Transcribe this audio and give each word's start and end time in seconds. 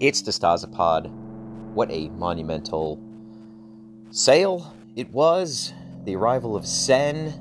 It's 0.00 0.22
DeStasapod. 0.22 1.10
What 1.72 1.90
a 1.90 2.08
monumental 2.10 3.00
sale 4.10 4.74
it 4.96 5.08
was. 5.10 5.72
The 6.04 6.16
arrival 6.16 6.56
of 6.56 6.66
CEN, 6.66 7.32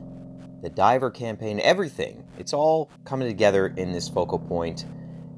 the 0.61 0.69
diver 0.69 1.11
campaign, 1.11 1.59
everything. 1.59 2.23
It's 2.37 2.53
all 2.53 2.89
coming 3.05 3.27
together 3.27 3.73
in 3.75 3.91
this 3.91 4.07
focal 4.07 4.39
point. 4.39 4.85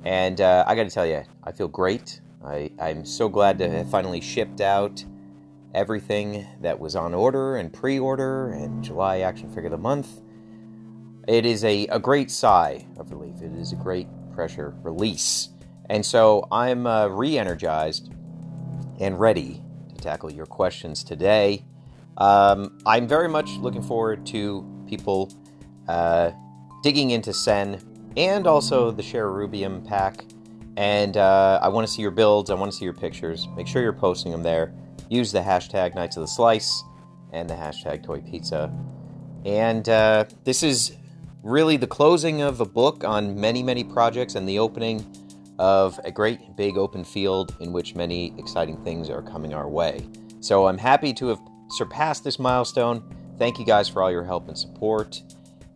And 0.04 0.40
uh, 0.40 0.66
I 0.68 0.76
got 0.76 0.84
to 0.84 0.90
tell 0.90 1.06
you, 1.06 1.24
I 1.44 1.52
feel 1.52 1.68
great. 1.68 2.22
I, 2.46 2.70
I'm 2.80 3.04
so 3.06 3.28
glad 3.28 3.58
to 3.58 3.70
have 3.70 3.90
finally 3.90 4.22
shipped 4.22 4.62
out 4.62 5.04
everything 5.74 6.46
that 6.62 6.80
was 6.80 6.96
on 6.96 7.14
order 7.14 7.58
and 7.58 7.74
pre 7.74 7.98
order 7.98 8.52
and 8.52 8.84
July 8.84 9.20
Action 9.20 9.50
Figure 9.50 9.66
of 9.66 9.72
the 9.72 9.78
Month. 9.78 10.22
It 11.28 11.46
is 11.46 11.64
a, 11.64 11.88
a 11.88 12.00
great 12.00 12.30
sigh 12.30 12.86
of 12.98 13.12
relief. 13.12 13.42
It 13.42 13.54
is 13.54 13.72
a 13.72 13.76
great 13.76 14.08
pressure 14.34 14.76
release. 14.84 15.50
And 15.90 16.06
so 16.06 16.48
I'm 16.52 16.86
uh, 16.86 17.08
re 17.08 17.38
energized 17.38 18.14
and 19.00 19.20
ready 19.20 19.62
to 19.90 19.96
tackle 19.96 20.32
your 20.32 20.46
questions 20.46 21.04
today. 21.04 21.66
Um, 22.18 22.78
I'm 22.86 23.08
very 23.08 23.28
much 23.28 23.50
looking 23.58 23.82
forward 23.82 24.26
to 24.28 24.66
people 24.88 25.34
uh, 25.88 26.32
digging 26.84 27.10
into 27.10 27.34
CEN 27.34 27.82
and 28.16 28.46
also 28.48 28.92
the 28.92 29.04
Cherubium 29.04 29.86
pack. 29.86 30.26
And 30.78 31.18
uh, 31.18 31.60
I 31.62 31.70
want 31.70 31.88
to 31.88 31.92
see 31.92 32.02
your 32.02 32.12
builds, 32.12 32.50
I 32.50 32.54
want 32.54 32.72
to 32.72 32.78
see 32.78 32.86
your 32.86 32.94
pictures. 32.94 33.48
Make 33.56 33.68
sure 33.68 33.82
you're 33.82 33.94
posting 33.94 34.32
them 34.32 34.44
there. 34.44 34.74
Use 35.10 35.32
the 35.32 35.40
hashtag 35.40 35.96
Knights 35.96 36.18
of 36.18 36.22
the 36.22 36.28
Slice 36.28 36.84
and 37.32 37.50
the 37.50 37.54
hashtag 37.54 38.04
Toy 38.04 38.22
Pizza. 38.22 38.72
And 39.46 39.88
uh, 39.90 40.26
this 40.44 40.64
is 40.64 40.96
really 41.46 41.78
the 41.78 41.88
closing 41.88 42.42
of 42.42 42.60
a 42.60 42.66
book 42.66 43.04
on 43.04 43.40
many, 43.40 43.62
many 43.62 43.84
projects 43.84 44.34
and 44.34 44.50
the 44.50 44.58
opening 44.58 45.06
of 45.60 46.00
a 46.04 46.12
great 46.12 46.40
big 46.58 46.76
open 46.76 47.04
field 47.04 47.56
in 47.60 47.72
which 47.72 47.94
many 47.94 48.34
exciting 48.40 48.84
things 48.84 49.12
are 49.12 49.22
coming 49.22 49.54
our 49.54 49.70
way. 49.70 50.06
So 50.40 50.68
I'm 50.68 50.78
happy 50.78 51.14
to 51.14 51.28
have 51.28 51.40
surpassed 51.70 52.24
this 52.24 52.40
milestone. 52.40 53.04
Thank 53.38 53.60
you 53.60 53.66
guys 53.66 53.88
for 53.88 54.02
all 54.02 54.12
your 54.12 54.24
help 54.24 54.48
and 54.48 54.58
support. 54.58 55.22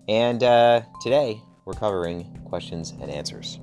And 0.08 0.44
uh, 0.44 0.82
today 1.02 1.40
we're 1.66 1.74
covering 1.74 2.24
questions 2.46 2.96
and 3.00 3.12
answers. 3.12 3.60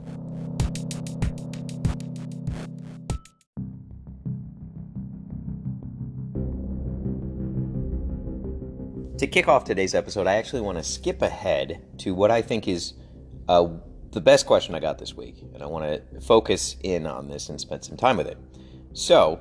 To 9.19 9.27
kick 9.27 9.48
off 9.48 9.64
today's 9.64 9.95
episode, 9.95 10.27
I 10.27 10.34
actually 10.34 10.61
want 10.61 10.77
to 10.77 10.84
skip 10.84 11.22
ahead 11.22 11.83
to 11.98 12.14
what 12.14 12.31
I 12.31 12.42
think 12.42 12.69
is 12.69 12.92
uh, 13.48 13.69
the 14.11 14.20
best 14.20 14.45
question 14.45 14.75
I 14.75 14.78
got 14.78 14.98
this 14.98 15.14
week, 15.14 15.42
and 15.55 15.62
I 15.62 15.67
want 15.67 15.86
to 15.86 16.20
focus 16.20 16.77
in 16.83 17.06
on 17.06 17.27
this 17.27 17.48
and 17.48 17.59
spend 17.59 17.83
some 17.83 17.97
time 17.97 18.19
with 18.19 18.27
it. 18.27 18.37
So, 18.92 19.41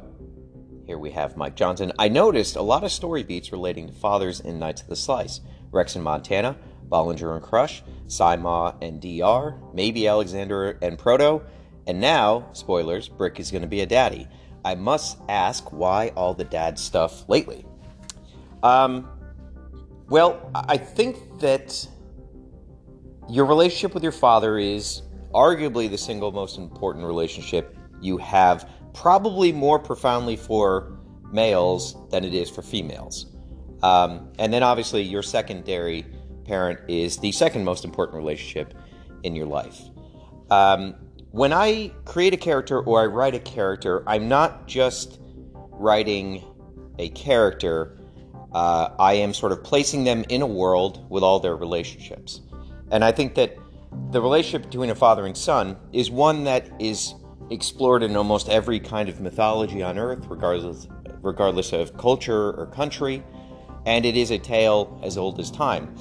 here 0.85 0.97
we 0.97 1.11
have 1.11 1.35
Mike 1.35 1.57
Johnson. 1.57 1.91
I 1.99 2.07
noticed 2.07 2.55
a 2.55 2.61
lot 2.61 2.85
of 2.85 2.91
story 2.93 3.23
beats 3.23 3.51
relating 3.51 3.87
to 3.87 3.93
fathers 3.93 4.39
in 4.39 4.59
Knights 4.59 4.81
of 4.81 4.87
the 4.87 4.95
Slice. 4.95 5.41
Rex 5.71 5.97
in 5.97 6.03
Montana, 6.03 6.55
Bollinger 6.87 7.35
and 7.35 7.43
Crush, 7.43 7.83
Saima 8.07 8.81
and 8.81 9.01
DR, 9.01 9.59
maybe 9.73 10.07
Alexander 10.07 10.79
and 10.81 10.97
Proto, 10.97 11.41
and 11.85 11.99
now, 11.99 12.47
spoilers, 12.53 13.09
Brick 13.09 13.41
is 13.41 13.51
going 13.51 13.61
to 13.61 13.67
be 13.67 13.81
a 13.81 13.85
daddy. 13.85 14.25
I 14.63 14.75
must 14.75 15.17
ask 15.27 15.73
why 15.73 16.13
all 16.15 16.33
the 16.33 16.45
dad 16.45 16.79
stuff 16.79 17.27
lately. 17.27 17.65
Um, 18.63 19.09
well, 20.09 20.51
I 20.53 20.77
think 20.77 21.39
that 21.39 21.87
your 23.29 23.45
relationship 23.45 23.93
with 23.93 24.03
your 24.03 24.11
father 24.11 24.57
is 24.57 25.01
arguably 25.33 25.89
the 25.89 25.97
single 25.97 26.31
most 26.31 26.57
important 26.57 27.05
relationship 27.05 27.75
you 28.01 28.17
have, 28.17 28.69
probably 28.93 29.51
more 29.51 29.79
profoundly 29.79 30.35
for 30.35 30.97
males 31.31 31.95
than 32.11 32.23
it 32.23 32.33
is 32.33 32.49
for 32.49 32.61
females. 32.61 33.25
Um, 33.83 34.31
and 34.39 34.53
then 34.53 34.63
obviously, 34.63 35.01
your 35.01 35.23
secondary 35.23 36.05
parent 36.45 36.79
is 36.87 37.17
the 37.17 37.31
second 37.31 37.65
most 37.65 37.83
important 37.83 38.17
relationship 38.17 38.73
in 39.23 39.35
your 39.35 39.47
life. 39.47 39.81
Um, 40.49 40.95
when 41.31 41.51
I 41.51 41.91
create 42.05 42.33
a 42.33 42.37
character 42.37 42.79
or 42.79 43.01
I 43.01 43.05
write 43.07 43.35
a 43.35 43.39
character, 43.39 44.03
I'm 44.07 44.29
not 44.29 44.67
just 44.67 45.19
writing 45.53 46.43
a 46.97 47.09
character, 47.09 47.94
uh, 48.55 48.95
I 48.97 49.15
am 49.15 49.33
sort 49.33 49.51
of 49.51 49.65
placing 49.65 50.05
them 50.05 50.23
in 50.29 50.41
a 50.41 50.47
world 50.47 51.05
with 51.09 51.23
all 51.23 51.41
their 51.41 51.57
relationships. 51.57 52.39
And 52.89 53.03
I 53.03 53.11
think 53.11 53.35
that 53.35 53.57
the 54.11 54.21
relationship 54.21 54.71
between 54.71 54.89
a 54.91 54.95
father 54.95 55.25
and 55.25 55.35
son 55.35 55.75
is 55.91 56.09
one 56.09 56.45
that 56.45 56.69
is 56.79 57.15
explored 57.51 58.01
in 58.01 58.15
almost 58.15 58.47
every 58.47 58.79
kind 58.79 59.09
of 59.09 59.19
mythology 59.19 59.83
on 59.83 59.99
earth, 59.99 60.25
regardless, 60.29 60.87
regardless 61.21 61.73
of 61.73 61.97
culture 61.97 62.53
or 62.53 62.67
country, 62.67 63.21
and 63.85 64.05
it 64.05 64.15
is 64.15 64.31
a 64.31 64.37
tale 64.37 65.01
as 65.03 65.17
old 65.17 65.37
as 65.41 65.51
time. 65.51 65.93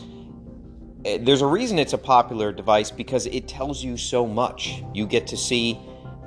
Eh, 1.04 1.19
there's 1.20 1.43
a 1.43 1.47
reason 1.47 1.76
it's 1.81 1.93
a 1.93 1.98
popular 1.98 2.53
device 2.53 2.88
because 2.88 3.26
it 3.26 3.48
tells 3.48 3.82
you 3.82 3.97
so 3.97 4.28
much. 4.28 4.81
You 4.94 5.09
get 5.09 5.26
to 5.26 5.37
see 5.37 5.76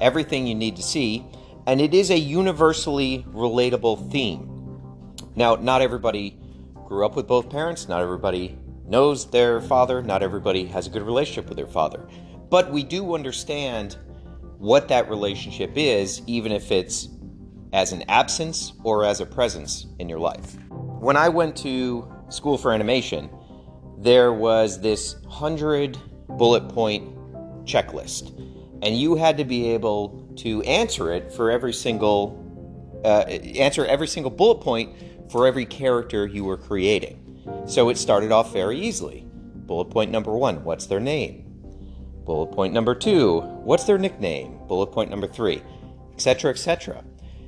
everything 0.01 0.45
you 0.45 0.55
need 0.55 0.75
to 0.75 0.83
see, 0.83 1.25
and 1.67 1.79
it 1.79 1.93
is 1.93 2.11
a 2.11 2.19
universally 2.19 3.25
relatable 3.29 4.11
theme. 4.11 4.56
Now, 5.37 5.55
not 5.55 5.81
everybody 5.81 6.37
grew 6.73 7.05
up 7.05 7.15
with 7.15 7.27
both 7.27 7.49
parents, 7.49 7.87
not 7.87 8.01
everybody 8.01 8.57
knows 8.87 9.29
their 9.29 9.61
father. 9.61 10.01
Not 10.01 10.23
everybody 10.23 10.65
has 10.65 10.87
a 10.87 10.89
good 10.89 11.03
relationship 11.03 11.47
with 11.47 11.57
their 11.57 11.67
father. 11.67 12.07
But 12.49 12.71
we 12.71 12.83
do 12.83 13.13
understand 13.13 13.97
what 14.57 14.87
that 14.87 15.09
relationship 15.09 15.73
is, 15.75 16.21
even 16.25 16.51
if 16.51 16.71
it's 16.71 17.09
as 17.73 17.91
an 17.91 18.03
absence 18.07 18.73
or 18.83 19.03
as 19.03 19.19
a 19.19 19.25
presence 19.25 19.85
in 19.99 20.09
your 20.09 20.19
life. 20.19 20.55
When 20.69 21.17
I 21.17 21.29
went 21.29 21.55
to 21.57 22.11
school 22.29 22.57
for 22.57 22.73
animation, 22.73 23.29
there 23.99 24.31
was 24.33 24.79
this 24.79 25.15
100 25.23 25.97
bullet 26.29 26.69
point 26.69 27.13
checklist, 27.65 28.35
and 28.81 28.97
you 28.97 29.15
had 29.15 29.37
to 29.37 29.43
be 29.43 29.69
able 29.71 30.33
to 30.37 30.61
answer 30.63 31.11
it 31.11 31.31
for 31.31 31.51
every 31.51 31.73
single 31.73 32.43
uh, 33.03 33.25
answer 33.29 33.85
every 33.85 34.07
single 34.07 34.31
bullet 34.31 34.59
point 34.59 34.95
for 35.29 35.47
every 35.47 35.65
character 35.65 36.25
you 36.25 36.43
were 36.43 36.57
creating. 36.57 37.23
So 37.65 37.89
it 37.89 37.97
started 37.97 38.31
off 38.31 38.53
very 38.53 38.79
easily. 38.79 39.25
Bullet 39.67 39.85
point 39.85 40.11
number 40.11 40.35
one 40.35 40.63
what's 40.63 40.85
their 40.85 40.99
name? 40.99 41.43
Bullet 42.25 42.47
point 42.47 42.73
number 42.73 42.95
two 42.95 43.39
what's 43.39 43.83
their 43.83 43.97
nickname? 43.97 44.59
Bullet 44.67 44.87
point 44.87 45.09
number 45.09 45.27
three, 45.27 45.61
etc., 46.13 46.51
etc. 46.51 47.03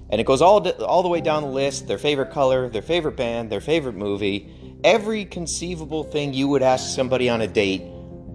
And 0.09 0.19
it 0.19 0.25
goes 0.25 0.41
all, 0.41 0.67
all 0.81 1.03
the 1.03 1.09
way 1.09 1.21
down 1.21 1.43
the 1.43 1.49
list 1.49 1.87
their 1.87 1.97
favorite 1.97 2.31
color, 2.31 2.69
their 2.69 2.81
favorite 2.81 3.15
band, 3.15 3.49
their 3.49 3.61
favorite 3.61 3.95
movie, 3.95 4.49
every 4.83 5.25
conceivable 5.25 6.03
thing 6.03 6.33
you 6.33 6.47
would 6.47 6.63
ask 6.63 6.95
somebody 6.95 7.29
on 7.29 7.41
a 7.41 7.47
date, 7.47 7.83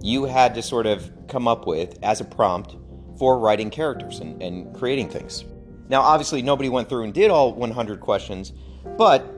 you 0.01 0.25
had 0.25 0.55
to 0.55 0.61
sort 0.61 0.85
of 0.85 1.11
come 1.27 1.47
up 1.47 1.67
with 1.67 1.97
as 2.03 2.21
a 2.21 2.25
prompt 2.25 2.75
for 3.17 3.39
writing 3.39 3.69
characters 3.69 4.19
and, 4.19 4.41
and 4.41 4.73
creating 4.75 5.09
things. 5.09 5.45
Now, 5.89 6.01
obviously, 6.01 6.41
nobody 6.41 6.69
went 6.69 6.89
through 6.89 7.03
and 7.03 7.13
did 7.13 7.29
all 7.29 7.53
100 7.53 7.99
questions, 7.99 8.53
but 8.97 9.34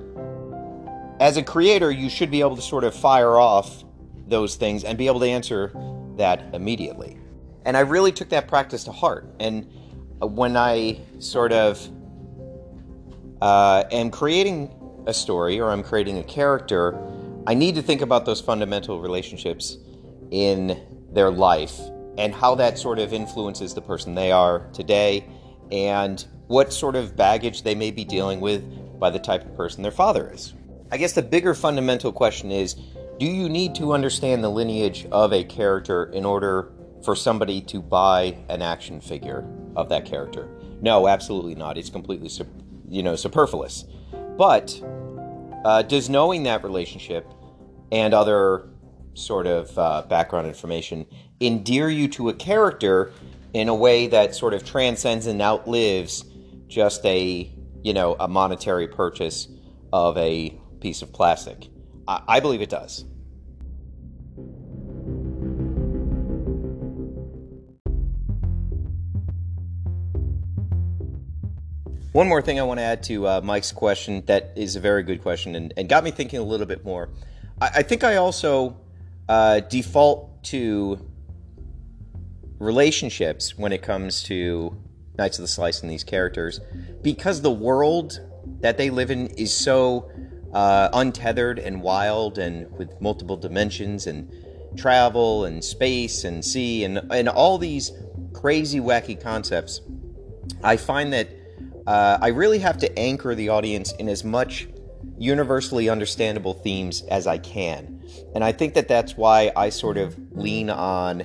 as 1.19 1.38
a 1.38 1.44
creator, 1.44 1.91
you 1.91 2.09
should 2.09 2.29
be 2.29 2.41
able 2.41 2.55
to 2.55 2.61
sort 2.61 2.83
of 2.83 2.94
fire 2.94 3.38
off 3.38 3.83
those 4.28 4.55
things 4.55 4.83
and 4.83 4.97
be 4.97 5.07
able 5.07 5.19
to 5.19 5.28
answer 5.28 5.72
that 6.17 6.53
immediately. 6.53 7.17
And 7.66 7.75
I 7.75 7.81
really 7.81 8.11
took 8.11 8.29
that 8.29 8.47
practice 8.47 8.83
to 8.85 8.91
heart. 8.91 9.25
And 9.39 9.67
uh, 10.22 10.28
when 10.28 10.55
I 10.55 11.00
sort 11.19 11.51
of 11.51 11.89
uh, 13.41 13.83
am 13.91 14.09
creating 14.11 14.73
a 15.07 15.13
story 15.13 15.59
or 15.59 15.72
I'm 15.72 15.83
creating 15.83 16.17
a 16.19 16.23
character, 16.23 16.97
I 17.47 17.53
need 17.53 17.75
to 17.75 17.81
think 17.81 18.01
about 18.01 18.25
those 18.25 18.41
fundamental 18.41 18.99
relationships 18.99 19.78
in 20.31 20.81
their 21.13 21.31
life 21.31 21.79
and 22.17 22.34
how 22.34 22.55
that 22.55 22.78
sort 22.78 22.99
of 22.99 23.14
influences 23.14 23.73
the 23.73 23.81
person 23.81 24.16
they 24.16 24.31
are 24.31 24.67
today 24.73 25.25
and 25.72 26.25
what 26.47 26.73
sort 26.73 26.96
of 26.96 27.16
baggage 27.16 27.64
they 27.64 27.75
may 27.75 27.91
be 27.91 28.03
dealing 28.03 28.40
with 28.40 28.99
by 28.99 29.09
the 29.09 29.19
type 29.19 29.46
of 29.46 29.55
person 29.55 29.84
their 29.84 29.91
father 29.91 30.31
is. 30.34 30.53
I 30.89 30.97
guess 30.97 31.13
the 31.13 31.22
bigger 31.22 31.53
fundamental 31.53 32.13
question 32.13 32.51
is 32.51 32.75
do 33.19 33.25
you 33.25 33.49
need 33.49 33.75
to 33.75 33.93
understand 33.93 34.43
the 34.43 34.49
lineage 34.49 35.05
of 35.11 35.34
a 35.34 35.43
character 35.43 36.05
in 36.05 36.23
order 36.23 36.72
for 37.03 37.16
somebody 37.16 37.61
to 37.61 37.81
buy 37.81 38.37
an 38.47 38.61
action 38.61 39.01
figure 39.01 39.45
of 39.75 39.89
that 39.89 40.05
character? 40.05 40.47
No, 40.81 41.07
absolutely 41.07 41.55
not. 41.55 41.78
It's 41.78 41.89
completely, 41.89 42.29
you 42.87 43.03
know, 43.03 43.16
superfluous. 43.16 43.85
But 44.37 44.81
uh, 45.66 45.81
does 45.81 46.09
knowing 46.09 46.43
that 46.43 46.63
relationship 46.63 47.25
and 47.91 48.13
other 48.13 48.69
sort 49.13 49.47
of 49.47 49.78
uh, 49.78 50.03
background 50.07 50.47
information 50.47 51.05
endear 51.41 51.90
you 51.90 52.07
to 52.09 52.29
a 52.29 52.33
character 52.33 53.11
in 53.53 53.67
a 53.67 53.75
way 53.75 54.07
that 54.07 54.35
sort 54.35 54.53
of 54.53 54.63
transcends 54.63 55.25
and 55.25 55.41
outlives 55.41 56.23
just 56.67 57.03
a, 57.05 57.51
you 57.81 57.93
know, 57.93 58.16
a 58.19 58.28
monetary 58.28 58.87
purchase 58.87 59.47
of 59.91 60.17
a 60.17 60.59
piece 60.79 61.02
of 61.02 61.12
plastic? 61.14 61.68
I, 62.08 62.22
I 62.28 62.40
believe 62.40 62.62
it 62.62 62.70
does. 62.70 63.06
One 72.18 72.28
more 72.28 72.41
thing 72.41 72.59
I 72.59 72.64
want 72.64 72.79
to 72.79 72.84
add 72.84 73.03
to 73.03 73.28
uh, 73.28 73.41
Mike's 73.44 73.72
question 73.72 74.24
that 74.26 74.53
is 74.56 74.76
a 74.76 74.79
very 74.79 75.03
good 75.03 75.22
question 75.22 75.53
and, 75.53 75.72
and 75.78 75.88
got 75.88 76.03
me 76.03 76.09
thinking 76.09 76.40
a 76.40 76.44
little 76.44 76.66
bit 76.66 76.84
more. 76.84 77.09
I, 77.62 77.70
I 77.76 77.84
think 77.84 78.03
I 78.03 78.16
also 78.16 78.76
uh, 79.29 79.59
default 79.59 80.44
to 80.46 81.00
relationships 82.58 83.56
when 83.56 83.72
it 83.72 83.84
comes 83.84 84.24
to 84.24 84.76
Knights 85.18 85.38
of 85.38 85.44
the 85.44 85.47
Slice 85.47 85.82
and 85.82 85.91
these 85.91 86.03
characters 86.03 86.59
because 87.03 87.41
the 87.41 87.52
world 87.52 88.20
that 88.62 88.78
they 88.78 88.90
live 88.90 89.12
in 89.12 89.28
is 89.28 89.53
so 89.53 90.09
uh, 90.57 90.89
untethered 90.93 91.59
and 91.59 91.83
wild 91.83 92.39
and 92.39 92.67
with 92.79 92.99
multiple 92.99 93.37
dimensions 93.37 94.07
and 94.07 94.27
travel 94.75 95.45
and 95.45 95.63
space 95.63 96.23
and 96.23 96.43
sea 96.43 96.83
and, 96.83 96.99
and 97.11 97.29
all 97.29 97.59
these 97.59 97.91
crazy, 98.33 98.79
wacky 98.79 99.21
concepts. 99.21 99.81
I 100.63 100.77
find 100.77 101.13
that 101.13 101.29
uh, 101.85 102.17
I 102.19 102.29
really 102.29 102.57
have 102.57 102.79
to 102.79 102.97
anchor 102.97 103.35
the 103.35 103.49
audience 103.49 103.91
in 103.99 104.09
as 104.09 104.23
much 104.23 104.67
universally 105.19 105.89
understandable 105.89 106.55
themes 106.55 107.03
as 107.03 107.27
I 107.27 107.37
can. 107.37 108.01
And 108.33 108.43
I 108.43 108.51
think 108.51 108.73
that 108.73 108.87
that's 108.87 109.15
why 109.15 109.51
I 109.55 109.69
sort 109.69 109.97
of 109.97 110.17
lean 110.31 110.71
on 110.71 111.23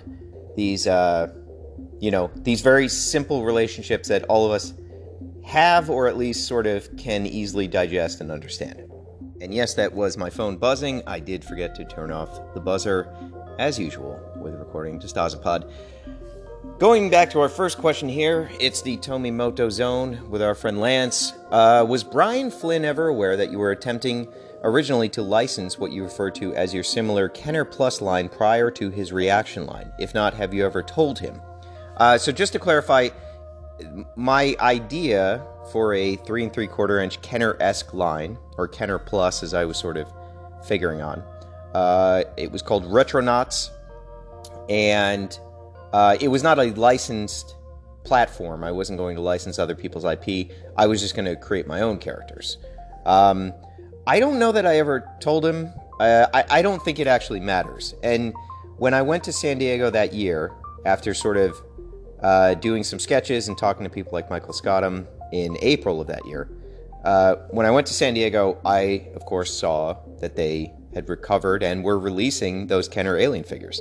these, 0.56 0.86
uh, 0.86 1.32
you 2.00 2.10
know, 2.10 2.30
these 2.34 2.60
very 2.60 2.86
simple 2.86 3.44
relationships 3.44 4.08
that 4.08 4.24
all 4.24 4.44
of 4.44 4.52
us 4.52 4.74
have 5.42 5.88
or 5.88 6.06
at 6.06 6.18
least 6.18 6.46
sort 6.46 6.66
of 6.66 6.94
can 6.98 7.24
easily 7.26 7.66
digest 7.66 8.20
and 8.20 8.30
understand. 8.30 8.91
And 9.42 9.52
yes, 9.52 9.74
that 9.74 9.92
was 9.92 10.16
my 10.16 10.30
phone 10.30 10.56
buzzing. 10.56 11.02
I 11.04 11.18
did 11.18 11.44
forget 11.44 11.74
to 11.74 11.84
turn 11.84 12.12
off 12.12 12.54
the 12.54 12.60
buzzer, 12.60 13.12
as 13.58 13.76
usual, 13.76 14.20
with 14.36 14.54
recording 14.54 15.00
Pod. 15.00 15.68
Going 16.78 17.10
back 17.10 17.28
to 17.30 17.40
our 17.40 17.48
first 17.48 17.78
question 17.78 18.08
here, 18.08 18.48
it's 18.60 18.82
the 18.82 18.96
Tomimoto 18.98 19.68
Zone 19.68 20.30
with 20.30 20.42
our 20.42 20.54
friend 20.54 20.80
Lance. 20.80 21.32
Uh, 21.50 21.84
was 21.88 22.04
Brian 22.04 22.52
Flynn 22.52 22.84
ever 22.84 23.08
aware 23.08 23.36
that 23.36 23.50
you 23.50 23.58
were 23.58 23.72
attempting 23.72 24.28
originally 24.62 25.08
to 25.08 25.22
license 25.22 25.76
what 25.76 25.90
you 25.90 26.04
refer 26.04 26.30
to 26.30 26.54
as 26.54 26.72
your 26.72 26.84
similar 26.84 27.28
Kenner 27.28 27.64
Plus 27.64 28.00
line 28.00 28.28
prior 28.28 28.70
to 28.70 28.90
his 28.90 29.10
ReAction 29.10 29.66
line? 29.66 29.92
If 29.98 30.14
not, 30.14 30.34
have 30.34 30.54
you 30.54 30.64
ever 30.64 30.84
told 30.84 31.18
him? 31.18 31.42
Uh, 31.96 32.16
so 32.16 32.30
just 32.30 32.52
to 32.52 32.60
clarify, 32.60 33.08
my 34.16 34.56
idea 34.60 35.46
for 35.72 35.94
a 35.94 36.16
three 36.16 36.42
and 36.42 36.52
three 36.52 36.66
quarter 36.66 37.00
inch 37.00 37.20
Kenner-esque 37.22 37.94
line, 37.94 38.38
or 38.58 38.68
Kenner 38.68 38.98
Plus, 38.98 39.42
as 39.42 39.54
I 39.54 39.64
was 39.64 39.76
sort 39.76 39.96
of 39.96 40.12
figuring 40.66 41.00
on, 41.00 41.22
uh, 41.74 42.24
it 42.36 42.50
was 42.50 42.62
called 42.62 42.84
Retronauts, 42.84 43.70
and 44.68 45.38
uh, 45.92 46.16
it 46.20 46.28
was 46.28 46.42
not 46.42 46.58
a 46.58 46.70
licensed 46.72 47.56
platform. 48.04 48.64
I 48.64 48.72
wasn't 48.72 48.98
going 48.98 49.16
to 49.16 49.22
license 49.22 49.58
other 49.58 49.74
people's 49.74 50.04
IP. 50.04 50.50
I 50.76 50.86
was 50.86 51.00
just 51.00 51.14
going 51.14 51.26
to 51.26 51.36
create 51.36 51.66
my 51.66 51.80
own 51.80 51.98
characters. 51.98 52.58
Um, 53.06 53.52
I 54.06 54.18
don't 54.20 54.38
know 54.38 54.52
that 54.52 54.66
I 54.66 54.78
ever 54.78 55.08
told 55.20 55.46
him. 55.46 55.72
Uh, 56.00 56.26
I, 56.34 56.44
I 56.50 56.62
don't 56.62 56.82
think 56.82 56.98
it 56.98 57.06
actually 57.06 57.40
matters. 57.40 57.94
And 58.02 58.34
when 58.78 58.94
I 58.94 59.02
went 59.02 59.24
to 59.24 59.32
San 59.32 59.58
Diego 59.58 59.90
that 59.90 60.12
year, 60.12 60.52
after 60.84 61.14
sort 61.14 61.36
of 61.36 61.56
uh, 62.22 62.54
doing 62.54 62.84
some 62.84 62.98
sketches 62.98 63.48
and 63.48 63.58
talking 63.58 63.84
to 63.84 63.90
people 63.90 64.12
like 64.12 64.30
Michael 64.30 64.52
Scottum 64.52 65.06
in 65.32 65.56
April 65.60 66.00
of 66.00 66.06
that 66.08 66.24
year, 66.26 66.48
uh, 67.04 67.36
when 67.50 67.66
I 67.66 67.70
went 67.70 67.86
to 67.88 67.94
San 67.94 68.14
Diego, 68.14 68.60
I, 68.64 69.08
of 69.14 69.24
course, 69.24 69.52
saw 69.52 69.96
that 70.20 70.36
they 70.36 70.72
had 70.94 71.08
recovered 71.08 71.62
and 71.62 71.82
were 71.82 71.98
releasing 71.98 72.66
those 72.66 72.88
Kenner 72.88 73.16
alien 73.16 73.44
figures. 73.44 73.80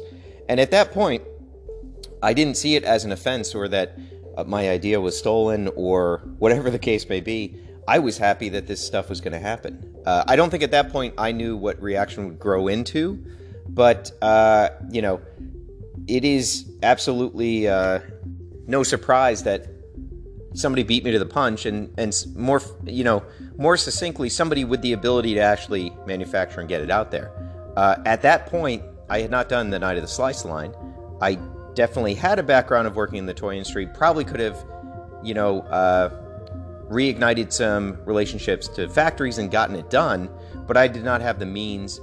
And 0.50 0.60
at 0.60 0.72
that 0.72 0.92
point, 0.92 1.24
I 2.24 2.34
didn't 2.34 2.58
see 2.58 2.76
it 2.76 2.84
as 2.84 3.06
an 3.06 3.12
offense 3.12 3.54
or 3.54 3.68
that 3.68 3.98
uh, 4.38 4.44
my 4.44 4.70
idea 4.70 5.00
was 5.00 5.18
stolen 5.18 5.70
or 5.76 6.18
whatever 6.40 6.70
the 6.70 6.80
case 6.80 7.08
may 7.08 7.22
be. 7.22 7.58
I 7.88 8.00
was 8.00 8.18
happy 8.18 8.50
that 8.50 8.68
this 8.68 8.86
stuff 8.86 9.10
was 9.10 9.22
going 9.22 9.34
to 9.34 9.40
happen. 9.40 9.96
Uh, 10.06 10.24
I 10.28 10.36
don't 10.36 10.50
think 10.50 10.64
at 10.64 10.72
that 10.72 10.92
point 10.92 11.16
I 11.18 11.32
knew 11.32 11.58
what 11.58 11.82
ReAction 11.82 12.28
would 12.28 12.40
grow 12.40 12.68
into, 12.68 13.24
but 13.68 14.12
uh, 14.22 14.70
you 14.92 15.02
know, 15.02 15.20
it 16.08 16.24
is 16.24 16.72
absolutely 16.84 17.68
uh, 17.68 18.00
no 18.68 18.84
surprise 18.84 19.44
that 19.44 19.68
somebody 20.54 20.84
beat 20.84 21.04
me 21.04 21.12
to 21.12 21.20
the 21.20 21.26
punch, 21.26 21.66
and 21.66 21.94
and 21.98 22.16
more 22.36 22.62
you 22.86 23.04
know 23.04 23.24
more 23.58 23.78
succinctly, 23.78 24.30
somebody 24.30 24.64
with 24.64 24.82
the 24.82 24.94
ability 24.94 25.34
to 25.36 25.40
actually 25.40 25.92
manufacture 26.06 26.60
and 26.60 26.70
get 26.70 26.82
it 26.82 26.92
out 26.92 27.12
there. 27.12 27.32
Uh, 27.76 27.96
at 28.06 28.22
that 28.22 28.48
point, 28.48 28.84
I 29.10 29.22
had 29.22 29.32
not 29.32 29.50
done 29.50 29.70
the 29.70 29.80
Knights 29.80 29.98
of 29.98 30.04
the 30.04 30.08
Slice 30.08 30.46
line. 30.46 30.74
I 31.22 31.36
definitely 31.74 32.16
had 32.16 32.40
a 32.40 32.44
background 32.44 32.88
of 32.88 32.96
working 32.96 33.18
in 33.18 33.26
the 33.26 33.34
toy 33.34 33.54
industry. 33.54 33.88
Probably 33.88 34.26
could 34.26 34.40
have, 34.40 34.66
you 35.24 35.34
know, 35.34 35.62
uh, 35.62 36.10
reignited 36.90 37.52
some 37.54 37.98
relationships 38.06 38.68
to 38.70 38.90
factories 38.90 39.38
and 39.38 39.50
gotten 39.50 39.76
it 39.76 39.90
done. 39.90 40.30
But 40.68 40.78
I 40.78 40.88
did 40.88 41.04
not 41.04 41.22
have 41.22 41.40
the 41.40 41.46
means, 41.46 42.02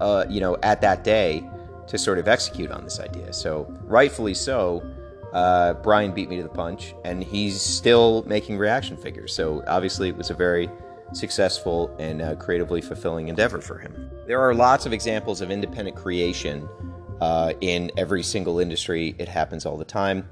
uh, 0.00 0.24
you 0.28 0.40
know, 0.40 0.56
at 0.62 0.80
that 0.80 1.04
day 1.04 1.48
to 1.86 1.98
sort 1.98 2.18
of 2.18 2.28
execute 2.28 2.70
on 2.70 2.84
this 2.84 2.98
idea. 2.98 3.32
So 3.32 3.66
rightfully 3.82 4.34
so, 4.34 4.82
uh, 5.34 5.74
Brian 5.74 6.12
beat 6.12 6.28
me 6.28 6.36
to 6.36 6.42
the 6.42 6.48
punch, 6.48 6.94
and 7.04 7.22
he's 7.22 7.60
still 7.60 8.24
making 8.26 8.56
ReAction 8.56 8.96
figures. 8.96 9.34
So 9.34 9.64
obviously, 9.66 10.08
it 10.08 10.16
was 10.16 10.30
a 10.30 10.34
very 10.34 10.70
successful 11.12 11.94
and 11.98 12.22
uh, 12.22 12.36
creatively 12.36 12.80
fulfilling 12.80 13.28
endeavor 13.28 13.60
for 13.60 13.78
him. 13.78 14.10
There 14.26 14.40
are 14.40 14.54
lots 14.54 14.86
of 14.86 14.92
examples 14.92 15.40
of 15.40 15.50
independent 15.50 15.96
creation 15.96 16.68
uh, 17.20 17.52
in 17.60 17.90
every 17.96 18.22
single 18.22 18.60
industry. 18.60 19.14
It 19.18 19.28
happens 19.28 19.66
all 19.66 19.76
the 19.76 19.84
time. 19.84 20.28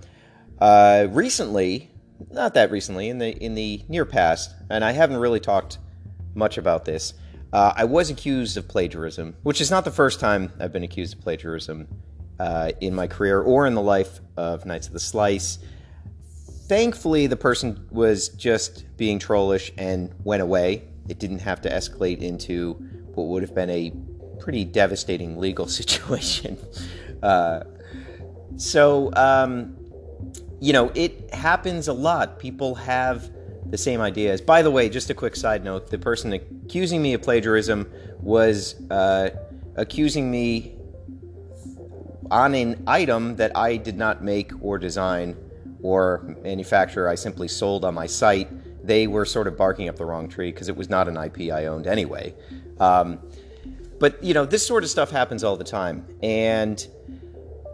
Uh, 0.60 1.08
recently, 1.10 1.90
not 2.30 2.54
that 2.54 2.70
recently, 2.70 3.08
in 3.08 3.18
the 3.18 3.30
in 3.44 3.54
the 3.54 3.82
near 3.88 4.04
past, 4.04 4.54
and 4.70 4.84
I 4.84 4.92
haven't 4.92 5.16
really 5.16 5.40
talked 5.40 5.78
much 6.34 6.58
about 6.58 6.84
this. 6.84 7.14
Uh, 7.52 7.72
I 7.76 7.84
was 7.84 8.08
accused 8.08 8.56
of 8.56 8.68
plagiarism, 8.68 9.36
which 9.42 9.60
is 9.60 9.70
not 9.70 9.84
the 9.84 9.90
first 9.90 10.20
time 10.20 10.52
I've 10.58 10.72
been 10.72 10.84
accused 10.84 11.14
of 11.14 11.20
plagiarism 11.20 11.88
uh, 12.38 12.72
in 12.80 12.94
my 12.94 13.06
career 13.06 13.40
or 13.40 13.66
in 13.66 13.74
the 13.74 13.82
life 13.82 14.20
of 14.36 14.66
Knights 14.66 14.86
of 14.86 14.92
the 14.92 15.00
Slice. 15.00 15.58
Thankfully, 16.68 17.26
the 17.26 17.36
person 17.36 17.86
was 17.90 18.30
just 18.30 18.84
being 18.96 19.18
trollish 19.18 19.72
and 19.76 20.14
went 20.24 20.42
away. 20.42 20.84
It 21.08 21.18
didn't 21.18 21.40
have 21.40 21.60
to 21.62 21.70
escalate 21.70 22.18
into 22.18 22.74
what 23.14 23.26
would 23.28 23.42
have 23.42 23.54
been 23.54 23.70
a 23.70 23.92
pretty 24.40 24.64
devastating 24.64 25.38
legal 25.38 25.66
situation. 25.80 26.58
Uh, 27.22 27.64
so, 28.56 29.12
um, 29.14 29.76
you 30.60 30.72
know, 30.72 30.90
it 30.94 31.32
happens 31.34 31.88
a 31.88 31.92
lot. 31.92 32.38
People 32.38 32.74
have 32.74 33.30
the 33.66 33.78
same 33.78 34.00
ideas. 34.00 34.40
By 34.40 34.62
the 34.62 34.70
way, 34.70 34.88
just 34.88 35.10
a 35.10 35.14
quick 35.14 35.34
side 35.34 35.64
note 35.64 35.88
the 35.90 35.98
person 35.98 36.32
accusing 36.32 37.02
me 37.02 37.14
of 37.14 37.22
plagiarism 37.22 37.90
was 38.20 38.74
uh, 38.90 39.30
accusing 39.76 40.30
me 40.30 40.76
on 42.32 42.54
an 42.54 42.82
item 42.86 43.36
that 43.36 43.54
I 43.54 43.76
did 43.76 43.96
not 43.96 44.24
make 44.24 44.50
or 44.62 44.78
design 44.78 45.36
or 45.82 46.36
manufacture. 46.42 47.06
I 47.06 47.14
simply 47.14 47.46
sold 47.46 47.84
on 47.84 47.94
my 47.94 48.06
site. 48.06 48.48
They 48.84 49.06
were 49.06 49.26
sort 49.26 49.46
of 49.46 49.56
barking 49.56 49.88
up 49.88 49.96
the 49.96 50.06
wrong 50.06 50.28
tree 50.28 50.50
because 50.50 50.68
it 50.68 50.76
was 50.76 50.88
not 50.88 51.08
an 51.08 51.16
IP 51.16 51.52
I 51.52 51.66
owned 51.66 51.86
anyway. 51.86 52.34
Um, 52.80 53.20
but, 54.00 54.22
you 54.24 54.32
know, 54.32 54.46
this 54.46 54.66
sort 54.66 54.82
of 54.82 54.90
stuff 54.90 55.10
happens 55.10 55.44
all 55.44 55.56
the 55.56 55.62
time. 55.64 56.06
And 56.22 56.84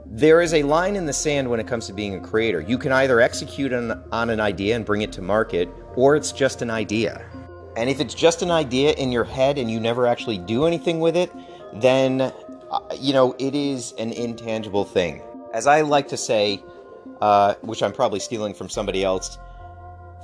there 0.04 0.40
is 0.40 0.52
a 0.54 0.62
line 0.64 0.96
in 0.96 1.06
the 1.06 1.12
sand 1.12 1.48
when 1.48 1.60
it 1.60 1.68
comes 1.68 1.86
to 1.86 1.92
being 1.92 2.16
a 2.16 2.20
creator. 2.20 2.60
You 2.60 2.78
can 2.78 2.92
either 2.92 3.20
execute 3.20 3.72
on, 3.72 4.02
on 4.10 4.28
an 4.28 4.40
idea 4.40 4.74
and 4.74 4.84
bring 4.84 5.02
it 5.02 5.12
to 5.12 5.22
market, 5.22 5.68
or 5.94 6.16
it's 6.16 6.32
just 6.32 6.62
an 6.62 6.70
idea. 6.70 7.24
And 7.76 7.88
if 7.88 8.00
it's 8.00 8.14
just 8.14 8.42
an 8.42 8.50
idea 8.50 8.92
in 8.94 9.12
your 9.12 9.24
head 9.24 9.56
and 9.56 9.70
you 9.70 9.78
never 9.78 10.06
actually 10.06 10.38
do 10.38 10.66
anything 10.66 10.98
with 10.98 11.16
it, 11.16 11.30
then, 11.74 12.32
uh, 12.70 12.80
you 12.98 13.12
know, 13.12 13.34
it 13.38 13.54
is 13.54 13.92
an 13.98 14.12
intangible 14.12 14.84
thing. 14.84 15.22
As 15.54 15.66
I 15.66 15.80
like 15.80 16.08
to 16.08 16.16
say, 16.16 16.62
uh, 17.20 17.54
which 17.62 17.82
I'm 17.82 17.92
probably 17.92 18.20
stealing 18.20 18.54
from 18.54 18.68
somebody 18.68 19.04
else, 19.04 19.38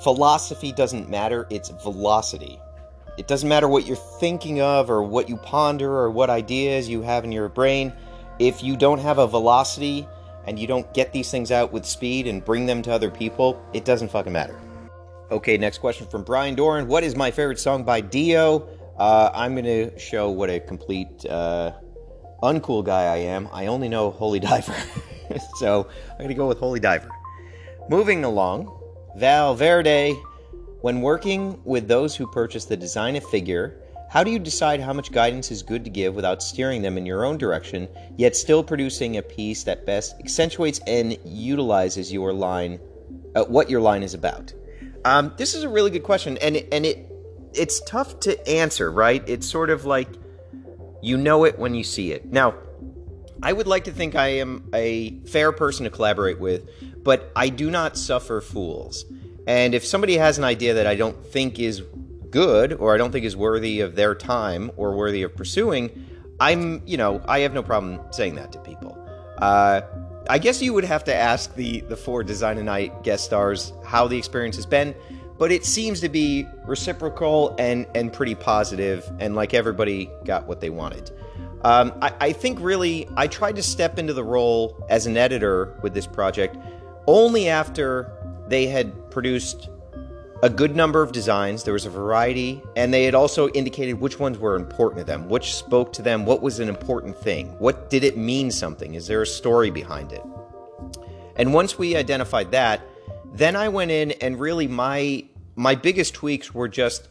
philosophy 0.02 0.72
doesn't 0.72 1.08
matter, 1.08 1.46
it's 1.50 1.70
velocity. 1.70 2.60
It 3.16 3.28
doesn't 3.28 3.48
matter 3.48 3.68
what 3.68 3.86
you're 3.86 3.96
thinking 3.96 4.60
of 4.60 4.90
or 4.90 5.02
what 5.02 5.28
you 5.28 5.36
ponder 5.36 5.90
or 5.90 6.10
what 6.10 6.30
ideas 6.30 6.88
you 6.88 7.02
have 7.02 7.24
in 7.24 7.32
your 7.32 7.48
brain. 7.48 7.92
If 8.38 8.62
you 8.62 8.76
don't 8.76 8.98
have 8.98 9.18
a 9.18 9.26
velocity 9.26 10.06
and 10.46 10.58
you 10.58 10.66
don't 10.66 10.92
get 10.92 11.12
these 11.12 11.30
things 11.30 11.52
out 11.52 11.72
with 11.72 11.86
speed 11.86 12.26
and 12.26 12.44
bring 12.44 12.66
them 12.66 12.82
to 12.82 12.92
other 12.92 13.10
people, 13.10 13.64
it 13.72 13.84
doesn't 13.84 14.10
fucking 14.10 14.32
matter. 14.32 14.58
Okay, 15.30 15.56
next 15.56 15.78
question 15.78 16.06
from 16.08 16.24
Brian 16.24 16.54
Doran. 16.54 16.88
What 16.88 17.04
is 17.04 17.16
my 17.16 17.30
favorite 17.30 17.58
song 17.58 17.84
by 17.84 18.00
Dio? 18.00 18.68
Uh, 18.98 19.30
I'm 19.32 19.54
going 19.54 19.64
to 19.64 19.98
show 19.98 20.30
what 20.30 20.50
a 20.50 20.60
complete 20.60 21.24
uh, 21.26 21.72
uncool 22.44 22.84
guy 22.84 23.04
I 23.04 23.16
am. 23.16 23.48
I 23.52 23.66
only 23.66 23.88
know 23.88 24.10
Holy 24.10 24.40
Diver. 24.40 24.76
so 25.56 25.88
I'm 26.10 26.18
going 26.18 26.28
to 26.28 26.34
go 26.34 26.46
with 26.46 26.58
Holy 26.58 26.80
Diver. 26.80 27.10
Moving 27.88 28.24
along, 28.24 28.70
Valverde 29.16 30.14
when 30.84 31.00
working 31.00 31.58
with 31.64 31.88
those 31.88 32.14
who 32.14 32.26
purchase 32.26 32.66
the 32.66 32.76
design 32.76 33.16
of 33.16 33.24
figure, 33.30 33.80
how 34.10 34.22
do 34.22 34.30
you 34.30 34.38
decide 34.38 34.80
how 34.80 34.92
much 34.92 35.10
guidance 35.10 35.50
is 35.50 35.62
good 35.62 35.82
to 35.82 35.88
give 35.88 36.14
without 36.14 36.42
steering 36.42 36.82
them 36.82 36.98
in 36.98 37.06
your 37.06 37.24
own 37.24 37.38
direction, 37.38 37.88
yet 38.18 38.36
still 38.36 38.62
producing 38.62 39.16
a 39.16 39.22
piece 39.22 39.62
that 39.62 39.86
best 39.86 40.14
accentuates 40.20 40.80
and 40.86 41.16
utilizes 41.24 42.12
your 42.12 42.34
line, 42.34 42.78
uh, 43.34 43.44
what 43.44 43.70
your 43.70 43.80
line 43.80 44.02
is 44.02 44.12
about? 44.12 44.52
Um, 45.06 45.32
this 45.38 45.54
is 45.54 45.62
a 45.62 45.70
really 45.70 45.90
good 45.90 46.02
question, 46.02 46.36
and 46.42 46.56
and 46.70 46.84
it 46.84 47.10
it's 47.54 47.80
tough 47.80 48.20
to 48.20 48.46
answer, 48.46 48.92
right? 48.92 49.26
It's 49.26 49.48
sort 49.48 49.70
of 49.70 49.86
like 49.86 50.08
you 51.04 51.16
know 51.16 51.44
it 51.44 51.58
when 51.58 51.74
you 51.74 51.84
see 51.84 52.12
it. 52.12 52.24
Now, 52.32 52.54
I 53.42 53.52
would 53.52 53.66
like 53.66 53.84
to 53.84 53.92
think 53.92 54.14
I 54.14 54.28
am 54.28 54.70
a 54.72 55.20
fair 55.26 55.52
person 55.52 55.84
to 55.84 55.90
collaborate 55.90 56.40
with, 56.40 56.68
but 57.04 57.30
I 57.36 57.50
do 57.50 57.70
not 57.70 57.98
suffer 57.98 58.40
fools. 58.40 59.04
And 59.46 59.74
if 59.74 59.84
somebody 59.84 60.16
has 60.16 60.38
an 60.38 60.44
idea 60.44 60.74
that 60.74 60.86
I 60.86 60.94
don't 60.94 61.22
think 61.26 61.58
is 61.58 61.82
good 62.30 62.72
or 62.72 62.94
I 62.94 62.96
don't 62.96 63.12
think 63.12 63.26
is 63.26 63.36
worthy 63.36 63.80
of 63.80 63.94
their 63.94 64.14
time 64.14 64.70
or 64.76 64.96
worthy 64.96 65.22
of 65.22 65.36
pursuing, 65.36 66.06
I'm, 66.40 66.82
you 66.86 66.96
know, 66.96 67.22
I 67.28 67.40
have 67.40 67.52
no 67.52 67.62
problem 67.62 68.00
saying 68.10 68.36
that 68.36 68.52
to 68.52 68.58
people. 68.60 68.98
Uh, 69.38 69.82
I 70.28 70.38
guess 70.38 70.62
you 70.62 70.72
would 70.72 70.84
have 70.84 71.04
to 71.04 71.14
ask 71.14 71.54
the 71.54 71.80
the 71.82 71.96
four 71.96 72.24
Design 72.24 72.56
a 72.56 72.62
Knight 72.62 73.02
guest 73.02 73.24
stars 73.24 73.74
how 73.84 74.08
the 74.08 74.16
experience 74.16 74.56
has 74.56 74.64
been, 74.64 74.94
but 75.38 75.50
it 75.50 75.64
seems 75.64 76.00
to 76.00 76.08
be 76.08 76.46
reciprocal 76.66 77.54
and 77.58 77.86
and 77.94 78.12
pretty 78.12 78.34
positive, 78.34 79.10
and 79.18 79.34
like 79.34 79.54
everybody 79.54 80.10
got 80.24 80.46
what 80.46 80.60
they 80.60 80.70
wanted. 80.70 81.10
Um, 81.62 81.92
I, 82.02 82.12
I 82.20 82.32
think 82.32 82.58
really 82.60 83.08
I 83.16 83.26
tried 83.26 83.56
to 83.56 83.62
step 83.62 83.98
into 83.98 84.12
the 84.12 84.24
role 84.24 84.84
as 84.90 85.06
an 85.06 85.16
editor 85.16 85.78
with 85.82 85.94
this 85.94 86.06
project 86.06 86.56
only 87.06 87.48
after 87.48 88.12
they 88.48 88.66
had 88.66 89.10
produced 89.10 89.70
a 90.42 90.50
good 90.50 90.76
number 90.76 91.02
of 91.02 91.12
designs. 91.12 91.64
There 91.64 91.72
was 91.72 91.86
a 91.86 91.90
variety, 91.90 92.62
and 92.76 92.92
they 92.92 93.04
had 93.04 93.14
also 93.14 93.48
indicated 93.50 93.94
which 93.94 94.18
ones 94.18 94.38
were 94.38 94.56
important 94.56 94.98
to 94.98 95.04
them, 95.04 95.28
which 95.30 95.54
spoke 95.54 95.92
to 95.94 96.02
them, 96.02 96.26
what 96.26 96.42
was 96.42 96.58
an 96.58 96.68
important 96.68 97.16
thing, 97.16 97.48
what 97.58 97.88
did 97.88 98.04
it 98.04 98.18
mean 98.18 98.50
something, 98.50 98.94
is 98.94 99.06
there 99.06 99.22
a 99.22 99.26
story 99.26 99.70
behind 99.70 100.12
it? 100.12 100.22
And 101.36 101.54
once 101.54 101.78
we 101.78 101.96
identified 101.96 102.50
that, 102.50 102.82
then 103.34 103.56
I 103.56 103.68
went 103.68 103.90
in 103.90 104.12
and 104.12 104.38
really 104.38 104.68
my 104.68 105.24
my 105.56 105.74
biggest 105.74 106.14
tweaks 106.14 106.54
were 106.54 106.68
just 106.68 107.08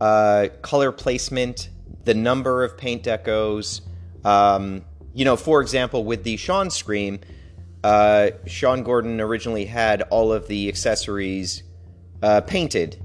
uh, 0.00 0.48
color 0.62 0.92
placement, 0.92 1.68
the 2.04 2.14
number 2.14 2.64
of 2.64 2.76
paint 2.76 3.02
decos. 3.02 3.80
Um, 4.24 4.84
you 5.14 5.24
know, 5.24 5.36
for 5.36 5.60
example, 5.62 6.04
with 6.04 6.24
the 6.24 6.36
Sean 6.36 6.70
Scream, 6.70 7.20
uh, 7.82 8.30
Sean 8.46 8.82
Gordon 8.82 9.20
originally 9.20 9.64
had 9.64 10.02
all 10.02 10.32
of 10.32 10.46
the 10.48 10.68
accessories 10.68 11.62
uh, 12.22 12.40
painted, 12.42 13.02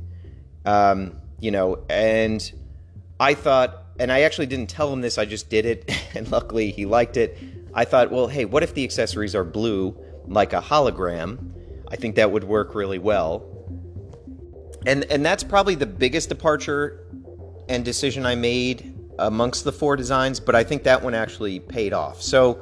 um, 0.66 1.16
you 1.40 1.52
know, 1.52 1.84
and 1.90 2.52
I 3.20 3.34
thought, 3.34 3.84
and 4.00 4.12
I 4.12 4.22
actually 4.22 4.48
didn't 4.48 4.70
tell 4.70 4.92
him 4.92 5.02
this, 5.02 5.18
I 5.18 5.26
just 5.26 5.50
did 5.50 5.66
it, 5.66 5.92
and 6.16 6.30
luckily 6.32 6.72
he 6.72 6.86
liked 6.86 7.18
it. 7.18 7.38
I 7.74 7.86
thought, 7.86 8.12
well, 8.12 8.28
hey, 8.28 8.46
what 8.46 8.64
if 8.64 8.74
the 8.74 8.84
accessories 8.84 9.36
are 9.36 9.46
blue, 9.46 9.96
like 10.28 10.54
a 10.54 10.62
hologram? 10.62 11.54
I 11.92 11.98
think 11.98 12.16
that 12.16 12.32
would 12.32 12.46
work 12.46 12.74
really 12.74 13.00
well. 13.00 13.46
And 14.88 15.04
and 15.06 15.24
that's 15.24 15.44
probably 15.44 15.76
the 15.76 15.86
biggest 15.86 16.30
departure 16.30 17.06
and 17.70 17.86
decision 17.86 18.26
I 18.26 18.36
made 18.36 18.98
amongst 19.20 19.64
the 19.64 19.72
four 19.72 19.96
designs, 19.96 20.40
but 20.40 20.56
I 20.56 20.64
think 20.64 20.84
that 20.84 21.04
one 21.04 21.14
actually 21.14 21.60
paid 21.60 21.94
off. 21.94 22.22
So, 22.22 22.62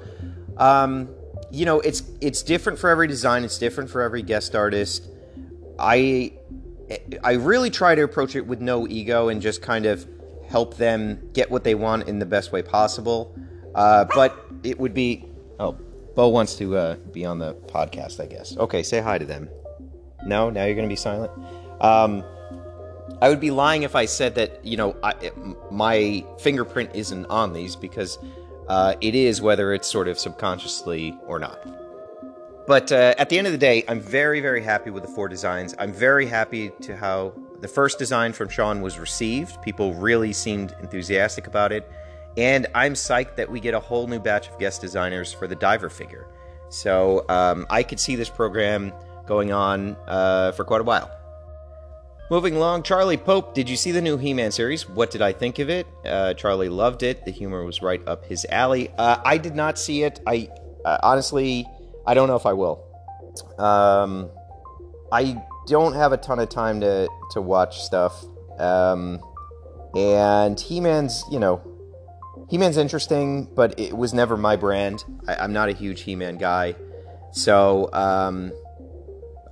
um, 0.57 1.09
you 1.51 1.65
know, 1.65 1.79
it's 1.79 2.03
it's 2.19 2.41
different 2.41 2.79
for 2.79 2.89
every 2.89 3.07
design. 3.07 3.43
It's 3.43 3.57
different 3.57 3.89
for 3.89 4.01
every 4.01 4.23
guest 4.23 4.55
artist. 4.55 5.07
I 5.77 6.33
I 7.23 7.33
really 7.33 7.69
try 7.69 7.95
to 7.95 8.01
approach 8.03 8.35
it 8.35 8.45
with 8.45 8.61
no 8.61 8.87
ego 8.87 9.29
and 9.29 9.41
just 9.41 9.61
kind 9.61 9.85
of 9.85 10.07
help 10.47 10.77
them 10.77 11.29
get 11.33 11.51
what 11.51 11.63
they 11.63 11.75
want 11.75 12.07
in 12.07 12.17
the 12.19 12.25
best 12.25 12.51
way 12.51 12.63
possible. 12.63 13.35
Uh, 13.75 14.05
but 14.05 14.35
it 14.63 14.79
would 14.79 14.93
be 14.93 15.25
oh, 15.59 15.77
Bo 16.19 16.27
wants 16.27 16.55
to 16.55 16.75
uh, 16.75 16.95
be 17.13 17.23
on 17.23 17.39
the 17.39 17.53
podcast, 17.53 18.21
I 18.21 18.25
guess. 18.25 18.57
Okay, 18.57 18.83
say 18.83 18.99
hi 18.99 19.17
to 19.17 19.23
them. 19.23 19.47
No, 20.25 20.49
now 20.49 20.65
you're 20.65 20.75
going 20.75 20.85
to 20.85 20.91
be 20.91 20.97
silent. 20.97 21.31
Um, 21.79 22.25
I 23.21 23.29
would 23.29 23.39
be 23.39 23.51
lying 23.51 23.83
if 23.83 23.95
I 23.95 24.03
said 24.03 24.35
that 24.35 24.65
you 24.65 24.75
know 24.75 24.97
I, 25.01 25.31
my 25.71 26.25
fingerprint 26.37 26.89
isn't 26.93 27.25
on 27.27 27.53
these 27.53 27.77
because 27.77 28.19
uh, 28.67 28.95
it 28.99 29.15
is, 29.15 29.41
whether 29.41 29.73
it's 29.73 29.89
sort 29.89 30.09
of 30.09 30.19
subconsciously 30.19 31.17
or 31.25 31.39
not. 31.39 31.57
But 32.67 32.91
uh, 32.91 33.15
at 33.17 33.29
the 33.29 33.37
end 33.37 33.47
of 33.47 33.53
the 33.53 33.57
day, 33.57 33.85
I'm 33.87 34.01
very, 34.01 34.41
very 34.41 34.61
happy 34.61 34.89
with 34.89 35.03
the 35.03 35.09
four 35.09 35.29
designs. 35.29 35.73
I'm 35.79 35.93
very 35.93 36.25
happy 36.25 36.73
to 36.81 36.97
how 36.97 37.33
the 37.61 37.69
first 37.69 37.97
design 37.97 38.33
from 38.33 38.49
Sean 38.49 38.81
was 38.81 38.99
received. 38.99 39.61
People 39.61 39.93
really 39.93 40.33
seemed 40.33 40.75
enthusiastic 40.81 41.47
about 41.47 41.71
it. 41.71 41.89
And 42.37 42.67
I'm 42.75 42.93
psyched 42.93 43.35
that 43.35 43.49
we 43.49 43.59
get 43.59 43.73
a 43.73 43.79
whole 43.79 44.07
new 44.07 44.19
batch 44.19 44.49
of 44.49 44.57
guest 44.59 44.81
designers 44.81 45.33
for 45.33 45.47
the 45.47 45.55
diver 45.55 45.89
figure. 45.89 46.27
So 46.69 47.25
um, 47.29 47.65
I 47.69 47.83
could 47.83 47.99
see 47.99 48.15
this 48.15 48.29
program 48.29 48.93
going 49.25 49.51
on 49.51 49.95
uh, 50.07 50.51
for 50.53 50.63
quite 50.63 50.81
a 50.81 50.83
while. 50.83 51.11
Moving 52.31 52.55
along, 52.55 52.83
Charlie 52.83 53.17
Pope, 53.17 53.55
did 53.55 53.67
you 53.67 53.75
see 53.75 53.91
the 53.91 54.01
new 54.01 54.15
He 54.15 54.35
Man 54.35 54.51
series? 54.51 54.87
What 54.87 55.09
did 55.09 55.21
I 55.23 55.33
think 55.33 55.57
of 55.57 55.69
it? 55.69 55.87
Uh, 56.05 56.35
Charlie 56.35 56.69
loved 56.69 57.01
it. 57.01 57.25
The 57.25 57.31
humor 57.31 57.65
was 57.65 57.81
right 57.81 58.07
up 58.07 58.23
his 58.25 58.45
alley. 58.51 58.91
Uh, 58.99 59.17
I 59.25 59.39
did 59.39 59.55
not 59.55 59.79
see 59.79 60.03
it. 60.03 60.19
I 60.27 60.49
uh, 60.85 60.99
honestly 61.01 61.65
I 62.05 62.13
don't 62.15 62.27
know 62.27 62.35
if 62.35 62.45
I 62.47 62.53
will. 62.53 62.83
Um, 63.59 64.31
I 65.11 65.43
don't 65.67 65.93
have 65.93 66.11
a 66.11 66.17
ton 66.17 66.39
of 66.39 66.49
time 66.49 66.81
to 66.81 67.07
to 67.31 67.41
watch 67.41 67.81
stuff. 67.81 68.25
Um, 68.57 69.19
and 69.95 70.59
He 70.59 70.81
Man's, 70.81 71.23
you 71.31 71.39
know, 71.39 71.61
He 72.49 72.57
Man's 72.57 72.77
interesting, 72.77 73.47
but 73.55 73.79
it 73.79 73.95
was 73.95 74.13
never 74.13 74.35
my 74.35 74.55
brand. 74.55 75.03
I, 75.27 75.43
am 75.43 75.53
not 75.53 75.69
a 75.69 75.73
huge 75.73 76.01
He 76.01 76.15
Man 76.15 76.37
guy, 76.37 76.75
so 77.31 77.89
um, 77.93 78.51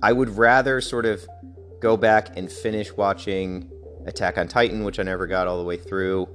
I 0.02 0.12
would 0.12 0.30
rather 0.30 0.80
sort 0.80 1.06
of 1.06 1.24
go 1.80 1.96
back 1.96 2.36
and 2.36 2.50
finish 2.50 2.92
watching 2.92 3.70
Attack 4.06 4.36
on 4.36 4.48
Titan, 4.48 4.82
which 4.82 4.98
I 4.98 5.04
never 5.04 5.26
got 5.26 5.46
all 5.46 5.58
the 5.58 5.64
way 5.64 5.76
through, 5.76 6.28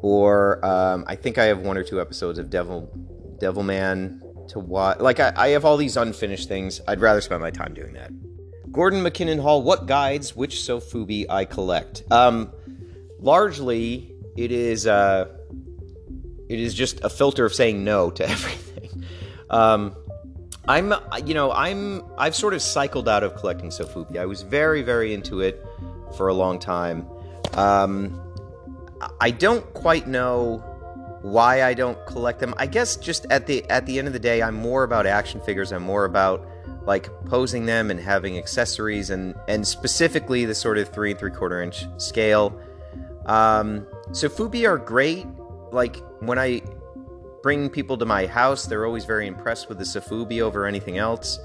or 0.00 0.64
um, 0.64 1.04
I 1.06 1.14
think 1.14 1.36
I 1.36 1.44
have 1.44 1.58
one 1.58 1.76
or 1.76 1.84
two 1.84 2.00
episodes 2.00 2.38
of 2.38 2.48
Devil 2.48 2.88
Devilman 3.38 4.20
to 4.48 4.60
watch. 4.60 5.00
Like, 5.00 5.20
I, 5.20 5.32
I 5.36 5.48
have 5.48 5.66
all 5.66 5.76
these 5.76 5.98
unfinished 5.98 6.48
things. 6.48 6.80
I'd 6.88 7.00
rather 7.00 7.20
spend 7.20 7.42
my 7.42 7.50
time 7.50 7.74
doing 7.74 7.92
that. 7.94 8.10
Gordon 8.72 9.02
McKinnon 9.02 9.40
Hall, 9.42 9.62
what 9.62 9.86
guides 9.86 10.34
which 10.34 10.56
Sofubi 10.56 11.26
I 11.28 11.44
collect? 11.44 12.02
Um, 12.10 12.52
largely, 13.18 14.14
it 14.36 14.52
is 14.52 14.86
uh, 14.86 15.37
it 16.48 16.60
is 16.60 16.74
just 16.74 17.02
a 17.04 17.10
filter 17.10 17.44
of 17.44 17.54
saying 17.54 17.84
no 17.84 18.10
to 18.10 18.28
everything. 18.28 19.04
Um, 19.50 19.94
I'm, 20.66 20.92
you 21.24 21.32
know, 21.32 21.50
I'm, 21.50 22.02
I've 22.18 22.34
sort 22.34 22.52
of 22.52 22.60
cycled 22.60 23.08
out 23.08 23.22
of 23.22 23.36
collecting 23.36 23.70
Sofubi. 23.70 24.18
I 24.18 24.26
was 24.26 24.42
very, 24.42 24.82
very 24.82 25.14
into 25.14 25.40
it 25.40 25.64
for 26.16 26.28
a 26.28 26.34
long 26.34 26.58
time. 26.58 27.06
Um, 27.54 28.20
I 29.20 29.30
don't 29.30 29.64
quite 29.74 30.06
know 30.06 30.58
why 31.22 31.62
I 31.62 31.74
don't 31.74 32.04
collect 32.06 32.40
them. 32.40 32.54
I 32.58 32.66
guess 32.66 32.96
just 32.96 33.26
at 33.30 33.46
the 33.46 33.68
at 33.70 33.86
the 33.86 33.98
end 33.98 34.06
of 34.06 34.12
the 34.12 34.18
day, 34.18 34.42
I'm 34.42 34.54
more 34.54 34.84
about 34.84 35.06
action 35.06 35.40
figures. 35.40 35.72
I'm 35.72 35.82
more 35.82 36.04
about 36.04 36.46
like 36.86 37.08
posing 37.26 37.66
them 37.66 37.90
and 37.90 37.98
having 38.00 38.38
accessories 38.38 39.10
and 39.10 39.34
and 39.48 39.66
specifically 39.66 40.44
the 40.44 40.54
sort 40.54 40.78
of 40.78 40.88
three 40.88 41.10
and 41.10 41.20
three 41.20 41.30
quarter 41.30 41.62
inch 41.62 41.86
scale. 41.96 42.60
Um, 43.26 43.86
Sofubi 44.10 44.66
are 44.66 44.78
great. 44.78 45.26
Like 45.72 45.96
when 46.20 46.38
I 46.38 46.62
bring 47.42 47.70
people 47.70 47.96
to 47.98 48.04
my 48.04 48.26
house, 48.26 48.66
they're 48.66 48.86
always 48.86 49.04
very 49.04 49.26
impressed 49.26 49.68
with 49.68 49.78
the 49.78 49.84
Sofubi 49.84 50.40
over 50.40 50.66
anything 50.66 50.98
else. 50.98 51.38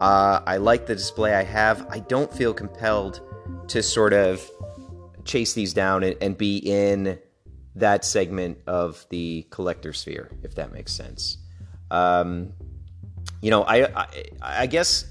Uh, 0.00 0.40
I 0.46 0.56
like 0.58 0.86
the 0.86 0.94
display 0.94 1.34
I 1.34 1.42
have. 1.44 1.86
I 1.90 2.00
don't 2.00 2.32
feel 2.32 2.52
compelled 2.52 3.20
to 3.68 3.82
sort 3.82 4.12
of 4.12 4.48
chase 5.24 5.54
these 5.54 5.72
down 5.72 6.02
and, 6.02 6.16
and 6.20 6.36
be 6.36 6.58
in 6.58 7.18
that 7.76 8.04
segment 8.04 8.58
of 8.66 9.04
the 9.10 9.46
collector 9.50 9.92
sphere, 9.92 10.30
if 10.42 10.54
that 10.54 10.72
makes 10.72 10.92
sense. 10.92 11.38
Um, 11.90 12.52
you 13.40 13.50
know, 13.50 13.62
I, 13.62 14.02
I, 14.02 14.06
I 14.42 14.66
guess 14.66 15.06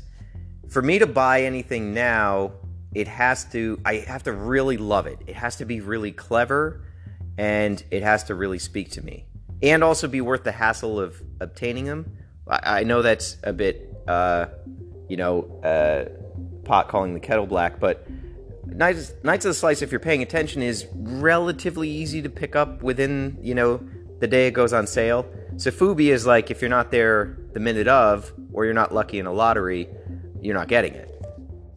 for 0.69 0.81
me 0.81 0.99
to 0.99 1.07
buy 1.07 1.43
anything 1.43 1.93
now, 1.93 2.51
it 2.93 3.07
has 3.07 3.45
to 3.45 3.79
I 3.85 3.95
have 3.95 4.23
to 4.23 4.33
really 4.33 4.77
love 4.77 5.07
it. 5.07 5.19
It 5.27 5.35
has 5.35 5.55
to 5.57 5.65
be 5.65 5.81
really 5.81 6.11
clever, 6.11 6.81
and 7.37 7.83
it 7.91 8.03
has 8.03 8.23
to 8.25 8.35
really 8.35 8.59
speak 8.59 8.91
to 8.91 9.03
me, 9.03 9.25
and 9.61 9.83
also 9.83 10.07
be 10.07 10.21
worth 10.21 10.43
the 10.43 10.51
hassle 10.51 10.99
of 10.99 11.21
obtaining 11.39 11.85
them. 11.85 12.11
I, 12.47 12.79
I 12.79 12.83
know 12.83 13.01
that's 13.01 13.37
a 13.43 13.53
bit, 13.53 13.93
uh, 14.07 14.47
you 15.09 15.17
know, 15.17 15.61
uh, 15.63 16.05
pot 16.65 16.87
calling 16.87 17.13
the 17.13 17.19
kettle 17.19 17.47
black, 17.47 17.79
but 17.79 18.07
Knights, 18.65 19.13
Knights 19.23 19.45
of 19.45 19.49
the 19.49 19.53
Slice, 19.53 19.81
if 19.81 19.91
you're 19.91 19.99
paying 19.99 20.23
attention, 20.23 20.61
is 20.61 20.87
relatively 20.93 21.89
easy 21.89 22.21
to 22.21 22.29
pick 22.29 22.55
up 22.55 22.81
within, 22.81 23.37
you 23.41 23.53
know, 23.53 23.81
the 24.19 24.27
day 24.27 24.47
it 24.47 24.51
goes 24.51 24.71
on 24.71 24.87
sale. 24.87 25.25
Sofubi 25.55 26.07
is 26.07 26.25
like 26.25 26.49
if 26.49 26.61
you're 26.61 26.69
not 26.69 26.89
there 26.89 27.37
the 27.53 27.59
minute 27.59 27.87
of, 27.87 28.31
or 28.53 28.65
you're 28.65 28.73
not 28.73 28.93
lucky 28.93 29.19
in 29.19 29.25
a 29.25 29.33
lottery, 29.33 29.89
you're 30.41 30.55
not 30.55 30.67
getting 30.67 30.93
it. 30.93 31.09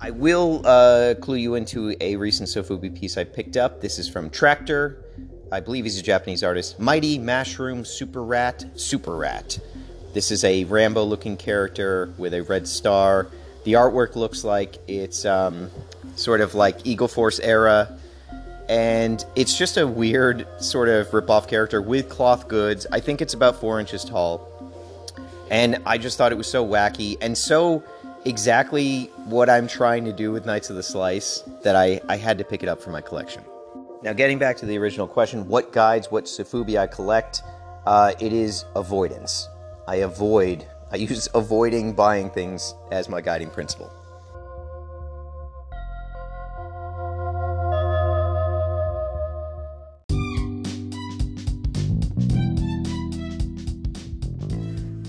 I 0.00 0.10
will 0.10 0.62
uh, 0.64 1.14
clue 1.20 1.36
you 1.36 1.54
into 1.54 1.96
a 2.00 2.16
recent 2.16 2.48
Sofubi 2.48 2.94
piece 2.94 3.16
I 3.16 3.24
picked 3.24 3.56
up. 3.56 3.80
This 3.80 3.98
is 3.98 4.08
from 4.08 4.30
Tractor. 4.30 5.04
I 5.52 5.60
believe 5.60 5.84
he's 5.84 5.98
a 5.98 6.02
Japanese 6.02 6.42
artist. 6.42 6.80
Mighty 6.80 7.18
Mushroom 7.18 7.84
Super 7.84 8.22
Rat. 8.22 8.64
Super 8.74 9.16
Rat. 9.16 9.58
This 10.12 10.30
is 10.30 10.42
a 10.44 10.64
Rambo 10.64 11.04
looking 11.04 11.36
character 11.36 12.12
with 12.18 12.34
a 12.34 12.42
red 12.42 12.66
star. 12.66 13.28
The 13.64 13.74
artwork 13.74 14.16
looks 14.16 14.44
like 14.44 14.76
it's 14.88 15.24
um, 15.24 15.70
sort 16.16 16.40
of 16.40 16.54
like 16.54 16.84
Eagle 16.84 17.06
Force 17.06 17.38
era. 17.38 17.96
And 18.68 19.24
it's 19.36 19.56
just 19.56 19.76
a 19.76 19.86
weird 19.86 20.48
sort 20.60 20.88
of 20.88 21.14
rip-off 21.14 21.46
character 21.46 21.80
with 21.80 22.08
cloth 22.08 22.48
goods. 22.48 22.86
I 22.90 22.98
think 22.98 23.22
it's 23.22 23.34
about 23.34 23.60
four 23.60 23.78
inches 23.78 24.04
tall. 24.04 24.48
And 25.50 25.80
I 25.86 25.98
just 25.98 26.18
thought 26.18 26.32
it 26.32 26.38
was 26.38 26.48
so 26.48 26.66
wacky 26.66 27.16
and 27.20 27.38
so 27.38 27.84
exactly 28.24 29.04
what 29.26 29.48
I'm 29.48 29.68
trying 29.68 30.04
to 30.06 30.12
do 30.12 30.32
with 30.32 30.44
Knights 30.44 30.70
of 30.70 30.76
the 30.76 30.82
Slice 30.82 31.44
that 31.62 31.76
I, 31.76 32.00
I 32.08 32.16
had 32.16 32.38
to 32.38 32.44
pick 32.44 32.64
it 32.64 32.68
up 32.68 32.80
for 32.80 32.90
my 32.90 33.00
collection. 33.00 33.44
Now, 34.06 34.12
getting 34.12 34.38
back 34.38 34.56
to 34.58 34.66
the 34.66 34.78
original 34.78 35.08
question 35.08 35.48
what 35.48 35.72
guides, 35.72 36.12
what 36.12 36.26
Sofubi 36.26 36.78
I 36.78 36.86
collect? 36.86 37.42
Uh, 37.84 38.12
it 38.20 38.32
is 38.32 38.64
avoidance. 38.76 39.48
I 39.88 39.96
avoid, 39.96 40.64
I 40.92 40.96
use 40.98 41.28
avoiding 41.34 41.92
buying 41.92 42.30
things 42.30 42.72
as 42.92 43.08
my 43.08 43.20
guiding 43.20 43.50
principle. 43.50 43.90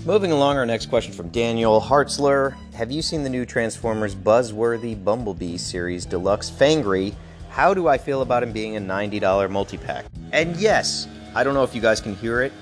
Moving 0.04 0.32
along, 0.32 0.56
our 0.56 0.66
next 0.66 0.86
question 0.86 1.12
from 1.12 1.28
Daniel 1.28 1.80
Hartzler. 1.80 2.56
Have 2.74 2.90
you 2.90 3.02
seen 3.02 3.22
the 3.22 3.30
new 3.30 3.46
Transformers 3.46 4.16
Buzzworthy 4.16 5.04
Bumblebee 5.04 5.56
series 5.56 6.04
deluxe 6.04 6.50
Fangry? 6.50 7.14
How 7.58 7.74
do 7.74 7.88
I 7.88 7.98
feel 7.98 8.22
about 8.22 8.44
him 8.44 8.52
being 8.52 8.76
a 8.76 8.80
$90 8.80 9.50
multi 9.50 9.78
pack? 9.78 10.04
And 10.30 10.56
yes, 10.58 11.08
I 11.34 11.42
don't 11.42 11.54
know 11.54 11.64
if 11.64 11.74
you 11.74 11.80
guys 11.80 12.00
can 12.00 12.14
hear 12.14 12.40
it. 12.40 12.52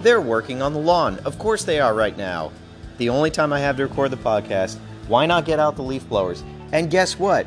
They're 0.00 0.22
working 0.22 0.62
on 0.62 0.72
the 0.72 0.78
lawn. 0.78 1.18
Of 1.26 1.38
course 1.38 1.64
they 1.64 1.80
are 1.80 1.92
right 1.92 2.16
now. 2.16 2.50
The 2.96 3.10
only 3.10 3.30
time 3.30 3.52
I 3.52 3.60
have 3.60 3.76
to 3.76 3.82
record 3.82 4.10
the 4.10 4.16
podcast, 4.16 4.78
why 5.06 5.26
not 5.26 5.44
get 5.44 5.60
out 5.60 5.76
the 5.76 5.82
leaf 5.82 6.08
blowers? 6.08 6.42
And 6.72 6.90
guess 6.90 7.18
what? 7.18 7.46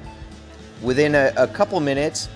Within 0.84 1.16
a, 1.16 1.34
a 1.38 1.48
couple 1.48 1.80
minutes, 1.80 2.30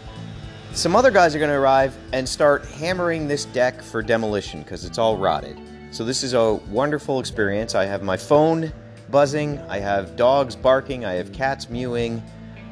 some 0.73 0.95
other 0.95 1.11
guys 1.11 1.35
are 1.35 1.39
going 1.39 1.51
to 1.51 1.57
arrive 1.57 1.95
and 2.11 2.27
start 2.27 2.65
hammering 2.65 3.27
this 3.27 3.45
deck 3.45 3.83
for 3.83 4.01
demolition 4.01 4.63
because 4.63 4.83
it's 4.83 4.97
all 4.97 5.15
rotted. 5.15 5.59
So 5.91 6.03
this 6.03 6.23
is 6.23 6.33
a 6.33 6.55
wonderful 6.71 7.19
experience. 7.19 7.75
I 7.75 7.85
have 7.85 8.01
my 8.01 8.17
phone 8.17 8.73
buzzing, 9.11 9.59
I 9.69 9.77
have 9.77 10.15
dogs 10.15 10.55
barking, 10.55 11.05
I 11.05 11.13
have 11.13 11.31
cats 11.31 11.69
mewing, 11.69 12.23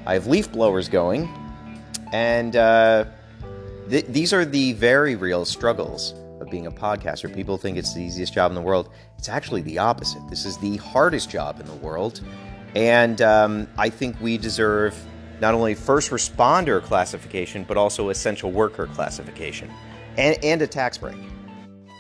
I 0.08 0.16
have 0.16 0.26
leaf 0.26 0.52
blowers 0.52 0.90
going, 0.90 1.30
and 2.14 2.56
uh, 2.56 3.06
th- 3.90 4.06
these 4.06 4.32
are 4.32 4.46
the 4.46 4.74
very 4.74 5.16
real 5.16 5.44
struggles 5.44 6.14
of 6.40 6.50
being 6.50 6.68
a 6.68 6.72
podcaster. 6.72 7.34
People 7.34 7.58
think 7.58 7.78
it's 7.78 7.94
the 7.94 8.02
easiest 8.02 8.34
job 8.34 8.52
in 8.52 8.56
the 8.56 8.62
world. 8.62 8.90
It's 9.18 9.28
actually 9.28 9.62
the 9.62 9.80
opposite. 9.80 10.22
This 10.30 10.46
is 10.46 10.58
the 10.58 10.78
hardest 10.78 11.30
job 11.30 11.60
in 11.60 11.66
the 11.66 11.76
world, 11.76 12.22
and 12.76 13.22
um, 13.22 13.68
I 13.78 13.90
think 13.90 14.16
we 14.22 14.38
deserve 14.38 14.96
not 15.42 15.54
only 15.54 15.74
first 15.74 16.12
responder 16.12 16.82
classification, 16.82 17.66
but 17.68 17.76
also 17.76 18.10
essential 18.10 18.52
worker 18.52 18.88
classification, 18.88 19.70
and, 20.18 20.42
and 20.44 20.62
a 20.62 20.68
tax 20.68 20.98
break. 20.98 21.18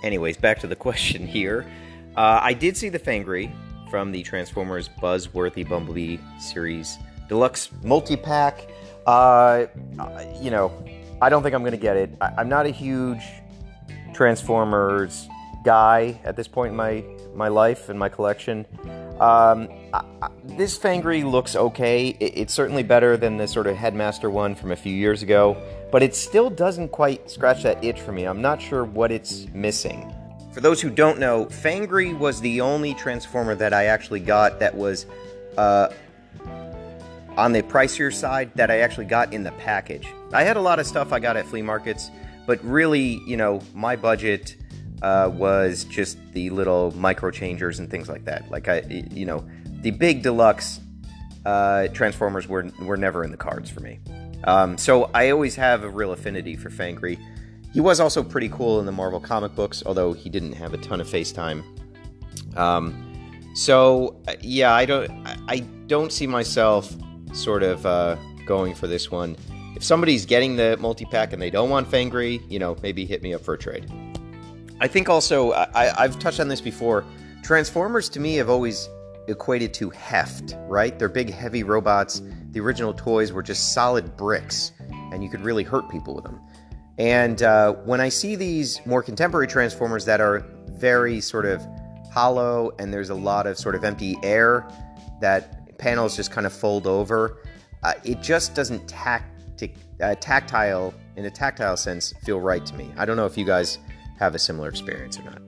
Anyways, 0.03 0.37
back 0.37 0.59
to 0.59 0.67
the 0.67 0.75
question 0.87 1.27
here. 1.27 1.65
Uh, 2.15 2.39
I 2.41 2.53
did 2.53 2.77
see 2.77 2.89
the 2.89 2.99
Fangry 2.99 3.51
from 3.89 4.11
the 4.11 4.21
Transformers 4.21 4.89
Buzzworthy 5.01 5.67
Bumblebee 5.67 6.17
series 6.39 6.97
deluxe 7.27 7.69
multi 7.81 8.15
pack. 8.15 8.67
Uh, 9.05 9.65
you 10.41 10.51
know, 10.51 10.71
I 11.21 11.29
don't 11.29 11.43
think 11.43 11.55
I'm 11.55 11.61
going 11.61 11.71
to 11.71 11.77
get 11.77 11.97
it. 11.97 12.15
I- 12.21 12.33
I'm 12.37 12.49
not 12.49 12.65
a 12.65 12.69
huge 12.69 13.23
Transformers 14.13 15.27
guy 15.63 16.19
at 16.23 16.35
this 16.35 16.47
point 16.47 16.71
in 16.71 16.75
my 16.75 17.03
my 17.33 17.47
life 17.47 17.89
and 17.89 17.97
my 17.97 18.09
collection. 18.09 18.65
Um, 19.19 19.69
I, 19.93 20.03
I, 20.21 20.29
this 20.43 20.77
Fangry 20.77 21.23
looks 21.23 21.55
okay. 21.55 22.09
It, 22.19 22.37
it's 22.37 22.53
certainly 22.53 22.83
better 22.83 23.17
than 23.17 23.37
the 23.37 23.47
sort 23.47 23.65
of 23.67 23.75
Headmaster 23.75 24.29
one 24.29 24.53
from 24.53 24.71
a 24.71 24.75
few 24.75 24.93
years 24.93 25.23
ago, 25.23 25.57
but 25.91 26.03
it 26.03 26.15
still 26.15 26.49
doesn't 26.49 26.89
quite 26.89 27.29
scratch 27.31 27.63
that 27.63 27.83
itch 27.83 28.01
for 28.01 28.11
me. 28.11 28.25
I'm 28.25 28.41
not 28.41 28.61
sure 28.61 28.85
what 28.85 29.11
it's 29.11 29.47
missing. 29.53 30.13
For 30.51 30.61
those 30.61 30.79
who 30.79 30.91
don't 30.91 31.19
know, 31.19 31.45
Fangry 31.45 32.15
was 32.15 32.39
the 32.39 32.61
only 32.61 32.93
Transformer 32.93 33.55
that 33.55 33.73
I 33.73 33.85
actually 33.85 34.19
got 34.19 34.59
that 34.59 34.75
was 34.75 35.07
uh, 35.57 35.89
on 37.37 37.51
the 37.51 37.61
pricier 37.63 38.13
side 38.13 38.51
that 38.55 38.69
I 38.69 38.79
actually 38.79 39.05
got 39.05 39.33
in 39.33 39.43
the 39.43 39.51
package. 39.53 40.07
I 40.31 40.43
had 40.43 40.57
a 40.57 40.61
lot 40.61 40.79
of 40.79 40.85
stuff 40.85 41.11
I 41.11 41.19
got 41.19 41.37
at 41.37 41.45
flea 41.45 41.61
markets, 41.61 42.09
but 42.45 42.63
really, 42.63 43.21
you 43.25 43.37
know, 43.37 43.61
my 43.73 43.95
budget 43.95 44.55
uh, 45.01 45.29
was 45.33 45.83
just 45.85 46.17
the 46.33 46.49
little 46.49 46.91
micro 46.95 47.31
changers 47.31 47.79
and 47.79 47.89
things 47.89 48.09
like 48.09 48.25
that. 48.25 48.49
Like 48.49 48.67
I, 48.67 48.81
you 49.11 49.25
know, 49.25 49.45
the 49.81 49.91
big 49.91 50.21
deluxe 50.21 50.79
uh, 51.45 51.87
Transformers 51.89 52.47
were 52.47 52.69
were 52.79 52.97
never 52.97 53.23
in 53.23 53.31
the 53.31 53.37
cards 53.37 53.69
for 53.69 53.81
me. 53.81 53.99
Um, 54.45 54.77
so 54.77 55.09
I 55.13 55.29
always 55.29 55.55
have 55.55 55.83
a 55.83 55.89
real 55.89 56.11
affinity 56.11 56.55
for 56.55 56.69
Fangry. 56.69 57.17
He 57.73 57.81
was 57.81 57.99
also 57.99 58.23
pretty 58.23 58.49
cool 58.49 58.79
in 58.79 58.85
the 58.85 58.91
Marvel 58.91 59.19
comic 59.19 59.55
books, 59.55 59.83
although 59.85 60.13
he 60.13 60.29
didn't 60.29 60.53
have 60.53 60.73
a 60.73 60.77
ton 60.77 61.01
of 61.01 61.07
FaceTime. 61.07 61.63
Um, 62.55 63.51
so 63.55 64.21
uh, 64.27 64.35
yeah, 64.41 64.73
I 64.73 64.85
don't, 64.85 65.09
I 65.47 65.59
don't 65.87 66.11
see 66.11 66.27
myself 66.27 66.93
sort 67.33 67.63
of 67.63 67.85
uh, 67.85 68.15
going 68.45 68.73
for 68.75 68.87
this 68.87 69.11
one. 69.11 69.35
If 69.75 69.83
somebody's 69.83 70.25
getting 70.25 70.55
the 70.55 70.77
multi 70.79 71.05
pack 71.05 71.33
and 71.33 71.41
they 71.41 71.49
don't 71.49 71.69
want 71.69 71.89
Fangry, 71.89 72.41
you 72.49 72.59
know, 72.59 72.75
maybe 72.81 73.05
hit 73.05 73.23
me 73.23 73.33
up 73.33 73.41
for 73.41 73.55
a 73.55 73.57
trade. 73.57 73.91
I 74.79 74.87
think 74.87 75.09
also 75.09 75.51
I, 75.53 76.03
I've 76.03 76.19
touched 76.19 76.39
on 76.39 76.47
this 76.47 76.61
before. 76.61 77.05
Transformers 77.41 78.09
to 78.09 78.19
me 78.19 78.35
have 78.35 78.49
always 78.49 78.89
equated 79.27 79.73
to 79.75 79.89
heft, 79.89 80.55
right? 80.67 80.97
They're 80.97 81.09
big, 81.09 81.29
heavy 81.31 81.63
robots. 81.63 82.21
The 82.51 82.59
original 82.59 82.93
toys 82.93 83.31
were 83.31 83.43
just 83.43 83.73
solid 83.73 84.15
bricks, 84.15 84.73
and 85.11 85.23
you 85.23 85.29
could 85.29 85.41
really 85.41 85.63
hurt 85.63 85.89
people 85.89 86.13
with 86.13 86.23
them. 86.23 86.39
And 86.97 87.41
uh, 87.41 87.73
when 87.85 87.99
I 87.99 88.09
see 88.09 88.35
these 88.35 88.85
more 88.85 89.01
contemporary 89.01 89.47
Transformers 89.47 90.05
that 90.05 90.21
are 90.21 90.45
very 90.67 91.19
sort 91.21 91.45
of 91.45 91.65
hollow 92.11 92.71
and 92.77 92.93
there's 92.93 93.09
a 93.09 93.15
lot 93.15 93.47
of 93.47 93.57
sort 93.57 93.73
of 93.73 93.83
empty 93.83 94.15
air 94.21 94.67
that 95.19 95.62
panels 95.83 96.15
just 96.15 96.31
kind 96.31 96.47
of 96.47 96.53
fold 96.53 96.87
over, 96.87 97.39
uh, 97.83 97.93
it 98.05 98.21
just 98.21 98.55
doesn't 98.55 98.87
tactic, 98.87 99.75
uh, 100.01 100.15
tactile, 100.15 100.93
in 101.17 101.25
a 101.25 101.29
tactile 101.29 101.75
sense, 101.75 102.13
feel 102.23 102.39
right 102.39 102.65
to 102.65 102.73
me. 102.75 102.89
I 102.97 103.03
don't 103.03 103.17
know 103.17 103.25
if 103.25 103.37
you 103.37 103.45
guys 103.45 103.79
have 104.17 104.33
a 104.33 104.39
similar 104.39 104.69
experience 104.69 105.19
or 105.19 105.23
not. 105.23 105.41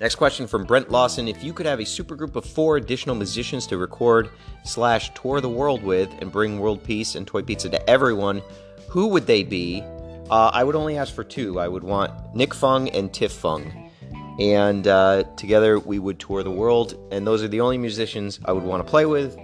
Next 0.00 0.14
question 0.14 0.46
from 0.46 0.64
Brent 0.64 0.90
Lawson. 0.90 1.26
If 1.26 1.42
you 1.42 1.52
could 1.52 1.66
have 1.66 1.80
a 1.80 1.84
supergroup 1.84 2.36
of 2.36 2.44
four 2.44 2.76
additional 2.76 3.16
musicians 3.16 3.66
to 3.68 3.76
record 3.76 4.30
slash 4.64 5.12
tour 5.14 5.40
the 5.40 5.48
world 5.48 5.82
with 5.82 6.10
and 6.20 6.30
bring 6.30 6.60
world 6.60 6.84
peace 6.84 7.16
and 7.16 7.26
toy 7.26 7.42
pizza 7.42 7.68
to 7.68 7.90
everyone, 7.90 8.40
who 8.88 9.08
would 9.08 9.26
they 9.26 9.42
be? 9.42 9.82
Uh, 10.30 10.50
I 10.52 10.62
would 10.62 10.76
only 10.76 10.96
ask 10.96 11.12
for 11.12 11.24
two. 11.24 11.58
I 11.58 11.66
would 11.66 11.82
want 11.82 12.36
Nick 12.36 12.54
Fung 12.54 12.88
and 12.90 13.12
Tiff 13.12 13.32
Fung. 13.32 13.90
And 14.38 14.86
uh, 14.86 15.24
together 15.36 15.80
we 15.80 15.98
would 15.98 16.20
tour 16.20 16.44
the 16.44 16.52
world. 16.52 16.96
And 17.10 17.26
those 17.26 17.42
are 17.42 17.48
the 17.48 17.60
only 17.60 17.78
musicians 17.78 18.38
I 18.44 18.52
would 18.52 18.64
want 18.64 18.84
to 18.84 18.88
play 18.88 19.06
with. 19.06 19.36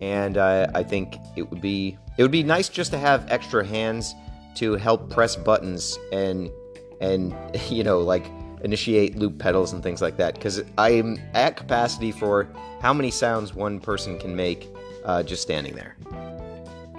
And 0.00 0.38
uh, 0.38 0.68
I 0.74 0.82
think 0.82 1.16
it 1.36 1.50
would 1.50 1.60
be 1.60 1.98
it 2.16 2.22
would 2.22 2.30
be 2.30 2.42
nice 2.42 2.68
just 2.68 2.90
to 2.92 2.98
have 2.98 3.30
extra 3.30 3.64
hands 3.64 4.14
to 4.56 4.74
help 4.74 5.10
press 5.10 5.36
buttons 5.36 5.98
and 6.12 6.50
and 7.00 7.34
you 7.68 7.84
know 7.84 8.00
like 8.00 8.26
initiate 8.62 9.16
loop 9.16 9.38
pedals 9.38 9.72
and 9.72 9.82
things 9.82 10.02
like 10.02 10.16
that. 10.18 10.34
Because 10.34 10.62
i'm 10.78 11.18
at 11.34 11.56
capacity 11.56 12.12
for 12.12 12.48
how 12.80 12.92
many 12.92 13.10
sounds 13.10 13.54
one 13.54 13.80
person 13.80 14.18
can 14.18 14.34
make 14.34 14.68
uh, 15.04 15.22
just 15.22 15.42
standing 15.42 15.74
there. 15.74 15.96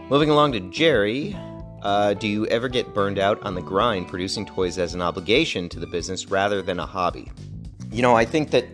Moving 0.09 0.29
along 0.29 0.53
to 0.53 0.59
jerry 0.71 1.35
uh, 1.81 2.13
do 2.13 2.27
you 2.27 2.45
ever 2.47 2.69
get 2.69 2.93
burned 2.93 3.17
out 3.17 3.41
on 3.41 3.55
the 3.55 3.61
grind 3.61 4.07
producing 4.07 4.45
toys 4.45 4.77
as 4.77 4.93
an 4.93 5.01
obligation 5.01 5.67
to 5.67 5.79
the 5.79 5.87
business 5.87 6.27
rather 6.29 6.61
than 6.61 6.79
a 6.79 6.85
hobby? 6.85 7.31
You 7.91 8.01
know 8.01 8.15
i 8.15 8.25
think 8.25 8.51
that 8.51 8.65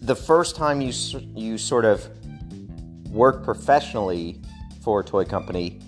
the 0.00 0.14
first 0.14 0.54
time 0.54 0.80
you 0.80 0.92
you 1.34 1.58
sort 1.58 1.84
of 1.84 2.08
work 3.14 3.44
professionally 3.44 4.42
for 4.82 5.00
a 5.00 5.04
toy 5.04 5.24
company 5.24 5.80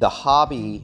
the 0.00 0.08
hobby 0.08 0.82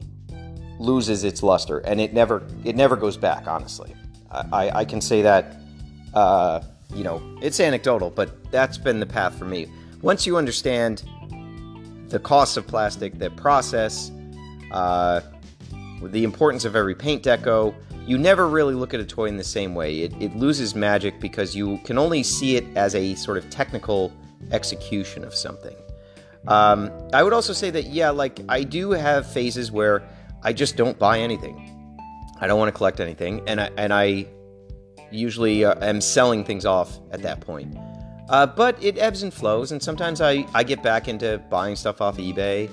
loses 0.79 1.23
its 1.23 1.43
luster 1.43 1.79
and 1.79 1.99
it 1.99 2.13
never 2.13 2.47
it 2.63 2.75
never 2.75 2.95
goes 2.95 3.17
back 3.17 3.47
honestly. 3.47 3.93
I, 4.31 4.69
I 4.69 4.85
can 4.85 5.01
say 5.01 5.21
that 5.23 5.57
uh, 6.13 6.61
you 6.93 7.03
know 7.03 7.21
it's 7.41 7.59
anecdotal 7.59 8.11
but 8.11 8.51
that's 8.51 8.77
been 8.77 8.99
the 8.99 9.05
path 9.05 9.37
for 9.37 9.45
me. 9.45 9.67
Once 10.01 10.25
you 10.27 10.37
understand 10.37 11.03
the 12.09 12.19
cost 12.19 12.57
of 12.57 12.67
plastic 12.67 13.17
the 13.17 13.31
process 13.31 14.11
uh, 14.71 15.21
the 16.03 16.23
importance 16.23 16.63
of 16.63 16.75
every 16.75 16.95
paint 16.95 17.23
deco 17.23 17.73
you 18.05 18.17
never 18.17 18.47
really 18.47 18.75
look 18.75 18.93
at 18.93 19.01
a 19.01 19.05
toy 19.05 19.25
in 19.25 19.35
the 19.35 19.43
same 19.43 19.75
way. 19.75 19.99
It, 19.99 20.13
it 20.21 20.33
loses 20.33 20.75
magic 20.75 21.19
because 21.19 21.53
you 21.53 21.77
can 21.79 21.97
only 21.97 22.23
see 22.23 22.55
it 22.55 22.63
as 22.77 22.95
a 22.95 23.15
sort 23.15 23.37
of 23.37 23.49
technical 23.49 24.13
execution 24.51 25.25
of 25.25 25.35
something 25.35 25.75
um, 26.47 26.91
i 27.13 27.21
would 27.21 27.33
also 27.33 27.53
say 27.53 27.69
that 27.69 27.87
yeah 27.87 28.09
like 28.09 28.39
i 28.49 28.63
do 28.63 28.91
have 28.91 29.29
phases 29.31 29.71
where 29.71 30.03
I 30.43 30.53
just 30.53 30.77
don't 30.77 30.97
buy 30.97 31.19
anything. 31.19 31.73
I 32.39 32.47
don't 32.47 32.59
want 32.59 32.69
to 32.73 32.77
collect 32.77 32.99
anything, 32.99 33.41
and 33.47 33.59
I 33.59 33.69
and 33.77 33.93
I 33.93 34.27
usually 35.11 35.65
uh, 35.65 35.75
am 35.85 36.01
selling 36.01 36.43
things 36.43 36.65
off 36.65 36.99
at 37.11 37.21
that 37.23 37.41
point. 37.41 37.75
Uh, 38.29 38.45
but 38.45 38.81
it 38.83 38.97
ebbs 38.97 39.23
and 39.23 39.33
flows, 39.33 39.71
and 39.71 39.81
sometimes 39.81 40.21
I, 40.21 40.45
I 40.53 40.63
get 40.63 40.83
back 40.83 41.07
into 41.07 41.37
buying 41.49 41.75
stuff 41.75 42.01
off 42.01 42.17
eBay. 42.17 42.69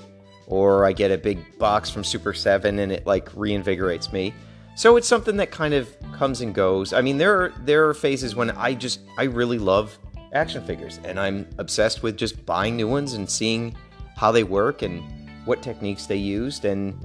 or 0.47 0.85
I 0.85 0.91
get 0.93 1.11
a 1.11 1.17
big 1.17 1.39
box 1.57 1.89
from 1.89 2.03
Super 2.03 2.31
7 2.31 2.77
and 2.77 2.91
it 2.91 3.07
like 3.07 3.31
reinvigorates 3.31 4.13
me. 4.13 4.31
So 4.75 4.95
it's 4.95 5.07
something 5.07 5.37
that 5.37 5.49
kind 5.49 5.73
of 5.73 5.89
comes 6.13 6.41
and 6.41 6.53
goes. 6.53 6.93
I 6.93 7.01
mean, 7.01 7.17
there 7.17 7.41
are 7.41 7.53
there 7.63 7.89
are 7.89 7.93
phases 7.93 8.35
when 8.35 8.51
I 8.51 8.73
just 8.75 8.99
I 9.17 9.23
really 9.23 9.57
love 9.57 9.97
action 10.35 10.63
figures 10.65 10.99
and 11.05 11.19
I'm 11.19 11.47
obsessed 11.57 12.03
with 12.03 12.17
just 12.17 12.45
buying 12.45 12.75
new 12.75 12.87
ones 12.87 13.13
and 13.13 13.29
seeing 13.29 13.75
how 14.15 14.31
they 14.31 14.43
work 14.43 14.81
and 14.81 15.01
what 15.45 15.63
techniques 15.63 16.05
they 16.05 16.17
used 16.17 16.65
and 16.65 16.95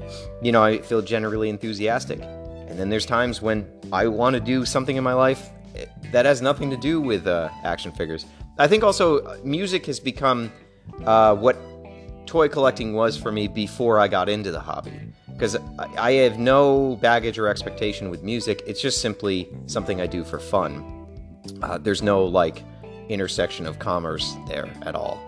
you 0.43 0.53
know, 0.53 0.63
I 0.63 0.79
feel 0.79 1.01
generally 1.01 1.49
enthusiastic. 1.49 2.21
And 2.21 2.79
then 2.79 2.89
there's 2.89 3.07
times 3.07 3.41
when 3.41 3.67
I 3.93 4.07
want 4.09 4.35
to 4.35 4.41
do 4.41 4.65
something 4.65 4.97
in 4.97 5.05
my 5.05 5.15
life 5.15 5.51
that 6.13 6.27
has 6.27 6.43
nothing 6.43 6.71
to 6.71 6.77
do 6.77 7.01
with 7.01 7.27
uh, 7.27 7.49
action 7.65 7.93
figures. 7.93 8.27
I 8.59 8.67
think 8.67 8.83
also 8.83 9.19
uh, 9.19 9.39
music 9.45 9.87
has 9.87 10.01
become 10.01 10.53
uh, 11.05 11.35
what 11.35 11.57
toy 12.27 12.49
collecting 12.49 12.95
was 12.95 13.17
for 13.17 13.33
me 13.33 13.49
before 13.49 13.99
I 13.99 14.09
got 14.09 14.29
into 14.29 14.51
the 14.51 14.61
hobby. 14.61 14.93
Because 15.29 15.57
I 15.97 16.13
have 16.13 16.39
no 16.39 16.97
baggage 16.97 17.39
or 17.39 17.49
expectation 17.49 18.11
with 18.11 18.23
music. 18.23 18.63
It's 18.67 18.81
just 18.81 19.01
simply 19.01 19.49
something 19.67 20.01
I 20.01 20.07
do 20.07 20.23
for 20.23 20.39
fun. 20.39 21.07
Uh, 21.63 21.79
there's 21.79 22.03
no 22.03 22.25
like 22.25 22.63
intersection 23.11 23.67
of 23.67 23.79
commerce 23.79 24.37
there 24.47 24.69
at 24.83 24.95
all. 24.95 25.19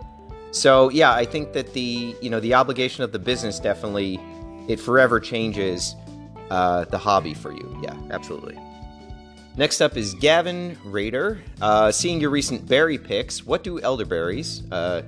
So 0.52 0.90
yeah, 0.90 1.12
I 1.12 1.24
think 1.24 1.52
that 1.54 1.72
the 1.72 2.14
you 2.20 2.30
know 2.30 2.40
the 2.40 2.54
obligation 2.54 3.04
of 3.04 3.12
the 3.12 3.18
business 3.18 3.58
definitely 3.58 4.20
it 4.68 4.78
forever 4.78 5.18
changes 5.18 5.96
uh, 6.50 6.84
the 6.84 6.98
hobby 6.98 7.34
for 7.34 7.52
you. 7.52 7.80
Yeah, 7.82 7.96
absolutely. 8.10 8.58
Next 9.56 9.80
up 9.80 9.96
is 9.96 10.14
Gavin 10.14 10.78
Raider. 10.84 11.42
Uh, 11.60 11.92
seeing 11.92 12.20
your 12.20 12.30
recent 12.30 12.66
berry 12.66 12.96
picks, 12.96 13.44
what 13.44 13.62
do 13.62 13.80
elderberries 13.80 14.62
uh, 14.70 15.02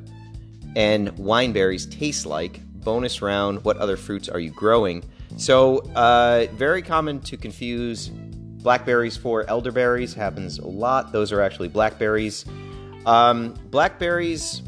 and 0.76 1.10
wineberries 1.16 1.90
taste 1.90 2.26
like? 2.26 2.60
Bonus 2.84 3.22
round, 3.22 3.64
what 3.64 3.78
other 3.78 3.96
fruits 3.96 4.28
are 4.28 4.38
you 4.38 4.50
growing? 4.50 5.02
So, 5.38 5.78
uh, 5.94 6.46
very 6.52 6.82
common 6.82 7.20
to 7.20 7.38
confuse 7.38 8.10
blackberries 8.64 9.16
for 9.16 9.48
elderberries. 9.48 10.14
Happens 10.14 10.58
a 10.58 10.66
lot. 10.66 11.12
Those 11.12 11.30
are 11.30 11.40
actually 11.40 11.68
blackberries. 11.68 12.44
Um, 13.06 13.54
blackberries. 13.70 14.62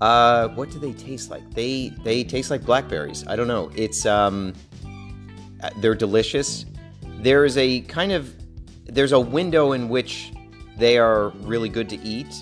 Uh, 0.00 0.48
what 0.48 0.70
do 0.70 0.78
they 0.78 0.92
taste 0.92 1.30
like? 1.30 1.52
They 1.52 1.92
they 2.04 2.22
taste 2.22 2.50
like 2.50 2.62
blackberries. 2.62 3.26
I 3.26 3.34
don't 3.34 3.48
know. 3.48 3.72
It's 3.74 4.06
um, 4.06 4.54
they're 5.78 5.96
delicious. 5.96 6.66
There 7.22 7.44
is 7.44 7.56
a 7.56 7.80
kind 7.82 8.12
of 8.12 8.32
there's 8.84 9.12
a 9.12 9.20
window 9.20 9.72
in 9.72 9.88
which 9.88 10.32
they 10.76 10.98
are 10.98 11.30
really 11.40 11.68
good 11.68 11.88
to 11.88 11.98
eat. 12.02 12.32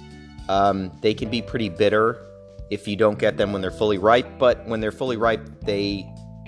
Um, 0.49 0.93
they 1.03 1.15
can 1.15 1.31
be 1.31 1.41
pretty 1.41 1.69
bitter 1.69 2.25
if 2.71 2.87
you 2.87 2.97
don't 2.97 3.19
get 3.19 3.37
them 3.37 3.53
when 3.53 3.63
they're 3.63 3.71
fully 3.71 3.99
ripe, 3.99 4.39
but 4.39 4.67
when 4.67 4.81
they're 4.81 4.93
fully 4.93 5.17
ripe, 5.17 5.49
they 5.63 6.07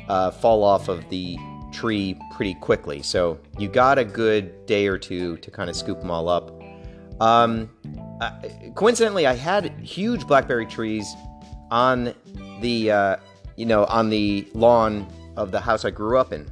uh, 0.09 0.31
fall 0.31 0.63
off 0.63 0.89
of 0.89 1.09
the 1.11 1.37
tree 1.81 2.17
pretty 2.33 2.55
quickly. 2.55 3.03
So 3.03 3.39
you 3.59 3.69
got 3.69 3.99
a 3.99 4.05
good 4.05 4.67
day 4.67 4.87
or 4.87 4.99
two 4.99 5.39
to 5.39 5.51
kind 5.51 5.71
of 5.71 5.77
scoop 5.77 6.01
them 6.01 6.11
all 6.11 6.29
up. 6.29 6.53
Um, 7.21 7.71
coincidentally, 8.75 9.27
I 9.27 9.35
had 9.35 9.73
huge 9.81 10.27
blackberry 10.27 10.67
trees 10.67 11.15
on 11.71 12.15
the 12.61 12.91
uh, 12.91 13.17
you 13.57 13.67
know 13.67 13.85
on 13.87 14.11
the 14.11 14.47
lawn 14.55 15.07
of 15.37 15.53
the 15.53 15.61
house 15.61 15.85
I 15.85 15.91
grew 15.91 16.19
up 16.19 16.33
in. 16.33 16.49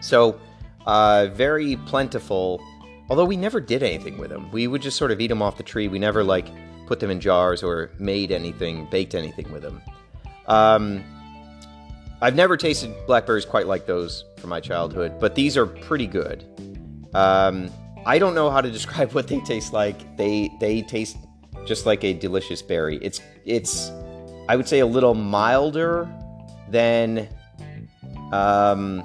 So 0.00 0.40
uh, 0.86 1.28
very 1.32 1.76
plentiful. 1.86 2.60
Although 3.08 3.24
we 3.24 3.36
never 3.36 3.60
did 3.60 3.82
anything 3.82 4.18
with 4.18 4.30
them, 4.30 4.50
we 4.50 4.66
would 4.66 4.82
just 4.82 4.96
sort 4.96 5.10
of 5.12 5.20
eat 5.20 5.28
them 5.28 5.42
off 5.42 5.56
the 5.56 5.62
tree. 5.62 5.86
We 5.86 5.98
never 5.98 6.24
like 6.24 6.48
put 6.86 6.98
them 6.98 7.10
in 7.10 7.20
jars 7.20 7.62
or 7.62 7.90
made 7.98 8.32
anything, 8.32 8.88
baked 8.90 9.14
anything 9.14 9.52
with 9.52 9.62
them. 9.62 9.80
Um, 10.46 11.04
I've 12.20 12.34
never 12.34 12.56
tasted 12.56 12.94
blackberries 13.06 13.44
quite 13.44 13.66
like 13.66 13.86
those 13.86 14.24
from 14.38 14.50
my 14.50 14.60
childhood, 14.60 15.20
but 15.20 15.34
these 15.34 15.56
are 15.56 15.66
pretty 15.66 16.06
good. 16.06 16.44
Um, 17.14 17.70
I 18.06 18.18
don't 18.18 18.34
know 18.34 18.50
how 18.50 18.60
to 18.60 18.70
describe 18.78 19.12
what 19.12 19.28
they 19.28 19.40
taste 19.40 19.72
like. 19.72 20.16
They 20.16 20.50
they 20.60 20.82
taste 20.82 21.16
just 21.66 21.86
like 21.86 22.04
a 22.04 22.12
delicious 22.12 22.62
berry. 22.62 22.98
It's 23.02 23.20
it's 23.44 23.90
I 24.48 24.56
would 24.56 24.68
say 24.68 24.78
a 24.80 24.86
little 24.86 25.14
milder 25.14 26.08
than 26.70 27.28
um, 28.32 29.04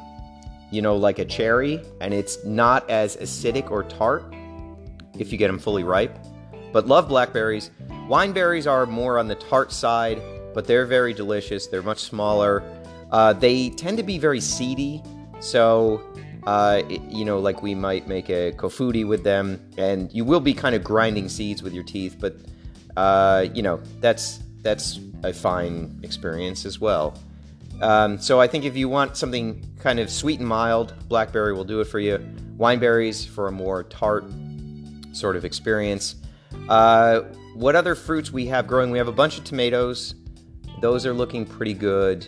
you 0.71 0.81
know, 0.81 0.95
like 0.95 1.19
a 1.19 1.25
cherry, 1.25 1.81
and 1.99 2.13
it's 2.13 2.43
not 2.45 2.89
as 2.89 3.17
acidic 3.17 3.69
or 3.69 3.83
tart 3.83 4.23
if 5.19 5.31
you 5.31 5.37
get 5.37 5.47
them 5.47 5.59
fully 5.59 5.83
ripe. 5.83 6.17
But 6.71 6.87
love 6.87 7.09
blackberries. 7.09 7.69
Wineberries 8.07 8.69
are 8.69 8.85
more 8.85 9.19
on 9.19 9.27
the 9.27 9.35
tart 9.35 9.71
side, 9.71 10.21
but 10.53 10.65
they're 10.65 10.85
very 10.85 11.13
delicious. 11.13 11.67
They're 11.67 11.83
much 11.83 11.99
smaller. 11.99 12.63
Uh, 13.11 13.33
they 13.33 13.69
tend 13.69 13.97
to 13.97 14.03
be 14.03 14.17
very 14.17 14.39
seedy, 14.39 15.03
so 15.39 16.01
uh, 16.47 16.81
it, 16.89 17.01
you 17.03 17.25
know, 17.25 17.39
like 17.39 17.61
we 17.61 17.75
might 17.75 18.07
make 18.07 18.29
a 18.29 18.51
clafoutis 18.53 19.07
with 19.07 19.23
them, 19.23 19.59
and 19.77 20.11
you 20.13 20.23
will 20.23 20.39
be 20.39 20.53
kind 20.53 20.75
of 20.75 20.83
grinding 20.83 21.29
seeds 21.29 21.61
with 21.61 21.73
your 21.73 21.83
teeth, 21.83 22.17
but 22.19 22.37
uh, 22.97 23.45
you 23.53 23.61
know 23.61 23.79
that's 23.99 24.39
that's 24.61 24.99
a 25.23 25.33
fine 25.33 25.99
experience 26.03 26.65
as 26.65 26.79
well. 26.79 27.17
Um, 27.81 28.19
so 28.19 28.39
I 28.39 28.47
think 28.47 28.63
if 28.63 28.77
you 28.77 28.87
want 28.87 29.17
something 29.17 29.63
kind 29.79 29.99
of 29.99 30.09
sweet 30.09 30.39
and 30.39 30.47
mild, 30.47 30.93
blackberry 31.09 31.53
will 31.53 31.63
do 31.63 31.79
it 31.81 31.85
for 31.85 31.99
you. 31.99 32.17
Wineberries 32.57 33.27
for 33.27 33.47
a 33.47 33.51
more 33.51 33.83
tart 33.83 34.25
sort 35.13 35.35
of 35.35 35.45
experience. 35.45 36.15
Uh, 36.69 37.21
what 37.55 37.75
other 37.75 37.95
fruits 37.95 38.31
we 38.31 38.45
have 38.47 38.67
growing? 38.67 38.91
We 38.91 38.99
have 38.99 39.07
a 39.07 39.13
bunch 39.13 39.37
of 39.37 39.43
tomatoes. 39.43 40.15
Those 40.79 41.05
are 41.05 41.13
looking 41.13 41.45
pretty 41.45 41.73
good. 41.73 42.27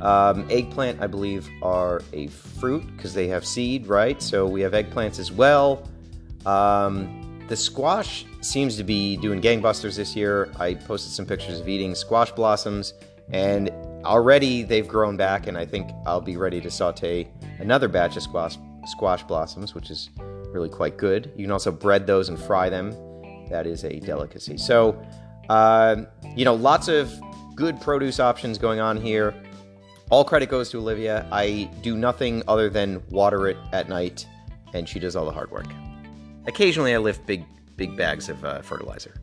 Um, 0.00 0.46
eggplant, 0.50 1.00
I 1.00 1.06
believe, 1.06 1.48
are 1.62 2.02
a 2.12 2.26
fruit 2.28 2.84
because 2.96 3.14
they 3.14 3.28
have 3.28 3.46
seed, 3.46 3.86
right? 3.86 4.20
So 4.20 4.46
we 4.46 4.60
have 4.62 4.72
eggplants 4.72 5.18
as 5.18 5.30
well. 5.32 5.88
Um, 6.46 7.44
the 7.48 7.56
squash 7.56 8.24
seems 8.40 8.76
to 8.76 8.84
be 8.84 9.16
doing 9.16 9.40
gangbusters 9.40 9.96
this 9.96 10.16
year. 10.16 10.50
I 10.58 10.74
posted 10.74 11.12
some 11.12 11.26
pictures 11.26 11.60
of 11.60 11.68
eating 11.68 11.94
squash 11.94 12.32
blossoms, 12.32 12.94
and 13.30 13.70
already 14.04 14.62
they've 14.62 14.88
grown 14.88 15.16
back, 15.16 15.46
and 15.46 15.56
I 15.56 15.64
think 15.64 15.90
I'll 16.06 16.20
be 16.20 16.36
ready 16.36 16.60
to 16.60 16.70
saute 16.70 17.28
another 17.58 17.88
batch 17.88 18.16
of 18.16 18.22
squash 18.22 18.56
squash 18.86 19.22
blossoms, 19.22 19.74
which 19.74 19.90
is 19.90 20.10
really 20.52 20.68
quite 20.68 20.96
good. 20.96 21.32
You 21.36 21.44
can 21.44 21.52
also 21.52 21.72
bread 21.72 22.06
those 22.06 22.28
and 22.28 22.38
fry 22.38 22.68
them. 22.68 22.94
That 23.50 23.66
is 23.66 23.84
a 23.84 24.00
delicacy. 24.00 24.56
So, 24.58 25.02
uh, 25.48 26.02
you 26.36 26.44
know, 26.44 26.54
lots 26.54 26.88
of 26.88 27.12
good 27.54 27.80
produce 27.80 28.20
options 28.20 28.58
going 28.58 28.80
on 28.80 28.96
here. 29.00 29.34
All 30.14 30.24
credit 30.24 30.48
goes 30.48 30.70
to 30.70 30.78
Olivia. 30.78 31.26
I 31.32 31.68
do 31.82 31.96
nothing 31.96 32.44
other 32.46 32.70
than 32.70 33.02
water 33.10 33.48
it 33.48 33.56
at 33.72 33.88
night, 33.88 34.24
and 34.72 34.88
she 34.88 35.00
does 35.00 35.16
all 35.16 35.24
the 35.24 35.32
hard 35.32 35.50
work. 35.50 35.66
Occasionally, 36.46 36.94
I 36.94 36.98
lift 36.98 37.26
big, 37.26 37.44
big 37.76 37.96
bags 37.96 38.28
of 38.28 38.44
uh, 38.44 38.62
fertilizer. 38.62 39.16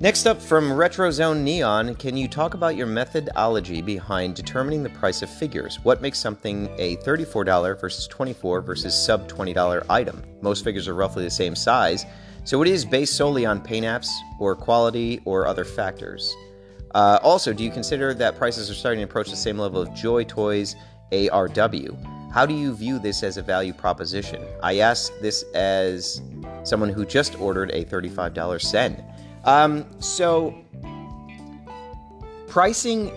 Next 0.00 0.24
up 0.24 0.40
from 0.40 0.70
RetroZone 0.70 1.42
Neon, 1.42 1.96
can 1.96 2.16
you 2.16 2.28
talk 2.28 2.54
about 2.54 2.76
your 2.76 2.86
methodology 2.86 3.82
behind 3.82 4.34
determining 4.34 4.82
the 4.82 4.88
price 4.88 5.20
of 5.20 5.28
figures? 5.28 5.78
What 5.82 6.00
makes 6.00 6.18
something 6.18 6.70
a 6.78 6.96
$34 6.96 7.78
versus 7.78 8.06
24 8.06 8.62
versus 8.62 8.94
sub 8.94 9.28
$20 9.28 9.84
item? 9.90 10.22
Most 10.40 10.64
figures 10.64 10.88
are 10.88 10.94
roughly 10.94 11.24
the 11.24 11.30
same 11.30 11.54
size, 11.54 12.06
so 12.44 12.62
it 12.62 12.68
is 12.68 12.86
based 12.86 13.16
solely 13.16 13.44
on 13.44 13.60
paint 13.60 13.84
apps 13.84 14.08
or 14.40 14.56
quality 14.56 15.20
or 15.26 15.46
other 15.46 15.66
factors. 15.66 16.34
Uh, 16.94 17.18
also, 17.22 17.52
do 17.52 17.64
you 17.64 17.70
consider 17.70 18.14
that 18.14 18.36
prices 18.38 18.70
are 18.70 18.74
starting 18.74 19.00
to 19.00 19.04
approach 19.04 19.30
the 19.30 19.36
same 19.36 19.58
level 19.58 19.80
of 19.80 19.92
Joy 19.94 20.24
Toys 20.24 20.76
ARW? 21.12 22.32
How 22.32 22.46
do 22.46 22.54
you 22.54 22.74
view 22.74 22.98
this 22.98 23.22
as 23.22 23.36
a 23.36 23.42
value 23.42 23.72
proposition? 23.72 24.42
I 24.62 24.78
ask 24.78 25.12
this 25.20 25.42
as 25.54 26.20
someone 26.64 26.90
who 26.90 27.04
just 27.04 27.38
ordered 27.40 27.70
a 27.70 27.84
$35 27.84 28.60
CEN. 28.60 29.02
Um, 29.44 29.86
so, 30.00 30.54
pricing 32.46 33.12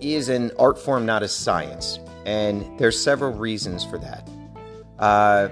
is 0.00 0.28
an 0.28 0.50
art 0.58 0.78
form, 0.78 1.04
not 1.04 1.22
a 1.22 1.28
science, 1.28 1.98
and 2.26 2.78
there's 2.78 3.00
several 3.00 3.32
reasons 3.32 3.84
for 3.84 3.98
that. 3.98 4.28
Uh, 4.98 5.48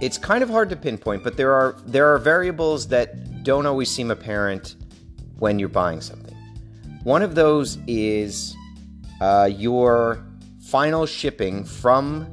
it's 0.00 0.18
kind 0.18 0.42
of 0.42 0.48
hard 0.50 0.70
to 0.70 0.76
pinpoint, 0.76 1.24
but 1.24 1.36
there 1.36 1.52
are 1.52 1.76
there 1.86 2.12
are 2.12 2.18
variables 2.18 2.86
that 2.88 3.42
don't 3.42 3.66
always 3.66 3.90
seem 3.90 4.10
apparent 4.10 4.76
when 5.38 5.58
you're 5.58 5.68
buying 5.68 6.00
something. 6.00 6.36
One 7.04 7.22
of 7.22 7.34
those 7.34 7.78
is 7.86 8.56
uh, 9.20 9.48
your 9.52 10.24
final 10.60 11.06
shipping 11.06 11.64
from 11.64 12.30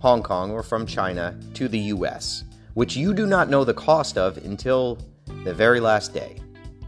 Hong 0.00 0.22
Kong 0.22 0.50
or 0.50 0.62
from 0.62 0.86
China 0.86 1.38
to 1.54 1.68
the 1.68 1.78
U.S., 1.78 2.44
which 2.74 2.96
you 2.96 3.12
do 3.12 3.26
not 3.26 3.50
know 3.50 3.64
the 3.64 3.74
cost 3.74 4.16
of 4.16 4.36
until 4.38 4.98
the 5.44 5.52
very 5.52 5.80
last 5.80 6.14
day. 6.14 6.40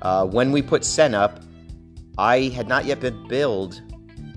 Uh, 0.02 0.24
when 0.26 0.52
we 0.52 0.62
put 0.62 0.84
CEN 0.84 1.14
up, 1.14 1.42
I 2.16 2.42
had 2.48 2.68
not 2.68 2.84
yet 2.84 3.00
been 3.00 3.26
billed 3.28 3.80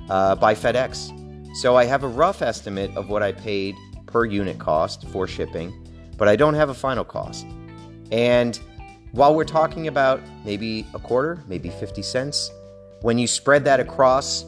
uh, 0.09 0.35
by 0.35 0.53
FedEx. 0.53 1.19
So 1.57 1.75
I 1.75 1.85
have 1.85 2.03
a 2.03 2.07
rough 2.07 2.41
estimate 2.41 2.95
of 2.97 3.09
what 3.09 3.21
I 3.21 3.31
paid 3.31 3.75
per 4.07 4.25
unit 4.25 4.59
cost 4.59 5.07
for 5.09 5.27
shipping, 5.27 5.71
but 6.17 6.27
I 6.27 6.35
don't 6.35 6.55
have 6.55 6.69
a 6.69 6.73
final 6.73 7.03
cost. 7.03 7.45
And 8.11 8.59
while 9.13 9.35
we're 9.35 9.43
talking 9.43 9.87
about 9.87 10.19
maybe 10.43 10.87
a 10.95 10.99
quarter, 10.99 11.43
maybe 11.47 11.69
50 11.69 12.01
cents, 12.01 12.49
when 13.01 13.19
you 13.19 13.27
spread 13.27 13.63
that 13.65 13.79
across 13.79 14.43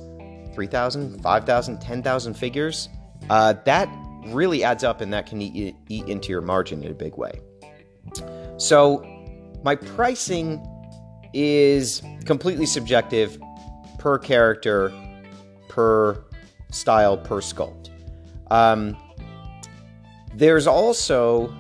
3,000, 0.56 1.22
5,000, 1.22 1.80
10,000 1.80 2.34
figures, 2.34 2.90
uh, 3.30 3.54
that 3.66 3.88
really 4.28 4.64
adds 4.64 4.84
up 4.84 5.02
and 5.02 5.14
that 5.14 5.28
can 5.28 5.40
eat, 5.40 5.76
eat 5.88 6.08
into 6.08 6.30
your 6.30 6.42
margin 6.42 6.84
in 6.84 6.90
a 6.90 6.96
big 6.96 7.16
way. 7.16 7.40
So, 8.58 9.06
my 9.64 9.76
pricing 9.76 10.66
is 11.32 12.02
completely 12.26 12.66
subjective 12.66 13.40
per 14.00 14.18
character, 14.18 14.92
per 15.70 16.24
style, 16.72 17.18
per 17.18 17.40
sculpt. 17.40 17.90
Um, 18.50 18.98
there's 20.34 20.66
also 20.66 21.54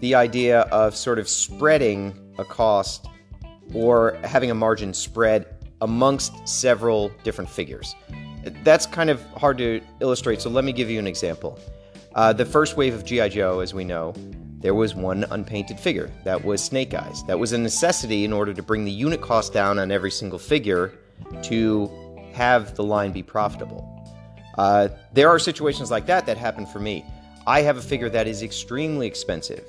the 0.00 0.14
idea 0.14 0.60
of 0.60 0.96
sort 0.96 1.18
of 1.18 1.28
spreading 1.28 2.22
a 2.38 2.44
cost 2.44 3.06
or 3.74 4.18
having 4.24 4.50
a 4.50 4.54
margin 4.54 4.94
spread 4.94 5.46
amongst 5.80 6.46
several 6.48 7.10
different 7.24 7.50
figures. 7.50 7.94
That's 8.62 8.86
kind 8.86 9.10
of 9.10 9.22
hard 9.32 9.58
to 9.58 9.80
illustrate, 10.00 10.40
so 10.40 10.50
let 10.50 10.64
me 10.64 10.72
give 10.72 10.88
you 10.88 10.98
an 10.98 11.06
example. 11.06 11.58
Uh, 12.14 12.32
the 12.32 12.46
first 12.46 12.76
wave 12.76 12.94
of 12.94 13.04
G.I. 13.04 13.28
Joe, 13.28 13.60
as 13.60 13.74
we 13.74 13.84
know, 13.84 14.14
there 14.60 14.74
was 14.74 14.94
one 14.94 15.24
unpainted 15.30 15.78
figure. 15.78 16.10
That 16.24 16.44
was 16.44 16.62
Snake 16.62 16.94
Eyes. 16.94 17.22
That 17.24 17.38
was 17.38 17.52
a 17.52 17.58
necessity 17.58 18.24
in 18.24 18.32
order 18.32 18.54
to 18.54 18.62
bring 18.62 18.84
the 18.84 18.90
unit 18.90 19.20
cost 19.20 19.52
down 19.52 19.78
on 19.78 19.90
every 19.90 20.10
single 20.10 20.38
figure 20.38 20.92
to 21.42 21.90
have 22.32 22.74
the 22.74 22.82
line 22.82 23.12
be 23.12 23.22
profitable. 23.22 23.92
Uh, 24.56 24.88
there 25.12 25.28
are 25.28 25.38
situations 25.38 25.90
like 25.90 26.06
that 26.06 26.24
that 26.26 26.38
happen 26.38 26.64
for 26.64 26.78
me. 26.78 27.04
I 27.46 27.62
have 27.62 27.76
a 27.76 27.82
figure 27.82 28.08
that 28.08 28.26
is 28.26 28.42
extremely 28.42 29.06
expensive. 29.06 29.64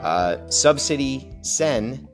Uh, 0.00 0.48
Subcity 0.48 1.30
CEN 1.42 2.08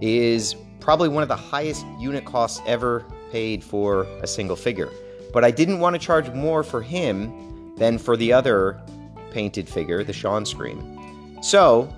is 0.00 0.56
probably 0.80 1.08
one 1.08 1.22
of 1.22 1.28
the 1.28 1.36
highest 1.36 1.86
unit 2.00 2.24
costs 2.24 2.60
ever 2.66 3.04
paid 3.30 3.62
for 3.62 4.02
a 4.22 4.26
single 4.26 4.56
figure. 4.56 4.90
But 5.32 5.44
I 5.44 5.52
didn't 5.52 5.78
want 5.78 5.94
to 5.94 6.00
charge 6.00 6.30
more 6.30 6.64
for 6.64 6.82
him 6.82 7.74
than 7.76 7.96
for 7.96 8.16
the 8.16 8.32
other 8.32 8.80
painted 9.30 9.68
figure, 9.68 10.02
the 10.02 10.12
Shawn 10.12 10.44
Scream. 10.44 11.38
So 11.42 11.92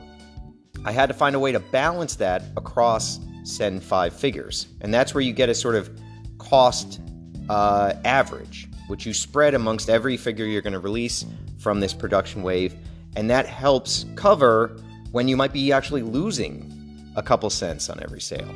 I 0.84 0.92
had 0.92 1.06
to 1.06 1.14
find 1.14 1.34
a 1.34 1.38
way 1.38 1.52
to 1.52 1.60
balance 1.60 2.16
that 2.16 2.42
across 2.56 3.18
Sen 3.44 3.80
5 3.80 4.12
figures. 4.12 4.66
And 4.82 4.92
that's 4.92 5.14
where 5.14 5.22
you 5.22 5.32
get 5.32 5.48
a 5.48 5.54
sort 5.54 5.74
of 5.74 5.88
cost 6.36 7.00
uh, 7.48 7.94
average, 8.04 8.68
which 8.88 9.06
you 9.06 9.14
spread 9.14 9.54
amongst 9.54 9.88
every 9.88 10.18
figure 10.18 10.44
you're 10.44 10.60
going 10.60 10.74
to 10.74 10.80
release 10.80 11.24
from 11.68 11.80
this 11.80 11.92
production 11.92 12.42
wave. 12.42 12.74
And 13.14 13.28
that 13.28 13.44
helps 13.44 14.06
cover 14.14 14.80
when 15.12 15.28
you 15.28 15.36
might 15.36 15.52
be 15.52 15.70
actually 15.70 16.00
losing 16.00 17.12
a 17.14 17.22
couple 17.22 17.50
cents 17.50 17.90
on 17.90 18.02
every 18.02 18.22
sale. 18.22 18.48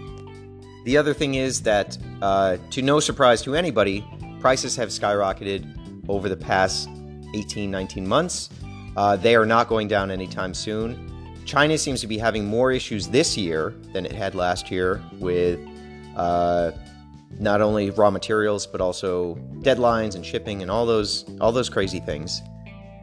The 0.87 0.97
other 0.97 1.13
thing 1.13 1.35
is 1.35 1.61
that, 1.61 1.99
uh, 2.23 2.57
to 2.71 2.81
no 2.81 3.01
surprise 3.01 3.43
to 3.43 3.55
anybody, 3.55 4.03
prices 4.41 4.75
have 4.77 4.89
skyrocketed 4.89 6.09
over 6.09 6.31
the 6.31 6.39
past 6.39 6.89
18, 7.35 7.71
19 7.71 8.09
months. 8.09 8.49
Uh, 8.97 9.17
they 9.17 9.37
are 9.37 9.45
not 9.45 9.69
going 9.69 9.89
down 9.89 10.11
anytime 10.11 10.55
soon. 10.55 11.35
China 11.45 11.77
seems 11.77 12.01
to 12.01 12.07
be 12.07 12.17
having 12.17 12.47
more 12.47 12.73
issues 12.73 13.09
this 13.09 13.37
year 13.37 13.75
than 13.93 14.07
it 14.07 14.13
had 14.13 14.35
last 14.35 14.71
year 14.71 15.03
with 15.21 15.61
uh, 16.17 16.71
not 17.39 17.61
only 17.61 17.91
raw 17.91 18.11
materials 18.11 18.67
but 18.67 18.81
also 18.81 19.35
deadlines 19.61 20.15
and 20.15 20.25
shipping 20.25 20.63
and 20.63 20.71
all 20.71 20.87
those 20.87 21.27
all 21.43 21.53
those 21.53 21.69
crazy 21.69 22.01
things. 22.01 22.41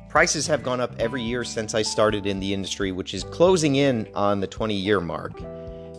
Prices 0.09 0.47
have 0.47 0.63
gone 0.63 0.81
up 0.81 0.91
every 0.97 1.21
year 1.21 1.43
since 1.43 1.75
I 1.75 1.83
started 1.83 2.25
in 2.25 2.39
the 2.39 2.51
industry, 2.51 2.91
which 2.91 3.13
is 3.13 3.23
closing 3.23 3.75
in 3.75 4.07
on 4.15 4.39
the 4.39 4.47
20 4.47 4.73
year 4.73 4.99
mark. 4.99 5.39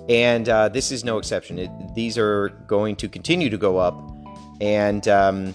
And 0.09 0.49
uh, 0.49 0.69
this 0.69 0.91
is 0.91 1.05
no 1.05 1.19
exception. 1.19 1.61
It, 1.61 1.71
these 1.95 2.19
are 2.19 2.49
going 2.67 2.97
to 2.97 3.09
continue 3.09 3.49
to 3.49 3.57
go 3.57 3.79
up. 3.79 3.95
And, 4.61 5.07
um, 5.07 5.55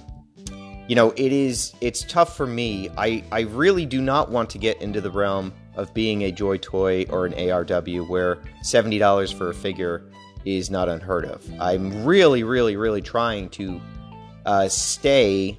you 0.88 0.96
know, 0.96 1.12
it 1.18 1.34
is, 1.34 1.74
it's 1.82 2.06
tough 2.06 2.38
for 2.38 2.48
me. 2.48 2.90
I, 2.98 3.26
I 3.30 3.42
really 3.42 3.86
do 3.86 4.02
not 4.02 4.32
want 4.32 4.50
to 4.52 4.58
get 4.58 4.82
into 4.82 5.02
the 5.02 5.12
realm 5.12 5.52
of 5.76 5.94
being 5.94 6.24
a 6.24 6.32
Joy 6.32 6.58
Toy 6.58 7.06
or 7.10 7.26
an 7.26 7.34
ARW 7.34 8.08
where 8.08 8.38
$70 8.64 9.34
for 9.34 9.50
a 9.50 9.54
figure 9.54 10.10
is 10.46 10.70
not 10.70 10.88
unheard 10.88 11.26
of. 11.26 11.46
I'm 11.60 12.06
really, 12.06 12.44
really, 12.44 12.78
really 12.78 13.02
trying 13.02 13.50
to 13.50 13.82
uh, 14.46 14.70
stay 14.70 15.58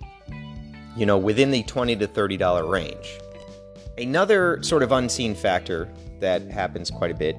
you 0.96 1.06
know, 1.06 1.18
within 1.18 1.50
the 1.50 1.62
20 1.64 1.96
to 1.96 2.08
$30 2.08 2.68
range. 2.68 3.18
Another 3.98 4.62
sort 4.62 4.82
of 4.82 4.92
unseen 4.92 5.34
factor 5.34 5.88
that 6.20 6.42
happens 6.50 6.90
quite 6.90 7.10
a 7.10 7.14
bit 7.14 7.36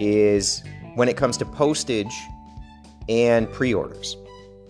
is 0.00 0.62
when 0.94 1.08
it 1.08 1.16
comes 1.16 1.36
to 1.38 1.44
postage 1.44 2.14
and 3.08 3.50
pre 3.50 3.72
orders. 3.72 4.16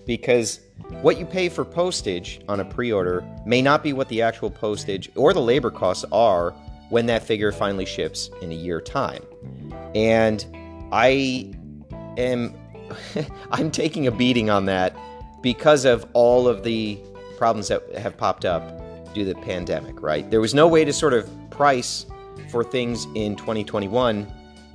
Because 0.07 0.61
what 1.03 1.19
you 1.19 1.27
pay 1.27 1.49
for 1.49 1.65
postage 1.65 2.41
on 2.49 2.61
a 2.61 2.65
pre 2.65 2.93
order 2.93 3.25
may 3.45 3.61
not 3.61 3.83
be 3.83 3.93
what 3.93 4.09
the 4.09 4.23
actual 4.23 4.51
postage 4.51 5.11
or 5.17 5.33
the 5.33 5.41
labor 5.41 5.71
costs 5.71 6.05
are 6.13 6.53
when 6.91 7.07
that 7.07 7.23
figure 7.23 7.51
finally 7.51 7.87
ships 7.87 8.31
in 8.41 8.53
a 8.53 8.55
year 8.55 8.81
time. 8.81 9.23
And 9.95 10.45
I 10.93 11.53
am 12.17 12.55
I'm 13.51 13.71
taking 13.71 14.07
a 14.07 14.13
beating 14.13 14.49
on 14.49 14.67
that 14.67 14.97
because 15.43 15.85
of 15.85 16.07
all 16.13 16.47
of 16.47 16.63
the 16.63 16.99
problems 17.37 17.69
that 17.69 17.83
have 17.97 18.17
popped 18.17 18.45
up 18.45 18.63
due 19.15 19.25
to 19.25 19.35
the 19.35 19.41
pandemic, 19.41 20.03
right? 20.03 20.31
There 20.31 20.41
was 20.41 20.55
no 20.55 20.69
way 20.69 20.85
to 20.85 20.93
sort 20.93 21.15
of 21.15 21.29
price 21.51 22.07
for 22.51 22.63
things 22.63 23.07
in 23.15 23.37
2021 23.37 24.31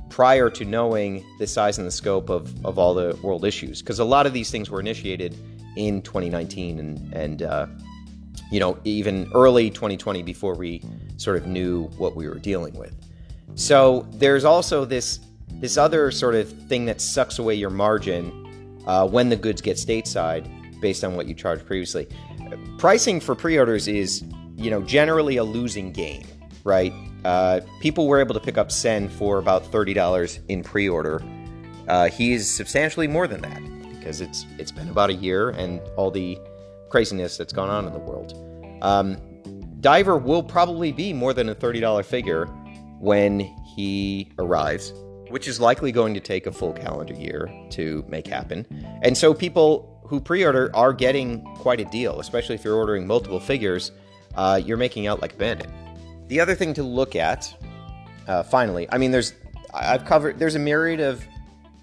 prior 0.09 0.49
to 0.49 0.65
knowing 0.65 1.25
the 1.39 1.47
size 1.47 1.77
and 1.77 1.87
the 1.87 1.91
scope 1.91 2.29
of, 2.29 2.65
of 2.65 2.77
all 2.77 2.93
the 2.93 3.17
world 3.23 3.45
issues. 3.45 3.81
Because 3.81 3.99
a 3.99 4.05
lot 4.05 4.25
of 4.25 4.33
these 4.33 4.51
things 4.51 4.69
were 4.69 4.79
initiated 4.79 5.37
in 5.77 6.01
2019 6.01 6.79
and, 6.79 7.13
and 7.13 7.41
uh, 7.43 7.67
you 8.51 8.59
know, 8.59 8.77
even 8.83 9.31
early 9.33 9.69
2020 9.69 10.21
before 10.23 10.55
we 10.55 10.81
sort 11.17 11.37
of 11.37 11.47
knew 11.47 11.85
what 11.97 12.15
we 12.15 12.27
were 12.27 12.39
dealing 12.39 12.73
with. 12.73 12.93
So 13.55 14.05
there's 14.11 14.45
also 14.45 14.85
this 14.85 15.19
this 15.55 15.77
other 15.77 16.11
sort 16.11 16.33
of 16.33 16.49
thing 16.67 16.85
that 16.85 17.01
sucks 17.01 17.37
away 17.37 17.53
your 17.53 17.69
margin 17.69 18.81
uh, 18.87 19.05
when 19.07 19.29
the 19.29 19.35
goods 19.35 19.61
get 19.61 19.77
stateside 19.77 20.49
based 20.81 21.03
on 21.03 21.15
what 21.15 21.27
you 21.27 21.35
charged 21.35 21.65
previously 21.65 22.07
pricing 22.77 23.19
for 23.19 23.35
pre-orders 23.35 23.87
is, 23.87 24.23
you 24.55 24.69
know, 24.69 24.81
generally 24.81 25.37
a 25.37 25.43
losing 25.43 25.91
game, 25.91 26.23
right? 26.63 26.93
Uh, 27.23 27.61
people 27.81 28.07
were 28.07 28.19
able 28.19 28.33
to 28.33 28.39
pick 28.39 28.57
up 28.57 28.71
CEN 28.71 29.07
for 29.09 29.37
about 29.37 29.65
thirty 29.65 29.93
dollars 29.93 30.39
in 30.47 30.63
pre-order. 30.63 31.23
Uh, 31.87 32.09
he 32.09 32.33
is 32.33 32.49
substantially 32.49 33.07
more 33.07 33.27
than 33.27 33.41
that 33.41 33.61
because 33.97 34.21
it's 34.21 34.45
it's 34.57 34.71
been 34.71 34.89
about 34.89 35.09
a 35.09 35.13
year 35.13 35.49
and 35.49 35.79
all 35.97 36.09
the 36.09 36.37
craziness 36.89 37.37
that's 37.37 37.53
gone 37.53 37.69
on 37.69 37.85
in 37.85 37.93
the 37.93 37.99
world. 37.99 38.33
Um, 38.81 39.17
Diver 39.79 40.17
will 40.17 40.43
probably 40.43 40.91
be 40.91 41.13
more 41.13 41.33
than 41.33 41.49
a 41.49 41.55
thirty 41.55 41.79
dollar 41.79 42.03
figure 42.03 42.45
when 42.99 43.39
he 43.75 44.31
arrives, 44.37 44.93
which 45.29 45.47
is 45.47 45.59
likely 45.59 45.91
going 45.91 46.13
to 46.13 46.19
take 46.19 46.45
a 46.45 46.51
full 46.51 46.73
calendar 46.73 47.13
year 47.13 47.49
to 47.71 48.03
make 48.07 48.27
happen. 48.27 48.65
And 49.01 49.17
so 49.17 49.33
people 49.33 49.90
who 50.11 50.19
pre-order 50.19 50.69
are 50.73 50.91
getting 50.91 51.41
quite 51.55 51.79
a 51.79 51.85
deal, 51.85 52.19
especially 52.19 52.53
if 52.53 52.65
you're 52.65 52.75
ordering 52.75 53.07
multiple 53.07 53.39
figures. 53.39 53.93
Uh, 54.35 54.61
you're 54.63 54.75
making 54.75 55.07
out 55.07 55.21
like 55.21 55.33
a 55.33 55.37
bandit. 55.37 55.69
The 56.27 56.37
other 56.37 56.53
thing 56.53 56.73
to 56.73 56.83
look 56.83 57.15
at, 57.15 57.55
uh, 58.27 58.43
finally, 58.43 58.87
I 58.91 58.97
mean, 58.97 59.11
there's 59.11 59.33
I've 59.73 60.03
covered 60.03 60.37
there's 60.37 60.55
a 60.55 60.59
myriad 60.59 60.99
of 60.99 61.23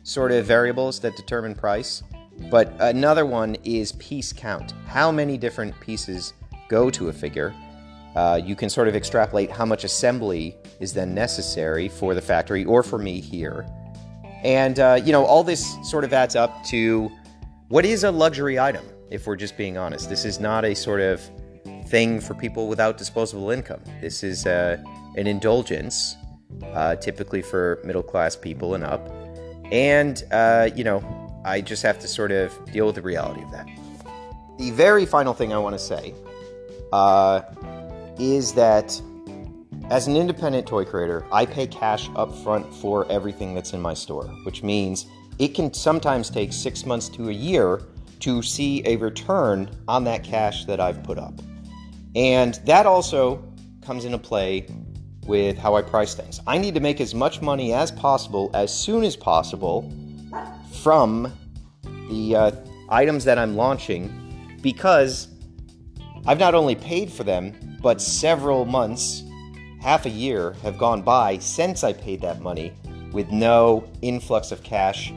sort 0.02 0.30
of 0.30 0.44
variables 0.44 1.00
that 1.00 1.16
determine 1.16 1.54
price, 1.54 2.02
but 2.50 2.70
another 2.80 3.24
one 3.24 3.56
is 3.64 3.92
piece 3.92 4.30
count. 4.30 4.74
How 4.86 5.10
many 5.10 5.38
different 5.38 5.78
pieces 5.80 6.34
go 6.68 6.90
to 6.90 7.08
a 7.08 7.12
figure? 7.12 7.54
Uh, 8.14 8.38
you 8.42 8.54
can 8.54 8.68
sort 8.68 8.88
of 8.88 8.94
extrapolate 8.94 9.50
how 9.50 9.64
much 9.64 9.84
assembly 9.84 10.54
is 10.80 10.92
then 10.92 11.14
necessary 11.14 11.88
for 11.88 12.14
the 12.14 12.20
factory 12.20 12.66
or 12.66 12.82
for 12.82 12.98
me 12.98 13.20
here. 13.20 13.66
And, 14.44 14.78
uh, 14.78 15.00
you 15.02 15.12
know, 15.12 15.24
all 15.24 15.42
this 15.42 15.76
sort 15.82 16.04
of 16.04 16.12
adds 16.12 16.36
up 16.36 16.62
to 16.66 17.10
what 17.68 17.84
is 17.84 18.04
a 18.04 18.10
luxury 18.10 18.58
item, 18.58 18.84
if 19.10 19.26
we're 19.26 19.36
just 19.36 19.56
being 19.56 19.76
honest? 19.76 20.08
This 20.08 20.24
is 20.24 20.40
not 20.40 20.64
a 20.64 20.74
sort 20.74 21.00
of 21.00 21.20
thing 21.86 22.20
for 22.20 22.34
people 22.34 22.66
without 22.66 22.96
disposable 22.96 23.50
income. 23.50 23.80
This 24.00 24.22
is 24.22 24.46
uh, 24.46 24.82
an 25.16 25.26
indulgence, 25.26 26.16
uh, 26.72 26.96
typically 26.96 27.42
for 27.42 27.80
middle 27.84 28.02
class 28.02 28.36
people 28.36 28.74
and 28.74 28.84
up. 28.84 29.06
And, 29.70 30.22
uh, 30.32 30.70
you 30.74 30.82
know, 30.82 31.02
I 31.44 31.60
just 31.60 31.82
have 31.82 31.98
to 31.98 32.08
sort 32.08 32.32
of 32.32 32.52
deal 32.72 32.86
with 32.86 32.94
the 32.94 33.02
reality 33.02 33.42
of 33.42 33.50
that. 33.50 33.66
The 34.58 34.70
very 34.70 35.04
final 35.04 35.34
thing 35.34 35.52
I 35.52 35.58
want 35.58 35.74
to 35.74 35.78
say 35.78 36.14
uh, 36.90 37.42
is 38.18 38.54
that 38.54 38.98
as 39.90 40.06
an 40.06 40.16
independent 40.16 40.66
toy 40.66 40.86
creator, 40.86 41.26
I 41.30 41.44
pay 41.44 41.66
cash 41.66 42.08
up 42.16 42.34
front 42.38 42.74
for 42.76 43.10
everything 43.12 43.54
that's 43.54 43.74
in 43.74 43.80
my 43.80 43.94
store, 43.94 44.24
which 44.44 44.62
means 44.62 45.06
it 45.38 45.54
can 45.54 45.72
sometimes 45.72 46.30
take 46.30 46.52
six 46.52 46.84
months 46.84 47.08
to 47.10 47.28
a 47.28 47.32
year 47.32 47.82
to 48.20 48.42
see 48.42 48.82
a 48.84 48.96
return 48.96 49.70
on 49.86 50.04
that 50.04 50.24
cash 50.24 50.64
that 50.64 50.80
I've 50.80 51.02
put 51.04 51.18
up. 51.18 51.34
And 52.16 52.54
that 52.64 52.86
also 52.86 53.44
comes 53.80 54.04
into 54.04 54.18
play 54.18 54.66
with 55.26 55.56
how 55.56 55.76
I 55.76 55.82
price 55.82 56.14
things. 56.14 56.40
I 56.46 56.58
need 56.58 56.74
to 56.74 56.80
make 56.80 57.00
as 57.00 57.14
much 57.14 57.40
money 57.40 57.72
as 57.72 57.92
possible 57.92 58.50
as 58.54 58.74
soon 58.74 59.04
as 59.04 59.14
possible 59.14 59.92
from 60.82 61.32
the 62.08 62.34
uh, 62.34 62.50
items 62.88 63.24
that 63.24 63.38
I'm 63.38 63.54
launching 63.54 64.58
because 64.62 65.28
I've 66.26 66.38
not 66.38 66.54
only 66.54 66.74
paid 66.74 67.12
for 67.12 67.24
them, 67.24 67.78
but 67.80 68.00
several 68.00 68.64
months, 68.64 69.22
half 69.80 70.06
a 70.06 70.10
year 70.10 70.54
have 70.62 70.76
gone 70.78 71.02
by 71.02 71.38
since 71.38 71.84
I 71.84 71.92
paid 71.92 72.20
that 72.22 72.40
money 72.40 72.72
with 73.12 73.30
no 73.30 73.88
influx 74.02 74.50
of 74.50 74.62
cash 74.62 75.12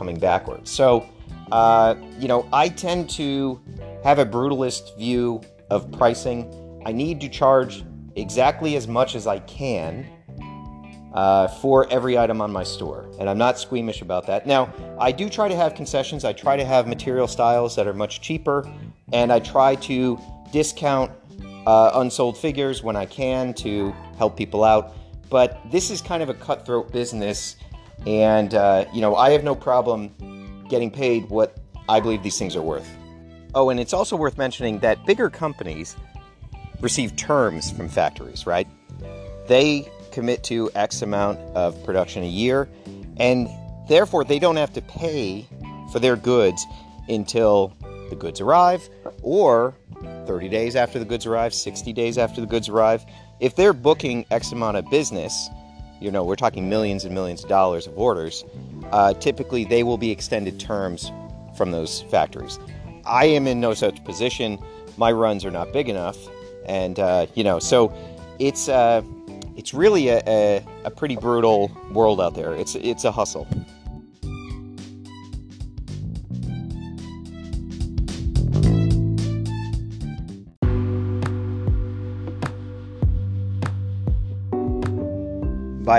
coming 0.00 0.18
backwards. 0.18 0.70
So, 0.70 1.06
uh, 1.52 1.94
you 2.18 2.26
know, 2.26 2.48
I 2.54 2.70
tend 2.70 3.10
to 3.10 3.60
have 4.02 4.18
a 4.18 4.24
brutalist 4.24 4.96
view 4.96 5.42
of 5.68 5.92
pricing. 5.92 6.80
I 6.86 6.92
need 6.92 7.20
to 7.20 7.28
charge 7.28 7.84
exactly 8.16 8.76
as 8.76 8.88
much 8.88 9.14
as 9.14 9.26
I 9.26 9.40
can 9.40 10.08
uh, 11.12 11.48
for 11.48 11.86
every 11.92 12.16
item 12.16 12.40
on 12.40 12.50
my 12.50 12.62
store. 12.62 13.10
And 13.18 13.28
I'm 13.28 13.36
not 13.36 13.58
squeamish 13.58 14.00
about 14.00 14.26
that. 14.28 14.46
Now, 14.46 14.72
I 14.98 15.12
do 15.12 15.28
try 15.28 15.48
to 15.48 15.56
have 15.56 15.74
concessions. 15.74 16.24
I 16.24 16.32
try 16.32 16.56
to 16.56 16.64
have 16.64 16.88
material 16.88 17.28
styles 17.28 17.76
that 17.76 17.86
are 17.86 17.92
much 17.92 18.22
cheaper, 18.22 18.66
and 19.12 19.30
I 19.30 19.38
try 19.40 19.74
to 19.74 20.18
discount 20.50 21.12
uh, 21.66 21.90
unsold 21.96 22.38
figures 22.38 22.82
when 22.82 22.96
I 22.96 23.04
can 23.04 23.52
to 23.54 23.94
help 24.16 24.34
people 24.34 24.64
out. 24.64 24.94
But 25.28 25.60
this 25.70 25.90
is 25.90 26.00
kind 26.00 26.22
of 26.22 26.30
a 26.30 26.34
cutthroat 26.34 26.90
business, 26.90 27.56
and 28.06 28.54
uh, 28.54 28.84
you 28.92 29.00
know 29.00 29.16
I 29.16 29.30
have 29.30 29.44
no 29.44 29.54
problem 29.54 30.66
getting 30.68 30.90
paid 30.90 31.28
what 31.28 31.58
I 31.88 32.00
believe 32.00 32.22
these 32.22 32.38
things 32.38 32.56
are 32.56 32.62
worth. 32.62 32.88
Oh, 33.54 33.70
and 33.70 33.80
it's 33.80 33.92
also 33.92 34.16
worth 34.16 34.38
mentioning 34.38 34.78
that 34.80 35.04
bigger 35.06 35.28
companies 35.28 35.96
receive 36.80 37.16
terms 37.16 37.70
from 37.70 37.88
factories, 37.88 38.46
right? 38.46 38.68
They 39.48 39.90
commit 40.12 40.44
to 40.44 40.70
X 40.74 41.02
amount 41.02 41.38
of 41.56 41.82
production 41.84 42.22
a 42.22 42.28
year, 42.28 42.68
and 43.16 43.48
therefore 43.88 44.24
they 44.24 44.38
don't 44.38 44.56
have 44.56 44.72
to 44.74 44.82
pay 44.82 45.46
for 45.92 45.98
their 45.98 46.16
goods 46.16 46.64
until 47.08 47.74
the 48.08 48.16
goods 48.16 48.40
arrive 48.40 48.88
or 49.22 49.74
30 50.26 50.48
days 50.48 50.76
after 50.76 50.98
the 50.98 51.04
goods 51.04 51.26
arrive, 51.26 51.52
60 51.52 51.92
days 51.92 52.18
after 52.18 52.40
the 52.40 52.46
goods 52.46 52.68
arrive. 52.68 53.04
If 53.40 53.56
they're 53.56 53.72
booking 53.72 54.24
X 54.30 54.52
amount 54.52 54.76
of 54.76 54.88
business, 54.90 55.48
you 56.00 56.10
know, 56.10 56.24
we're 56.24 56.36
talking 56.36 56.68
millions 56.68 57.04
and 57.04 57.14
millions 57.14 57.42
of 57.42 57.48
dollars 57.48 57.86
of 57.86 57.98
orders, 57.98 58.44
uh, 58.90 59.12
typically 59.14 59.64
they 59.64 59.82
will 59.82 59.98
be 59.98 60.10
extended 60.10 60.58
terms 60.58 61.12
from 61.56 61.70
those 61.70 62.02
factories. 62.10 62.58
I 63.04 63.26
am 63.26 63.46
in 63.46 63.60
no 63.60 63.74
such 63.74 64.02
position. 64.04 64.58
My 64.96 65.12
runs 65.12 65.44
are 65.44 65.50
not 65.50 65.72
big 65.72 65.88
enough. 65.88 66.16
And, 66.66 66.98
uh, 66.98 67.26
you 67.34 67.44
know, 67.44 67.58
so 67.58 67.92
it's, 68.38 68.68
uh, 68.68 69.02
it's 69.56 69.74
really 69.74 70.08
a, 70.08 70.22
a, 70.26 70.66
a 70.84 70.90
pretty 70.90 71.16
brutal 71.16 71.70
world 71.92 72.20
out 72.20 72.34
there. 72.34 72.54
It's, 72.54 72.74
it's 72.76 73.04
a 73.04 73.12
hustle. 73.12 73.46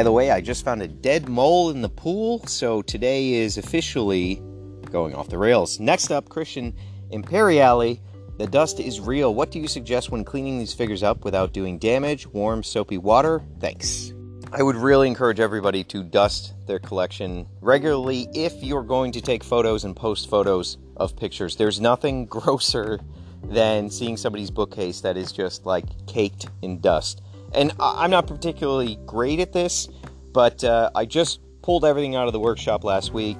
By 0.02 0.06
the 0.06 0.12
way, 0.12 0.32
I 0.32 0.42
just 0.42 0.66
found 0.66 0.82
a 0.82 0.88
dead 0.88 1.30
mole 1.30 1.70
in 1.70 1.84
the 1.84 1.88
pool, 1.88 2.44
so 2.48 2.82
today 2.82 3.34
is 3.34 3.60
officially 3.60 4.42
going 4.90 5.14
off 5.14 5.30
the 5.30 5.38
rails. 5.38 5.80
Next 5.80 6.10
up, 6.10 6.28
Christian 6.28 6.76
Imperiale. 7.12 8.00
The 8.40 8.48
dust 8.48 8.80
is 8.80 9.00
real. 9.00 9.36
What 9.36 9.52
do 9.52 9.60
you 9.60 9.68
suggest 9.68 10.10
when 10.10 10.24
cleaning 10.24 10.58
these 10.58 10.74
figures 10.74 11.04
up 11.04 11.24
without 11.24 11.54
doing 11.54 11.78
damage? 11.78 12.26
Warm, 12.26 12.64
soapy 12.64 12.98
water? 12.98 13.44
Thanks. 13.60 14.12
I 14.52 14.64
would 14.64 14.76
really 14.76 15.08
encourage 15.08 15.40
everybody 15.40 15.84
to 15.84 16.02
dust 16.02 16.56
their 16.66 16.80
collection 16.80 17.46
regularly 17.62 18.28
if 18.34 18.54
you're 18.64 18.82
going 18.82 19.12
to 19.12 19.22
take 19.22 19.44
photos 19.44 19.84
and 19.84 19.96
post 19.96 20.32
photos 20.32 20.80
of 20.98 21.16
pictures. 21.16 21.58
There's 21.58 21.80
nothing 21.80 22.26
grosser 22.38 23.00
than 23.44 23.92
seeing 23.92 24.18
somebody's 24.18 24.50
bookcase 24.50 25.02
that 25.02 25.16
is 25.16 25.32
just 25.32 25.68
like 25.68 25.86
caked 26.08 26.48
in 26.64 26.82
dust. 26.82 27.22
And 27.54 27.72
I'm 27.80 28.12
not 28.12 28.28
particularly 28.28 28.98
great 29.06 29.40
at 29.40 29.52
this, 29.52 29.90
but 30.34 30.64
uh, 30.64 30.90
I 30.96 31.06
just 31.06 31.40
pulled 31.62 31.86
everything 31.86 32.16
out 32.16 32.28
of 32.28 32.34
the 32.34 32.40
workshop 32.40 32.84
last 32.84 33.14
week, 33.14 33.38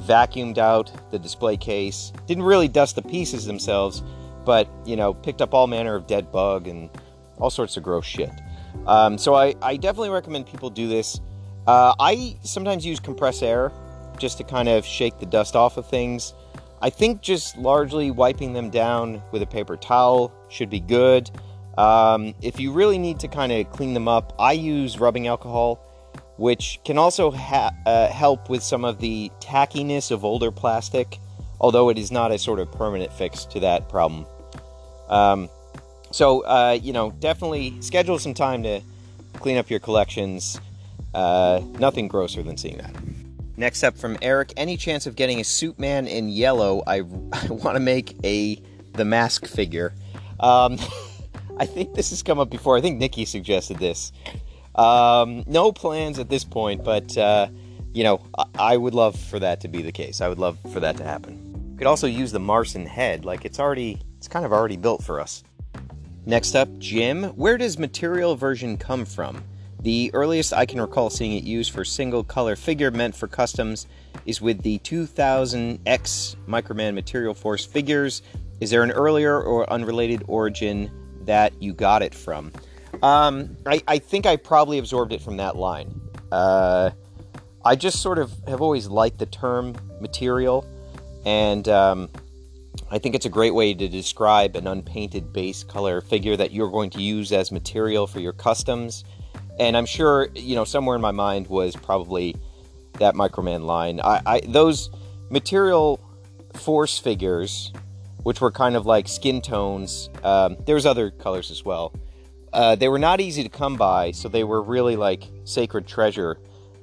vacuumed 0.00 0.58
out 0.58 0.90
the 1.10 1.18
display 1.18 1.56
case, 1.56 2.12
didn't 2.26 2.44
really 2.44 2.68
dust 2.68 2.96
the 2.96 3.02
pieces 3.02 3.46
themselves, 3.46 4.02
but 4.44 4.68
you 4.84 4.96
know, 4.96 5.14
picked 5.14 5.40
up 5.40 5.54
all 5.54 5.66
manner 5.66 5.94
of 5.94 6.06
dead 6.06 6.32
bug 6.32 6.66
and 6.66 6.90
all 7.38 7.50
sorts 7.50 7.76
of 7.76 7.82
gross 7.82 8.04
shit. 8.04 8.30
Um, 8.86 9.16
so 9.18 9.34
I, 9.34 9.54
I, 9.62 9.76
definitely 9.76 10.10
recommend 10.10 10.46
people 10.46 10.70
do 10.70 10.88
this. 10.88 11.20
Uh, 11.66 11.94
I 12.00 12.36
sometimes 12.42 12.84
use 12.84 12.98
compressed 12.98 13.42
air 13.42 13.70
just 14.18 14.38
to 14.38 14.44
kind 14.44 14.68
of 14.68 14.84
shake 14.84 15.18
the 15.18 15.26
dust 15.26 15.54
off 15.54 15.76
of 15.76 15.86
things. 15.86 16.34
I 16.80 16.90
think 16.90 17.20
just 17.20 17.56
largely 17.56 18.10
wiping 18.10 18.52
them 18.52 18.70
down 18.70 19.22
with 19.30 19.42
a 19.42 19.46
paper 19.46 19.76
towel 19.76 20.32
should 20.48 20.68
be 20.68 20.80
good. 20.80 21.30
Um, 21.78 22.34
if 22.42 22.60
you 22.60 22.72
really 22.72 22.98
need 22.98 23.20
to 23.20 23.28
kind 23.28 23.52
of 23.52 23.70
clean 23.70 23.94
them 23.94 24.08
up, 24.08 24.34
I 24.38 24.52
use 24.52 24.98
rubbing 24.98 25.26
alcohol, 25.26 25.76
which 26.36 26.80
can 26.84 26.98
also 26.98 27.30
ha- 27.30 27.74
uh, 27.86 28.08
help 28.08 28.50
with 28.50 28.62
some 28.62 28.84
of 28.84 28.98
the 29.00 29.30
tackiness 29.40 30.10
of 30.10 30.24
older 30.24 30.50
plastic, 30.50 31.18
although 31.60 31.88
it 31.88 31.98
is 31.98 32.10
not 32.10 32.32
a 32.32 32.38
sort 32.38 32.58
of 32.58 32.70
permanent 32.72 33.12
fix 33.12 33.44
to 33.46 33.60
that 33.60 33.88
problem. 33.88 34.26
Um, 35.08 35.48
so, 36.10 36.40
uh, 36.40 36.78
you 36.80 36.92
know, 36.92 37.10
definitely 37.10 37.80
schedule 37.80 38.18
some 38.18 38.34
time 38.34 38.62
to 38.64 38.80
clean 39.34 39.56
up 39.56 39.70
your 39.70 39.80
collections. 39.80 40.60
Uh, 41.14 41.60
nothing 41.78 42.08
grosser 42.08 42.42
than 42.42 42.56
seeing 42.56 42.78
that. 42.78 42.94
Next 43.56 43.82
up 43.82 43.96
from 43.96 44.16
Eric, 44.22 44.52
any 44.56 44.76
chance 44.76 45.06
of 45.06 45.14
getting 45.14 45.40
a 45.40 45.44
suit 45.44 45.78
man 45.78 46.06
in 46.06 46.28
yellow? 46.28 46.82
I, 46.86 46.96
I 47.32 47.46
want 47.48 47.76
to 47.76 47.80
make 47.80 48.16
a 48.24 48.60
the 48.94 49.04
mask 49.04 49.46
figure. 49.46 49.94
Um, 50.40 50.78
I 51.58 51.66
think 51.66 51.94
this 51.94 52.10
has 52.10 52.22
come 52.22 52.38
up 52.38 52.50
before. 52.50 52.76
I 52.76 52.80
think 52.80 52.98
Nikki 52.98 53.24
suggested 53.24 53.78
this. 53.78 54.12
Um, 54.74 55.44
no 55.46 55.72
plans 55.72 56.18
at 56.18 56.28
this 56.28 56.44
point, 56.44 56.82
but 56.82 57.16
uh, 57.16 57.48
you 57.92 58.04
know, 58.04 58.24
I-, 58.38 58.44
I 58.58 58.76
would 58.76 58.94
love 58.94 59.18
for 59.18 59.38
that 59.38 59.60
to 59.62 59.68
be 59.68 59.82
the 59.82 59.92
case. 59.92 60.20
I 60.20 60.28
would 60.28 60.38
love 60.38 60.58
for 60.72 60.80
that 60.80 60.96
to 60.96 61.04
happen. 61.04 61.74
Could 61.76 61.86
also 61.86 62.06
use 62.06 62.32
the 62.32 62.40
Marson 62.40 62.86
head, 62.86 63.24
like 63.24 63.44
it's 63.44 63.58
already, 63.58 64.00
it's 64.16 64.28
kind 64.28 64.44
of 64.44 64.52
already 64.52 64.76
built 64.76 65.02
for 65.02 65.20
us. 65.20 65.42
Next 66.24 66.54
up, 66.54 66.68
Jim. 66.78 67.24
Where 67.24 67.58
does 67.58 67.78
material 67.78 68.36
version 68.36 68.76
come 68.76 69.04
from? 69.04 69.42
The 69.80 70.10
earliest 70.14 70.52
I 70.52 70.64
can 70.64 70.80
recall 70.80 71.10
seeing 71.10 71.32
it 71.32 71.42
used 71.42 71.72
for 71.72 71.84
single 71.84 72.22
color 72.22 72.54
figure 72.54 72.92
meant 72.92 73.16
for 73.16 73.26
customs 73.26 73.88
is 74.26 74.40
with 74.40 74.62
the 74.62 74.78
2000X 74.78 76.36
Microman 76.46 76.94
Material 76.94 77.34
Force 77.34 77.64
figures. 77.64 78.22
Is 78.60 78.70
there 78.70 78.84
an 78.84 78.92
earlier 78.92 79.42
or 79.42 79.68
unrelated 79.72 80.22
origin 80.28 80.88
that 81.26 81.60
you 81.60 81.72
got 81.72 82.02
it 82.02 82.14
from. 82.14 82.52
Um, 83.02 83.56
I, 83.66 83.82
I, 83.88 83.98
think 83.98 84.26
I 84.26 84.36
probably 84.36 84.78
absorbed 84.78 85.12
it 85.12 85.20
from 85.20 85.38
that 85.38 85.56
line. 85.56 86.00
Uh, 86.30 86.90
I 87.64 87.76
just 87.76 88.00
sort 88.00 88.18
of 88.18 88.32
have 88.46 88.60
always 88.60 88.86
liked 88.86 89.18
the 89.18 89.26
term 89.26 89.74
material, 90.00 90.66
and 91.24 91.66
um, 91.68 92.08
I 92.90 92.98
think 92.98 93.14
it's 93.14 93.26
a 93.26 93.30
great 93.30 93.54
way 93.54 93.74
to 93.74 93.88
describe 93.88 94.56
an 94.56 94.66
unpainted 94.66 95.32
base 95.32 95.64
color 95.64 96.00
figure 96.00 96.36
that 96.36 96.52
you're 96.52 96.70
going 96.70 96.90
to 96.90 97.00
use 97.00 97.32
as 97.32 97.50
material 97.50 98.06
for 98.06 98.20
your 98.20 98.32
customs. 98.32 99.04
And 99.58 99.76
I'm 99.76 99.86
sure, 99.86 100.28
you 100.34 100.54
know, 100.54 100.64
somewhere 100.64 100.96
in 100.96 101.02
my 101.02 101.10
mind 101.10 101.46
was 101.46 101.74
probably 101.76 102.36
that 102.98 103.14
Microman 103.14 103.64
line. 103.64 104.00
I, 104.00 104.20
I 104.26 104.40
those 104.40 104.90
material 105.30 106.00
force 106.54 106.98
figures 106.98 107.72
which 108.22 108.40
were 108.40 108.50
kind 108.50 108.76
of 108.76 108.86
like 108.86 109.08
skin 109.08 109.40
tones. 109.40 110.10
Um, 110.22 110.56
there 110.66 110.74
was 110.74 110.86
other 110.86 111.10
colors 111.10 111.50
as 111.50 111.64
well. 111.64 111.92
Uh, 112.52 112.74
they 112.74 112.88
were 112.88 112.98
not 112.98 113.20
easy 113.20 113.42
to 113.42 113.48
come 113.48 113.76
by, 113.76 114.10
so 114.10 114.28
they 114.28 114.44
were 114.44 114.62
really 114.62 114.96
like 114.96 115.24
sacred 115.44 115.86
treasure. 115.86 116.38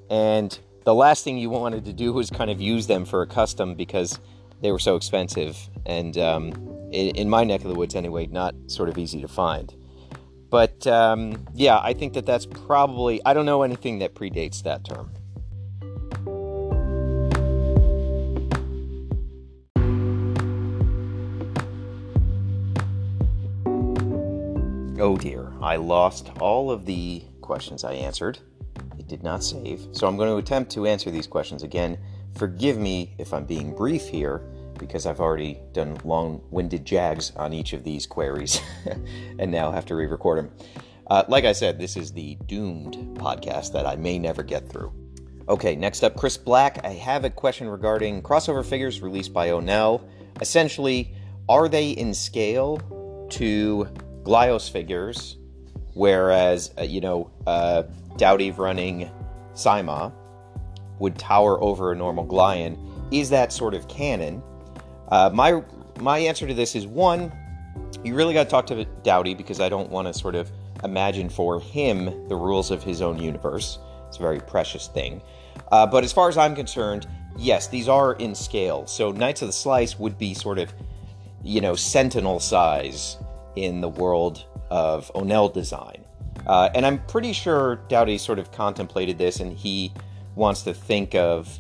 And 0.10 0.58
the 0.84 0.94
last 0.94 1.24
thing 1.24 1.38
you 1.38 1.50
wanted 1.50 1.86
to 1.86 1.94
do 1.94 2.12
was 2.12 2.30
kind 2.30 2.50
of 2.50 2.60
use 2.60 2.88
them 2.88 3.06
for 3.06 3.22
a 3.22 3.28
custom 3.28 3.76
because 3.76 4.20
they 4.62 4.72
were 4.72 4.80
so 4.80 4.96
expensive. 4.96 5.58
And 5.86 6.18
um, 6.18 6.48
in, 6.92 7.16
in, 7.16 7.30
my 7.30 7.44
neck 7.44 7.62
of 7.62 7.68
the 7.68 7.76
woods, 7.76 7.96
anyway, 7.96 8.26
not 8.28 8.56
sort 8.68 8.90
of 8.90 8.98
easy 8.98 9.22
to 9.22 9.28
find. 9.28 9.74
But 10.50 10.88
um, 10.88 11.46
yeah, 11.54 11.80
I 11.80 11.94
think 11.94 12.14
that 12.14 12.26
that's 12.26 12.48
probably, 12.48 13.22
I 13.24 13.34
don't 13.34 13.46
know 13.46 13.62
anything 13.62 14.00
that 14.00 14.16
predates 14.16 14.64
that 14.64 14.84
term. 14.84 15.12
Oh 25.02 25.16
dear, 25.16 25.54
I 25.62 25.78
lost 25.78 26.30
all 26.42 26.70
of 26.70 26.86
the 26.86 27.24
questions 27.40 27.86
I 27.86 27.94
answered. 27.94 28.40
It 28.98 29.08
did 29.08 29.24
not 29.24 29.46
save. 29.46 29.88
So 29.94 30.06
I'm 30.06 30.18
going 30.18 30.28
to 30.28 30.36
attempt 30.36 30.74
to 30.74 30.86
answer 30.86 31.10
these 31.10 31.26
questions 31.26 31.64
again. 31.64 31.98
Forgive 32.36 32.78
me 32.78 33.16
if 33.18 33.34
I'm 33.34 33.46
being 33.46 33.74
brief 33.74 34.06
here, 34.10 34.40
because 34.78 35.06
I've 35.06 35.22
already 35.22 35.62
done 35.72 35.98
long 36.04 36.42
winded 36.52 36.84
jags 36.84 37.32
on 37.38 37.54
each 37.54 37.72
of 37.72 37.86
these 37.86 38.06
queries 38.06 38.60
and 39.40 39.50
now 39.50 39.72
have 39.72 39.86
to 39.86 39.96
re 39.96 40.06
record 40.06 40.40
them. 40.40 40.52
Uh, 41.08 41.24
like 41.30 41.46
I 41.46 41.54
said, 41.54 41.80
this 41.80 41.96
is 41.96 42.12
the 42.12 42.36
doomed 42.48 42.96
podcast 43.18 43.72
that 43.72 43.86
I 43.86 43.96
may 43.96 44.20
never 44.20 44.44
get 44.44 44.68
through. 44.68 44.94
Okay, 45.48 45.78
next 45.78 46.04
up, 46.04 46.18
Chris 46.18 46.36
Black. 46.36 46.84
I 46.84 46.90
have 46.90 47.24
a 47.24 47.30
question 47.30 47.70
regarding 47.70 48.22
crossover 48.22 48.66
figures 48.66 49.02
released 49.02 49.32
by 49.32 49.48
Onell. 49.48 50.04
Essentially, 50.42 51.16
are 51.48 51.70
they 51.70 51.92
in 51.92 52.14
scale 52.14 52.78
to 53.30 53.88
Glyos 54.30 54.70
figures, 54.70 55.38
whereas, 55.96 56.72
uh, 56.78 56.84
you 56.84 57.02
know, 57.02 57.32
uh, 57.48 57.82
Doughty 58.18 58.52
running 58.52 59.10
Saima 59.56 60.14
would 61.00 61.18
tower 61.18 61.60
over 61.64 61.94
a 61.94 61.96
normal 61.96 62.28
Glyon? 62.28 62.78
Is 63.12 63.32
that 63.32 63.52
sort 63.52 63.74
of 63.74 63.88
canon? 63.88 64.44
Uh, 65.08 65.32
my 65.34 65.64
my 66.00 66.20
answer 66.20 66.46
to 66.46 66.54
this 66.54 66.76
is 66.76 66.86
one, 66.86 67.32
you 68.04 68.14
really 68.14 68.36
got 68.36 68.44
to 68.44 68.50
talk 68.52 68.68
to 68.68 68.86
Doughty 69.02 69.34
because 69.34 69.60
I 69.60 69.68
don't 69.68 69.90
want 69.90 70.08
to 70.08 70.14
sort 70.14 70.36
of 70.36 70.52
imagine 70.84 71.28
for 71.28 71.60
him 71.60 72.06
the 72.28 72.36
rules 72.36 72.70
of 72.70 72.84
his 72.84 73.02
own 73.02 73.18
universe. 73.18 73.80
It's 74.08 74.18
a 74.18 74.22
very 74.22 74.42
precious 74.42 74.90
thing. 74.90 75.24
Uh, 75.72 75.88
but 75.88 76.04
as 76.04 76.14
far 76.14 76.30
as 76.30 76.38
I'm 76.38 76.56
concerned, 76.56 77.08
yes, 77.36 77.68
these 77.68 77.90
are 77.90 78.14
in 78.14 78.36
scale. 78.36 78.86
So 78.86 79.12
Knights 79.12 79.42
of 79.42 79.48
the 79.48 79.54
Slice 79.54 79.98
would 79.98 80.20
be 80.20 80.36
sort 80.36 80.60
of, 80.60 80.72
you 81.44 81.62
know, 81.62 81.74
sentinel 81.74 82.40
size 82.40 83.18
in 83.56 83.82
the 83.82 83.90
world 83.90 84.46
of 84.70 85.12
Onell 85.14 85.54
design. 85.54 86.06
Uh, 86.48 86.70
and 86.74 86.86
I'm 86.86 87.04
pretty 87.06 87.34
sure 87.34 87.78
Doughty 87.90 88.18
sort 88.18 88.40
of 88.40 88.52
contemplated 88.52 89.18
this 89.18 89.40
and 89.40 89.56
he 89.56 89.94
wants 90.36 90.64
to 90.64 90.74
think 90.74 91.16
of, 91.16 91.60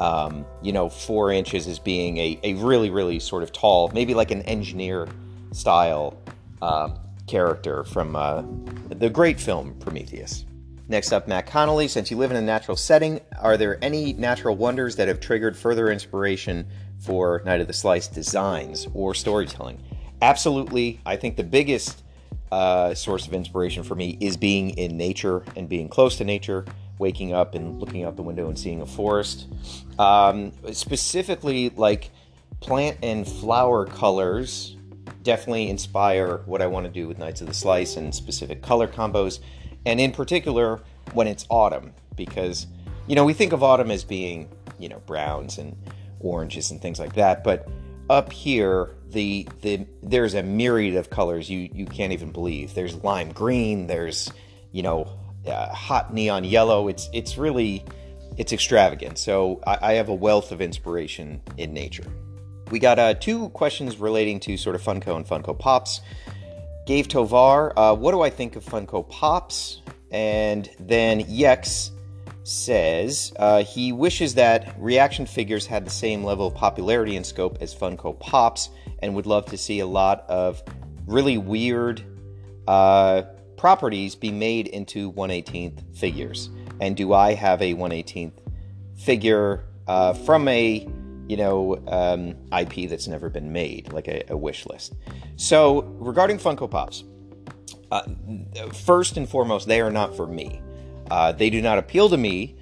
um, 0.00 0.46
you 0.62 0.72
know, 0.72 0.88
four 0.88 1.32
inches 1.32 1.66
as 1.66 1.78
being 1.78 2.18
a, 2.18 2.40
a 2.42 2.54
really, 2.54 2.90
really 2.90 3.18
sort 3.18 3.42
of 3.42 3.52
tall, 3.52 3.90
maybe 3.92 4.14
like 4.14 4.30
an 4.30 4.42
engineer 4.42 5.08
style 5.52 6.16
uh, 6.62 6.90
character 7.26 7.84
from 7.84 8.16
uh, 8.16 8.42
the 8.88 9.10
great 9.10 9.40
film 9.40 9.74
Prometheus. 9.80 10.44
Next 10.88 11.12
up, 11.12 11.28
Matt 11.28 11.46
Connolly. 11.46 11.86
Since 11.86 12.10
you 12.10 12.16
live 12.16 12.32
in 12.32 12.36
a 12.36 12.42
natural 12.42 12.76
setting, 12.76 13.20
are 13.38 13.56
there 13.56 13.78
any 13.82 14.12
natural 14.12 14.56
wonders 14.56 14.96
that 14.96 15.06
have 15.06 15.20
triggered 15.20 15.56
further 15.56 15.90
inspiration 15.90 16.66
for 16.98 17.42
Knight 17.44 17.60
of 17.60 17.68
the 17.68 17.72
Slice 17.72 18.08
designs 18.08 18.88
or 18.92 19.14
storytelling? 19.14 19.80
Absolutely. 20.22 21.00
I 21.06 21.16
think 21.16 21.36
the 21.36 21.44
biggest 21.44 22.02
uh, 22.52 22.94
source 22.94 23.26
of 23.26 23.34
inspiration 23.34 23.82
for 23.82 23.94
me 23.94 24.18
is 24.20 24.36
being 24.36 24.70
in 24.70 24.96
nature 24.96 25.44
and 25.56 25.68
being 25.68 25.88
close 25.88 26.16
to 26.16 26.24
nature, 26.24 26.64
waking 26.98 27.32
up 27.32 27.54
and 27.54 27.80
looking 27.80 28.04
out 28.04 28.16
the 28.16 28.22
window 28.22 28.48
and 28.48 28.58
seeing 28.58 28.82
a 28.82 28.86
forest. 28.86 29.46
Um, 29.98 30.52
specifically, 30.72 31.70
like 31.70 32.10
plant 32.60 32.98
and 33.02 33.26
flower 33.26 33.86
colors 33.86 34.76
definitely 35.22 35.68
inspire 35.68 36.38
what 36.46 36.62
I 36.62 36.66
want 36.66 36.86
to 36.86 36.92
do 36.92 37.08
with 37.08 37.18
Knights 37.18 37.40
of 37.40 37.46
the 37.46 37.54
Slice 37.54 37.96
and 37.96 38.14
specific 38.14 38.62
color 38.62 38.88
combos, 38.88 39.40
and 39.86 40.00
in 40.00 40.12
particular 40.12 40.80
when 41.12 41.26
it's 41.26 41.46
autumn, 41.48 41.92
because 42.16 42.66
you 43.06 43.14
know 43.14 43.24
we 43.24 43.32
think 43.32 43.52
of 43.52 43.62
autumn 43.62 43.90
as 43.90 44.04
being 44.04 44.48
you 44.78 44.88
know 44.88 45.00
browns 45.06 45.58
and 45.58 45.76
oranges 46.20 46.70
and 46.70 46.80
things 46.82 46.98
like 46.98 47.14
that, 47.14 47.42
but 47.44 47.68
up 48.08 48.32
here 48.32 48.90
the 49.12 49.48
the 49.62 49.86
there's 50.02 50.34
a 50.34 50.42
myriad 50.42 50.96
of 50.96 51.10
colors 51.10 51.48
you 51.48 51.68
you 51.72 51.86
can't 51.86 52.12
even 52.12 52.30
believe. 52.30 52.74
There's 52.74 52.94
lime 53.02 53.32
green, 53.32 53.86
there's 53.86 54.32
you 54.72 54.82
know 54.82 55.08
uh, 55.46 55.68
hot 55.68 56.12
neon 56.12 56.44
yellow. 56.44 56.88
It's 56.88 57.08
it's 57.12 57.36
really 57.36 57.84
it's 58.36 58.52
extravagant. 58.52 59.18
So 59.18 59.60
I, 59.66 59.78
I 59.82 59.92
have 59.94 60.08
a 60.08 60.14
wealth 60.14 60.52
of 60.52 60.60
inspiration 60.60 61.42
in 61.56 61.72
nature. 61.72 62.06
We 62.70 62.78
got 62.78 62.98
uh, 62.98 63.14
two 63.14 63.48
questions 63.50 63.98
relating 63.98 64.38
to 64.40 64.56
sort 64.56 64.76
of 64.76 64.82
Funko 64.82 65.16
and 65.16 65.26
Funko 65.26 65.58
Pops. 65.58 66.00
Gave 66.86 67.08
Tovar, 67.08 67.78
uh, 67.78 67.94
what 67.94 68.12
do 68.12 68.20
I 68.20 68.30
think 68.30 68.56
of 68.56 68.64
Funko 68.64 69.08
Pops? 69.08 69.82
And 70.10 70.68
then 70.78 71.20
Yex 71.24 71.90
says 72.44 73.32
uh, 73.38 73.62
he 73.62 73.92
wishes 73.92 74.34
that 74.34 74.80
ReAction 74.80 75.26
figures 75.26 75.66
had 75.66 75.84
the 75.84 75.90
same 75.90 76.24
level 76.24 76.46
of 76.46 76.54
popularity 76.54 77.16
and 77.16 77.24
scope 77.24 77.58
as 77.60 77.74
Funko 77.74 78.18
Pops 78.18 78.70
and 79.02 79.14
would 79.14 79.26
love 79.26 79.46
to 79.46 79.56
see 79.56 79.80
a 79.80 79.86
lot 79.86 80.24
of 80.28 80.62
really 81.06 81.38
weird 81.38 82.02
uh, 82.66 83.22
properties 83.56 84.14
be 84.14 84.30
made 84.30 84.66
into 84.68 85.12
118th 85.12 85.96
figures. 85.96 86.50
And 86.80 86.96
do 86.96 87.12
I 87.12 87.34
have 87.34 87.60
a 87.60 87.74
118th 87.74 88.32
figure 88.96 89.64
uh, 89.86 90.14
from 90.14 90.48
a 90.48 90.88
you 91.30 91.36
know, 91.36 91.80
um, 91.86 92.34
IP 92.52 92.90
that's 92.90 93.06
never 93.06 93.30
been 93.30 93.52
made, 93.52 93.92
like 93.92 94.08
a, 94.08 94.24
a 94.30 94.36
wish 94.36 94.66
list. 94.66 94.96
So, 95.36 95.82
regarding 96.00 96.38
Funko 96.38 96.68
Pops, 96.68 97.04
uh, 97.92 98.02
first 98.72 99.16
and 99.16 99.28
foremost, 99.28 99.68
they 99.68 99.80
are 99.80 99.92
not 99.92 100.16
for 100.16 100.26
me. 100.26 100.60
Uh, 101.08 101.30
they 101.30 101.48
do 101.48 101.62
not 101.62 101.78
appeal 101.78 102.08
to 102.08 102.16
me, 102.16 102.56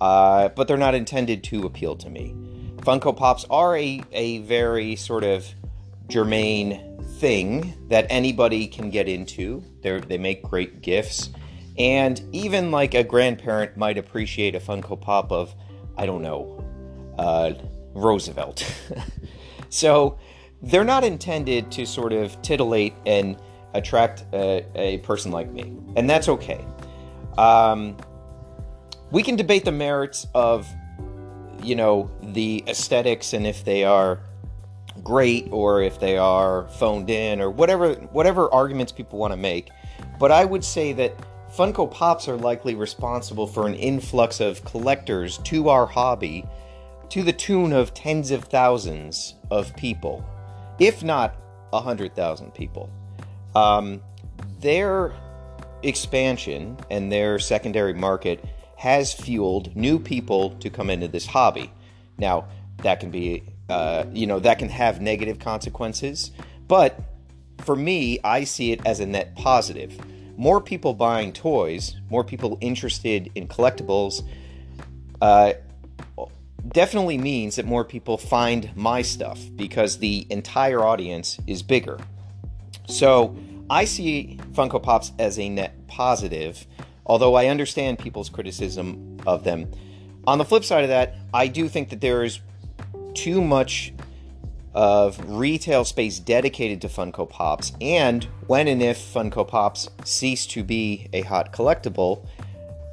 uh, 0.00 0.50
but 0.50 0.68
they're 0.68 0.76
not 0.76 0.94
intended 0.94 1.42
to 1.44 1.66
appeal 1.66 1.96
to 1.96 2.08
me. 2.08 2.36
Funko 2.76 3.16
Pops 3.16 3.44
are 3.50 3.76
a, 3.76 4.00
a 4.12 4.38
very 4.38 4.94
sort 4.94 5.24
of 5.24 5.52
germane 6.08 6.92
thing 7.18 7.74
that 7.88 8.06
anybody 8.10 8.66
can 8.66 8.90
get 8.90 9.08
into. 9.08 9.62
They 9.82 10.00
they 10.00 10.18
make 10.18 10.42
great 10.42 10.82
gifts, 10.82 11.30
and 11.78 12.20
even 12.32 12.70
like 12.70 12.94
a 12.94 13.04
grandparent 13.04 13.76
might 13.76 13.98
appreciate 13.98 14.54
a 14.54 14.60
Funko 14.60 15.00
Pop 15.00 15.30
of, 15.30 15.54
I 15.96 16.06
don't 16.06 16.22
know, 16.22 16.64
uh, 17.18 17.52
Roosevelt. 17.94 18.64
so 19.68 20.18
they're 20.62 20.84
not 20.84 21.04
intended 21.04 21.70
to 21.72 21.86
sort 21.86 22.12
of 22.12 22.40
titillate 22.42 22.94
and 23.06 23.36
attract 23.74 24.24
a, 24.32 24.66
a 24.74 24.98
person 24.98 25.32
like 25.32 25.50
me, 25.50 25.72
and 25.96 26.10
that's 26.10 26.28
okay. 26.28 26.64
Um, 27.38 27.96
we 29.12 29.22
can 29.22 29.36
debate 29.36 29.64
the 29.64 29.72
merits 29.72 30.26
of, 30.34 30.66
you 31.62 31.76
know, 31.76 32.10
the 32.22 32.64
aesthetics 32.66 33.32
and 33.32 33.46
if 33.46 33.64
they 33.64 33.84
are 33.84 34.20
great 35.02 35.48
or 35.50 35.82
if 35.82 35.98
they 36.00 36.16
are 36.16 36.68
phoned 36.78 37.10
in 37.10 37.40
or 37.40 37.50
whatever 37.50 37.94
whatever 37.94 38.52
arguments 38.52 38.92
people 38.92 39.18
want 39.18 39.32
to 39.32 39.36
make. 39.36 39.70
But 40.18 40.30
I 40.30 40.44
would 40.44 40.64
say 40.64 40.92
that 40.94 41.16
Funko 41.54 41.90
Pops 41.90 42.28
are 42.28 42.36
likely 42.36 42.74
responsible 42.74 43.46
for 43.46 43.66
an 43.66 43.74
influx 43.74 44.40
of 44.40 44.64
collectors 44.64 45.38
to 45.38 45.68
our 45.68 45.86
hobby 45.86 46.46
to 47.10 47.22
the 47.22 47.32
tune 47.32 47.72
of 47.72 47.92
tens 47.92 48.30
of 48.30 48.44
thousands 48.44 49.34
of 49.50 49.76
people, 49.76 50.24
if 50.78 51.02
not 51.02 51.36
a 51.72 51.80
hundred 51.80 52.16
thousand 52.16 52.54
people. 52.54 52.90
Um, 53.54 54.00
their 54.60 55.12
expansion 55.82 56.78
and 56.90 57.12
their 57.12 57.38
secondary 57.38 57.92
market 57.92 58.42
has 58.76 59.12
fueled 59.12 59.76
new 59.76 59.98
people 59.98 60.50
to 60.56 60.70
come 60.70 60.88
into 60.88 61.06
this 61.06 61.26
hobby. 61.26 61.70
Now, 62.18 62.48
that 62.78 63.00
can 63.00 63.10
be, 63.10 63.42
uh, 63.68 64.04
you 64.12 64.26
know, 64.26 64.38
that 64.40 64.58
can 64.58 64.68
have 64.68 65.00
negative 65.00 65.38
consequences, 65.38 66.30
but 66.68 67.00
for 67.62 67.76
me, 67.76 68.18
I 68.24 68.44
see 68.44 68.72
it 68.72 68.80
as 68.84 69.00
a 69.00 69.06
net 69.06 69.34
positive. 69.36 69.98
More 70.36 70.60
people 70.60 70.94
buying 70.94 71.32
toys, 71.32 71.96
more 72.10 72.24
people 72.24 72.58
interested 72.60 73.30
in 73.34 73.46
collectibles, 73.46 74.22
uh, 75.20 75.52
definitely 76.68 77.18
means 77.18 77.56
that 77.56 77.66
more 77.66 77.84
people 77.84 78.16
find 78.16 78.70
my 78.74 79.02
stuff 79.02 79.40
because 79.54 79.98
the 79.98 80.26
entire 80.30 80.80
audience 80.80 81.38
is 81.46 81.62
bigger. 81.62 81.98
So 82.86 83.36
I 83.70 83.84
see 83.84 84.38
Funko 84.52 84.82
Pops 84.82 85.12
as 85.18 85.38
a 85.38 85.48
net 85.48 85.86
positive, 85.86 86.66
although 87.06 87.34
I 87.34 87.46
understand 87.46 87.98
people's 87.98 88.28
criticism 88.28 89.18
of 89.26 89.44
them. 89.44 89.70
On 90.26 90.38
the 90.38 90.44
flip 90.44 90.64
side 90.64 90.84
of 90.84 90.90
that, 90.90 91.14
I 91.34 91.46
do 91.48 91.68
think 91.68 91.90
that 91.90 92.00
there 92.00 92.22
is 92.24 92.40
too 93.14 93.40
much 93.40 93.92
of 94.74 95.18
retail 95.28 95.84
space 95.84 96.18
dedicated 96.18 96.80
to 96.80 96.88
Funko 96.88 97.28
Pops, 97.28 97.72
and 97.80 98.24
when 98.46 98.68
and 98.68 98.82
if 98.82 98.98
Funko 98.98 99.46
Pops 99.46 99.88
cease 100.04 100.46
to 100.46 100.64
be 100.64 101.08
a 101.12 101.22
hot 101.22 101.52
collectible, 101.52 102.26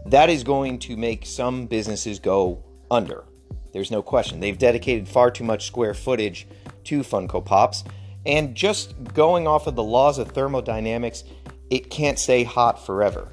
that 0.06 0.30
is 0.30 0.44
going 0.44 0.80
to 0.80 0.98
make 0.98 1.26
some 1.26 1.68
businesses 1.68 2.20
go 2.20 2.64
under. 2.92 3.24
There's 3.72 3.92
no 3.92 4.02
question. 4.02 4.40
They've 4.40 4.58
dedicated 4.58 5.08
far 5.08 5.32
too 5.32 5.44
much 5.44 5.68
square 5.68 5.94
footage 5.94 6.48
to 6.86 7.02
Funko 7.02 7.44
Pops. 7.44 7.84
And 8.26 8.56
just 8.56 8.96
going 9.14 9.48
off 9.48 9.68
of 9.68 9.76
the 9.76 9.84
laws 9.84 10.18
of 10.18 10.32
thermodynamics, 10.32 11.24
it 11.70 11.90
can't 11.90 12.20
stay 12.20 12.44
hot 12.44 12.84
forever. 12.86 13.30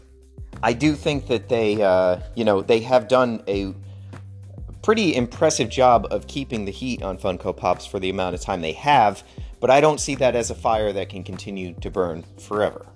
I 0.62 0.72
do 0.72 0.94
think 0.94 1.26
that 1.28 1.48
they, 1.48 1.82
uh, 1.82 2.20
you 2.34 2.44
know, 2.44 2.62
they 2.62 2.80
have 2.80 3.08
done 3.08 3.42
a 3.48 3.74
pretty 4.86 5.16
impressive 5.16 5.68
job 5.68 6.06
of 6.12 6.28
keeping 6.28 6.64
the 6.64 6.70
heat 6.70 7.02
on 7.02 7.18
Funko 7.18 7.56
Pops 7.56 7.84
for 7.84 7.98
the 7.98 8.08
amount 8.08 8.36
of 8.36 8.40
time 8.40 8.60
they 8.60 8.70
have, 8.70 9.24
but 9.58 9.68
I 9.68 9.80
don't 9.80 9.98
see 9.98 10.14
that 10.14 10.36
as 10.36 10.52
a 10.52 10.54
fire 10.54 10.92
that 10.92 11.08
can 11.08 11.24
continue 11.24 11.74
to 11.80 11.90
burn 11.90 12.22
forever. 12.38 12.86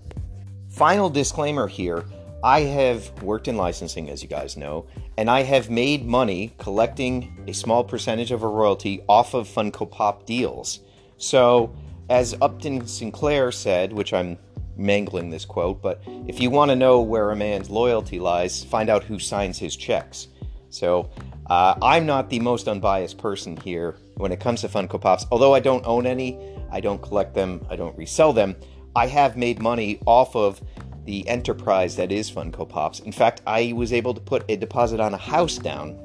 Final 0.68 1.10
disclaimer 1.10 1.66
here 1.66 2.04
I 2.44 2.60
have 2.60 3.20
worked 3.24 3.48
in 3.48 3.56
licensing, 3.56 4.08
as 4.08 4.22
you 4.22 4.28
guys 4.28 4.56
know, 4.56 4.86
and 5.18 5.28
I 5.28 5.42
have 5.42 5.68
made 5.68 6.06
money 6.06 6.54
collecting 6.58 7.44
a 7.48 7.52
small 7.52 7.82
percentage 7.82 8.30
of 8.30 8.44
a 8.44 8.46
royalty 8.46 9.02
off 9.08 9.34
of 9.34 9.48
Funko 9.48 9.90
Pop 9.90 10.26
deals. 10.26 10.78
So, 11.16 11.74
as 12.08 12.36
Upton 12.40 12.86
Sinclair 12.86 13.50
said, 13.50 13.92
which 13.92 14.12
I'm 14.12 14.38
mangling 14.76 15.28
this 15.28 15.44
quote, 15.44 15.82
but 15.82 16.00
if 16.28 16.40
you 16.40 16.50
want 16.50 16.70
to 16.70 16.76
know 16.76 17.00
where 17.00 17.32
a 17.32 17.36
man's 17.36 17.68
loyalty 17.68 18.20
lies, 18.20 18.62
find 18.62 18.88
out 18.88 19.02
who 19.02 19.18
signs 19.18 19.58
his 19.58 19.74
checks. 19.74 20.28
So, 20.68 21.10
Uh, 21.50 21.74
I'm 21.82 22.06
not 22.06 22.30
the 22.30 22.38
most 22.38 22.68
unbiased 22.68 23.18
person 23.18 23.56
here 23.56 23.96
when 24.14 24.30
it 24.30 24.38
comes 24.38 24.60
to 24.60 24.68
Funko 24.68 25.00
Pops. 25.00 25.26
Although 25.32 25.52
I 25.52 25.58
don't 25.58 25.84
own 25.84 26.06
any, 26.06 26.38
I 26.70 26.80
don't 26.80 27.02
collect 27.02 27.34
them, 27.34 27.66
I 27.68 27.74
don't 27.74 27.96
resell 27.98 28.32
them. 28.32 28.54
I 28.94 29.08
have 29.08 29.36
made 29.36 29.60
money 29.60 30.00
off 30.06 30.36
of 30.36 30.62
the 31.06 31.28
enterprise 31.28 31.96
that 31.96 32.12
is 32.12 32.30
Funko 32.30 32.68
Pops. 32.68 33.00
In 33.00 33.10
fact, 33.10 33.42
I 33.48 33.72
was 33.74 33.92
able 33.92 34.14
to 34.14 34.20
put 34.20 34.44
a 34.48 34.54
deposit 34.56 35.00
on 35.00 35.12
a 35.12 35.16
house 35.16 35.58
down 35.58 35.98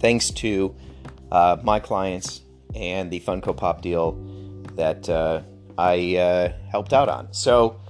thanks 0.00 0.30
to 0.30 0.74
uh, 1.30 1.58
my 1.62 1.78
clients 1.78 2.40
and 2.74 3.12
the 3.12 3.20
Funko 3.20 3.56
Pop 3.56 3.80
deal 3.80 4.12
that 4.74 5.08
uh, 5.08 5.42
I 5.76 6.16
uh, 6.16 6.52
helped 6.68 6.92
out 6.92 7.08
on. 7.08 7.32
So 7.32 7.80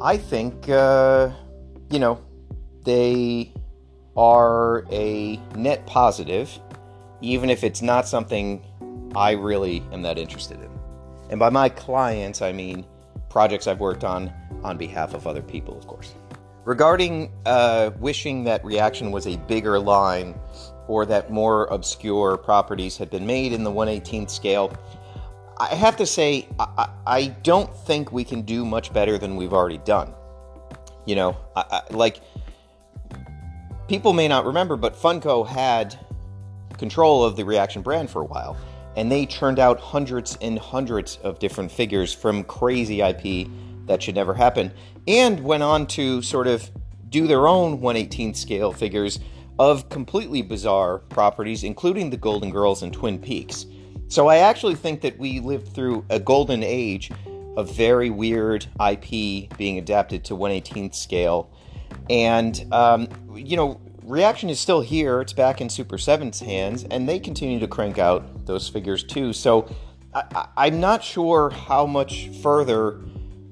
I 0.00 0.16
think, 0.16 0.66
uh, 0.68 1.30
you 1.90 1.98
know, 1.98 2.24
they 2.84 3.52
are 4.16 4.84
a 4.90 5.36
net 5.56 5.86
positive, 5.86 6.58
even 7.20 7.50
if 7.50 7.64
it's 7.64 7.82
not 7.82 8.06
something 8.06 8.62
I 9.14 9.32
really 9.32 9.82
am 9.92 10.02
that 10.02 10.18
interested 10.18 10.60
in. 10.60 10.70
And 11.30 11.38
by 11.38 11.50
my 11.50 11.68
clients, 11.68 12.42
I 12.42 12.52
mean 12.52 12.84
projects 13.28 13.66
I've 13.66 13.80
worked 13.80 14.04
on 14.04 14.32
on 14.62 14.76
behalf 14.76 15.14
of 15.14 15.26
other 15.26 15.42
people, 15.42 15.76
of 15.76 15.86
course. 15.86 16.14
Regarding 16.64 17.30
uh, 17.44 17.90
wishing 17.98 18.44
that 18.44 18.64
ReAction 18.64 19.10
was 19.10 19.26
a 19.26 19.36
bigger 19.36 19.78
line 19.78 20.38
or 20.86 21.04
that 21.06 21.30
more 21.30 21.66
obscure 21.66 22.36
properties 22.36 22.96
had 22.96 23.10
been 23.10 23.26
made 23.26 23.52
in 23.52 23.64
the 23.64 23.70
118th 23.70 24.30
scale, 24.30 24.72
I 25.58 25.74
have 25.74 25.96
to 25.98 26.06
say, 26.06 26.48
I, 26.58 26.88
I 27.06 27.26
don't 27.42 27.74
think 27.74 28.12
we 28.12 28.24
can 28.24 28.42
do 28.42 28.64
much 28.64 28.92
better 28.92 29.18
than 29.18 29.36
we've 29.36 29.52
already 29.52 29.78
done. 29.78 30.12
You 31.06 31.16
know, 31.16 31.36
I, 31.54 31.64
I, 31.70 31.94
like, 31.94 32.20
people 33.88 34.12
may 34.12 34.28
not 34.28 34.44
remember, 34.44 34.76
but 34.76 34.96
Funko 34.96 35.46
had 35.46 35.98
control 36.78 37.24
of 37.24 37.36
the 37.36 37.44
ReAction 37.44 37.82
brand 37.82 38.10
for 38.10 38.22
a 38.22 38.24
while, 38.24 38.56
and 38.96 39.10
they 39.10 39.26
churned 39.26 39.58
out 39.58 39.80
hundreds 39.80 40.36
and 40.40 40.58
hundreds 40.58 41.16
of 41.22 41.38
different 41.38 41.70
figures 41.70 42.12
from 42.12 42.44
crazy 42.44 43.00
IP 43.00 43.48
that 43.86 44.02
should 44.02 44.14
never 44.14 44.34
happen, 44.34 44.72
and 45.06 45.40
went 45.44 45.62
on 45.62 45.86
to 45.86 46.22
sort 46.22 46.46
of 46.46 46.70
do 47.08 47.26
their 47.26 47.46
own 47.46 47.80
118th 47.80 48.36
scale 48.36 48.72
figures 48.72 49.20
of 49.58 49.88
completely 49.88 50.42
bizarre 50.42 50.98
properties, 50.98 51.62
including 51.62 52.10
the 52.10 52.16
Golden 52.16 52.50
Girls 52.50 52.82
and 52.82 52.92
Twin 52.92 53.18
Peaks. 53.18 53.66
So 54.08 54.28
I 54.28 54.38
actually 54.38 54.74
think 54.74 55.00
that 55.02 55.18
we 55.18 55.40
lived 55.40 55.68
through 55.74 56.04
a 56.10 56.18
golden 56.18 56.62
age 56.62 57.10
of 57.56 57.70
very 57.74 58.10
weird 58.10 58.66
IP 58.84 59.48
being 59.56 59.78
adapted 59.78 60.24
to 60.24 60.36
118th 60.36 60.94
scale. 60.94 61.50
And, 62.10 62.66
um, 62.72 63.08
you 63.34 63.56
know, 63.56 63.80
ReAction 64.04 64.50
is 64.50 64.60
still 64.60 64.82
here. 64.82 65.20
It's 65.20 65.32
back 65.32 65.60
in 65.60 65.68
Super 65.68 65.96
7's 65.96 66.40
hands, 66.40 66.84
and 66.84 67.08
they 67.08 67.18
continue 67.18 67.58
to 67.60 67.66
crank 67.66 67.98
out 67.98 68.46
those 68.46 68.68
figures 68.68 69.02
too. 69.02 69.32
So 69.32 69.68
I, 70.14 70.66
am 70.66 70.80
not 70.80 71.02
sure 71.02 71.50
how 71.50 71.86
much 71.86 72.28
further 72.42 73.00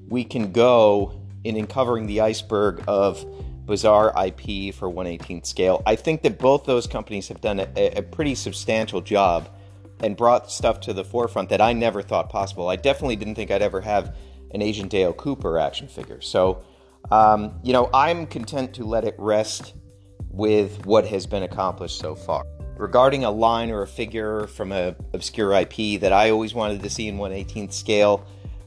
we 0.07 0.23
can 0.23 0.51
go 0.51 1.19
in 1.43 1.57
uncovering 1.57 2.05
the 2.05 2.21
iceberg 2.21 2.83
of 2.87 3.25
bizarre 3.65 4.13
IP 4.25 4.73
for 4.73 4.89
118th 4.89 5.45
scale. 5.45 5.81
I 5.85 5.95
think 5.95 6.21
that 6.21 6.37
both 6.37 6.65
those 6.65 6.85
companies 6.87 7.27
have 7.29 7.41
done 7.41 7.59
a, 7.59 7.97
a 7.97 8.01
pretty 8.01 8.35
substantial 8.35 9.01
job 9.01 9.49
and 10.01 10.15
brought 10.15 10.51
stuff 10.51 10.81
to 10.81 10.93
the 10.93 11.03
forefront 11.03 11.49
that 11.49 11.61
I 11.61 11.73
never 11.73 12.01
thought 12.01 12.29
possible. 12.29 12.67
I 12.67 12.75
definitely 12.75 13.15
didn't 13.15 13.35
think 13.35 13.51
I'd 13.51 13.61
ever 13.61 13.81
have 13.81 14.15
an 14.51 14.61
Agent 14.61 14.91
Dale 14.91 15.13
Cooper 15.13 15.57
action 15.57 15.87
figure. 15.87 16.21
So, 16.21 16.63
um, 17.11 17.59
you 17.63 17.73
know, 17.73 17.89
I'm 17.93 18.25
content 18.25 18.73
to 18.75 18.83
let 18.83 19.03
it 19.03 19.15
rest 19.17 19.73
with 20.29 20.85
what 20.85 21.05
has 21.07 21.25
been 21.25 21.43
accomplished 21.43 21.99
so 21.99 22.15
far. 22.15 22.43
Regarding 22.77 23.23
a 23.23 23.31
line 23.31 23.69
or 23.69 23.83
a 23.83 23.87
figure 23.87 24.47
from 24.47 24.71
a 24.71 24.95
obscure 25.13 25.53
IP 25.53 26.01
that 26.01 26.11
I 26.11 26.31
always 26.31 26.53
wanted 26.53 26.81
to 26.81 26.89
see 26.89 27.07
in 27.07 27.17
118th 27.17 27.71
scale, 27.71 28.25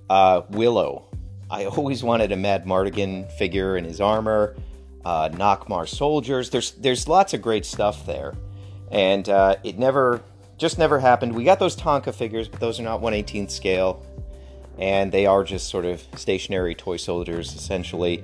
uh, 0.09 0.43
Willow. 0.51 1.09
I 1.51 1.65
always 1.77 2.03
wanted 2.03 2.33
a 2.33 2.37
Madmartigan 2.37 3.31
figure 3.33 3.77
in 3.77 3.85
his 3.85 4.01
armor 4.01 4.57
uh, 5.05 5.85
soldiers. 5.87 6.51
There's 6.51 6.73
there's 6.73 7.09
lots 7.09 7.33
of 7.35 7.41
great 7.43 7.65
stuff 7.65 8.05
there, 8.07 8.35
and 8.91 9.29
uh, 9.29 9.57
it 9.63 9.79
never 9.79 10.23
just 10.59 10.79
never 10.79 10.99
happened. 10.99 11.35
We 11.35 11.45
got 11.45 11.59
those 11.59 11.77
Tonka 11.77 12.15
figures, 12.15 12.49
but 12.49 12.61
those 12.61 12.81
are 12.81 12.83
not 12.83 13.01
118th 13.01 13.51
scale, 13.51 14.05
and 14.79 15.13
they 15.13 15.27
are 15.27 15.45
just 15.45 15.69
sort 15.69 15.85
of 15.85 16.03
stationary 16.17 16.75
toy 16.75 16.97
soldiers 16.97 17.55
essentially. 17.55 18.23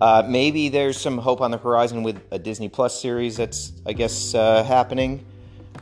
Uh, 0.00 0.22
maybe 0.28 0.68
there's 0.68 0.98
some 0.98 1.18
hope 1.18 1.40
on 1.40 1.50
the 1.50 1.58
horizon 1.58 2.02
with 2.02 2.20
a 2.30 2.38
Disney 2.38 2.68
Plus 2.68 3.00
series 3.00 3.36
that's 3.36 3.72
I 3.86 3.92
guess 3.92 4.34
uh, 4.34 4.62
happening, 4.62 5.24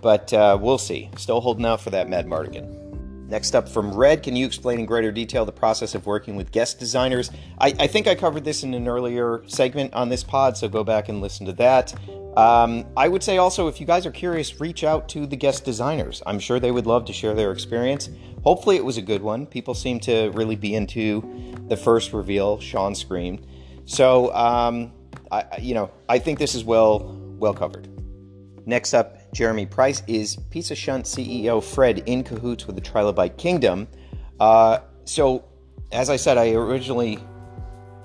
but 0.01 0.33
uh, 0.33 0.59
we'll 0.61 0.79
see. 0.79 1.11
Still 1.17 1.41
holding 1.41 1.67
out 1.67 1.81
for 1.81 1.91
that 1.91 2.09
Madmartigan. 2.09 2.86
Next 3.29 3.57
up 3.57 3.69
from 3.69 3.93
Red, 3.93 4.23
can 4.23 4.37
you 4.37 4.47
explain 4.47 4.79
in 4.79 4.87
greater 4.87 5.11
detail 5.11 5.45
the 5.45 5.53
process 5.53 5.97
of 5.97 6.07
working 6.07 6.37
with 6.37 6.53
guest 6.53 6.79
designers? 6.79 7.31
I, 7.59 7.75
I 7.79 7.87
think 7.89 8.07
I 8.07 8.15
covered 8.15 8.45
this 8.45 8.63
in 8.63 8.73
an 8.73 8.87
earlier 8.87 9.43
segment 9.49 9.95
on 9.95 10.09
this 10.09 10.23
pod, 10.23 10.57
so 10.57 10.69
go 10.69 10.85
back 10.85 11.09
and 11.09 11.21
listen 11.21 11.45
to 11.47 11.53
that. 11.55 11.93
Um, 12.37 12.87
I 12.97 13.09
would 13.09 13.23
say 13.23 13.39
also, 13.39 13.67
if 13.67 13.81
you 13.81 13.87
guys 13.87 14.07
are 14.07 14.13
curious, 14.13 14.61
reach 14.61 14.85
out 14.85 15.09
to 15.11 15.27
the 15.27 15.37
guest 15.37 15.65
designers. 15.65 16.23
I'm 16.25 16.39
sure 16.39 16.61
they 16.61 16.71
would 16.71 16.87
love 16.87 17.05
to 17.07 17.13
share 17.13 17.35
their 17.35 17.51
experience. 17.51 18.11
Hopefully, 18.45 18.77
it 18.77 18.85
was 18.85 18.97
a 18.97 19.03
good 19.03 19.23
one. 19.23 19.47
People 19.47 19.75
seem 19.75 19.99
to 20.01 20.31
really 20.31 20.55
be 20.55 20.75
into 20.75 21.57
the 21.69 21.77
first 21.77 22.13
reveal. 22.13 22.61
Sean 22.61 22.95
screamed. 22.95 23.45
So, 23.87 24.33
um, 24.35 24.93
I, 25.33 25.45
you 25.59 25.75
know, 25.75 25.91
I 26.09 26.19
think 26.19 26.39
this 26.39 26.55
is 26.55 26.63
well 26.63 27.17
well 27.39 27.55
covered. 27.55 27.89
Next 28.67 28.95
up, 28.95 29.16
Jeremy 29.37 29.67
Price 29.67 30.03
is 30.07 30.37
Pizza 30.49 30.75
Shunt 30.75 31.05
CEO 31.05 31.63
Fred 31.63 32.03
in 32.07 32.25
cahoots 32.25 32.67
with 32.67 32.75
the 32.75 32.81
Trilobite 32.81 33.37
Kingdom. 33.37 33.87
Uh, 34.41 34.79
so, 35.05 35.45
as 35.93 36.09
I 36.09 36.17
said, 36.17 36.39
I 36.39 36.53
originally 36.53 37.19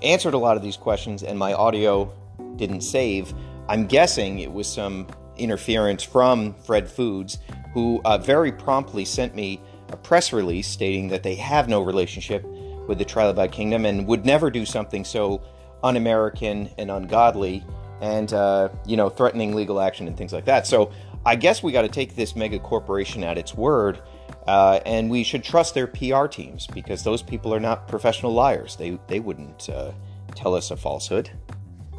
answered 0.02 0.34
a 0.34 0.38
lot 0.38 0.58
of 0.58 0.62
these 0.62 0.76
questions 0.76 1.22
and 1.22 1.38
my 1.38 1.54
audio 1.54 2.12
didn't 2.56 2.82
save. 2.82 3.32
I'm 3.66 3.86
guessing 3.86 4.40
it 4.40 4.52
was 4.52 4.70
some 4.70 5.06
interference 5.38 6.02
from 6.02 6.52
Fred 6.66 6.86
Foods, 6.86 7.38
who 7.72 8.02
uh, 8.04 8.18
very 8.18 8.52
promptly 8.52 9.06
sent 9.06 9.34
me 9.34 9.58
a 9.88 9.96
press 9.96 10.34
release 10.34 10.68
stating 10.68 11.08
that 11.08 11.22
they 11.22 11.36
have 11.36 11.66
no 11.66 11.80
relationship 11.80 12.44
with 12.86 12.98
the 12.98 13.06
Trilobite 13.06 13.52
Kingdom 13.52 13.86
and 13.86 14.06
would 14.06 14.26
never 14.26 14.50
do 14.50 14.66
something 14.66 15.02
so 15.02 15.40
un 15.82 15.96
American 15.96 16.68
and 16.76 16.90
ungodly 16.90 17.64
and 18.02 18.34
uh, 18.34 18.68
you 18.84 18.98
know 18.98 19.08
threatening 19.08 19.54
legal 19.54 19.80
action 19.80 20.06
and 20.06 20.18
things 20.18 20.34
like 20.34 20.44
that. 20.44 20.66
So 20.66 20.92
I 21.24 21.36
guess 21.36 21.62
we 21.62 21.72
got 21.72 21.82
to 21.82 21.88
take 21.88 22.16
this 22.16 22.34
mega 22.34 22.58
corporation 22.58 23.22
at 23.22 23.38
its 23.38 23.54
word, 23.54 24.02
uh, 24.46 24.80
and 24.84 25.08
we 25.08 25.22
should 25.22 25.44
trust 25.44 25.74
their 25.74 25.86
PR 25.86 26.26
teams 26.26 26.66
because 26.66 27.04
those 27.04 27.22
people 27.22 27.54
are 27.54 27.60
not 27.60 27.86
professional 27.86 28.32
liars. 28.32 28.76
They 28.76 28.98
they 29.06 29.20
wouldn't 29.20 29.68
uh, 29.68 29.92
tell 30.34 30.54
us 30.54 30.70
a 30.70 30.76
falsehood. 30.76 31.30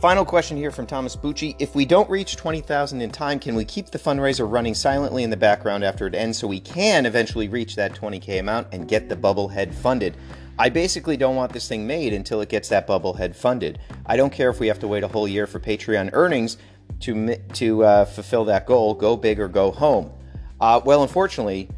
Final 0.01 0.25
question 0.25 0.57
here 0.57 0.71
from 0.71 0.85
Thomas 0.85 1.15
Bucci. 1.15 1.55
If 1.59 1.75
we 1.75 1.85
don't 1.85 2.09
reach 2.09 2.35
20,000 2.35 2.99
in 2.99 3.09
time, 3.09 3.39
can 3.39 3.55
we 3.55 3.63
keep 3.63 3.85
the 3.85 3.97
fundraiser 3.97 4.51
running 4.51 4.73
silently 4.73 5.23
in 5.23 5.29
the 5.29 5.37
background 5.37 5.85
after 5.85 6.05
it 6.07 6.13
ends 6.13 6.37
so 6.37 6.45
we 6.45 6.59
can 6.59 7.05
eventually 7.05 7.47
reach 7.47 7.77
that 7.77 7.93
20K 7.93 8.41
amount 8.41 8.67
and 8.73 8.89
get 8.89 9.07
the 9.07 9.15
bubblehead 9.15 9.73
funded? 9.73 10.17
I 10.59 10.67
basically 10.67 11.15
don't 11.15 11.37
want 11.37 11.53
this 11.53 11.69
thing 11.69 11.87
made 11.87 12.11
until 12.11 12.41
it 12.41 12.49
gets 12.49 12.67
that 12.67 12.85
bubblehead 12.85 13.33
funded. 13.33 13.79
I 14.05 14.17
don't 14.17 14.33
care 14.33 14.49
if 14.49 14.59
we 14.59 14.67
have 14.67 14.79
to 14.79 14.89
wait 14.89 15.03
a 15.03 15.07
whole 15.07 15.27
year 15.27 15.47
for 15.47 15.61
Patreon 15.61 16.09
earnings 16.11 16.57
to 17.03 17.37
to 17.53 17.83
uh, 17.83 18.05
fulfill 18.05 18.45
that 18.45 18.65
goal. 18.65 18.93
Go 18.93 19.15
big 19.15 19.39
or 19.39 19.47
go 19.47 19.71
home. 19.71 20.11
Uh, 20.59 20.81
well, 20.83 21.03
unfortunately, 21.03 21.69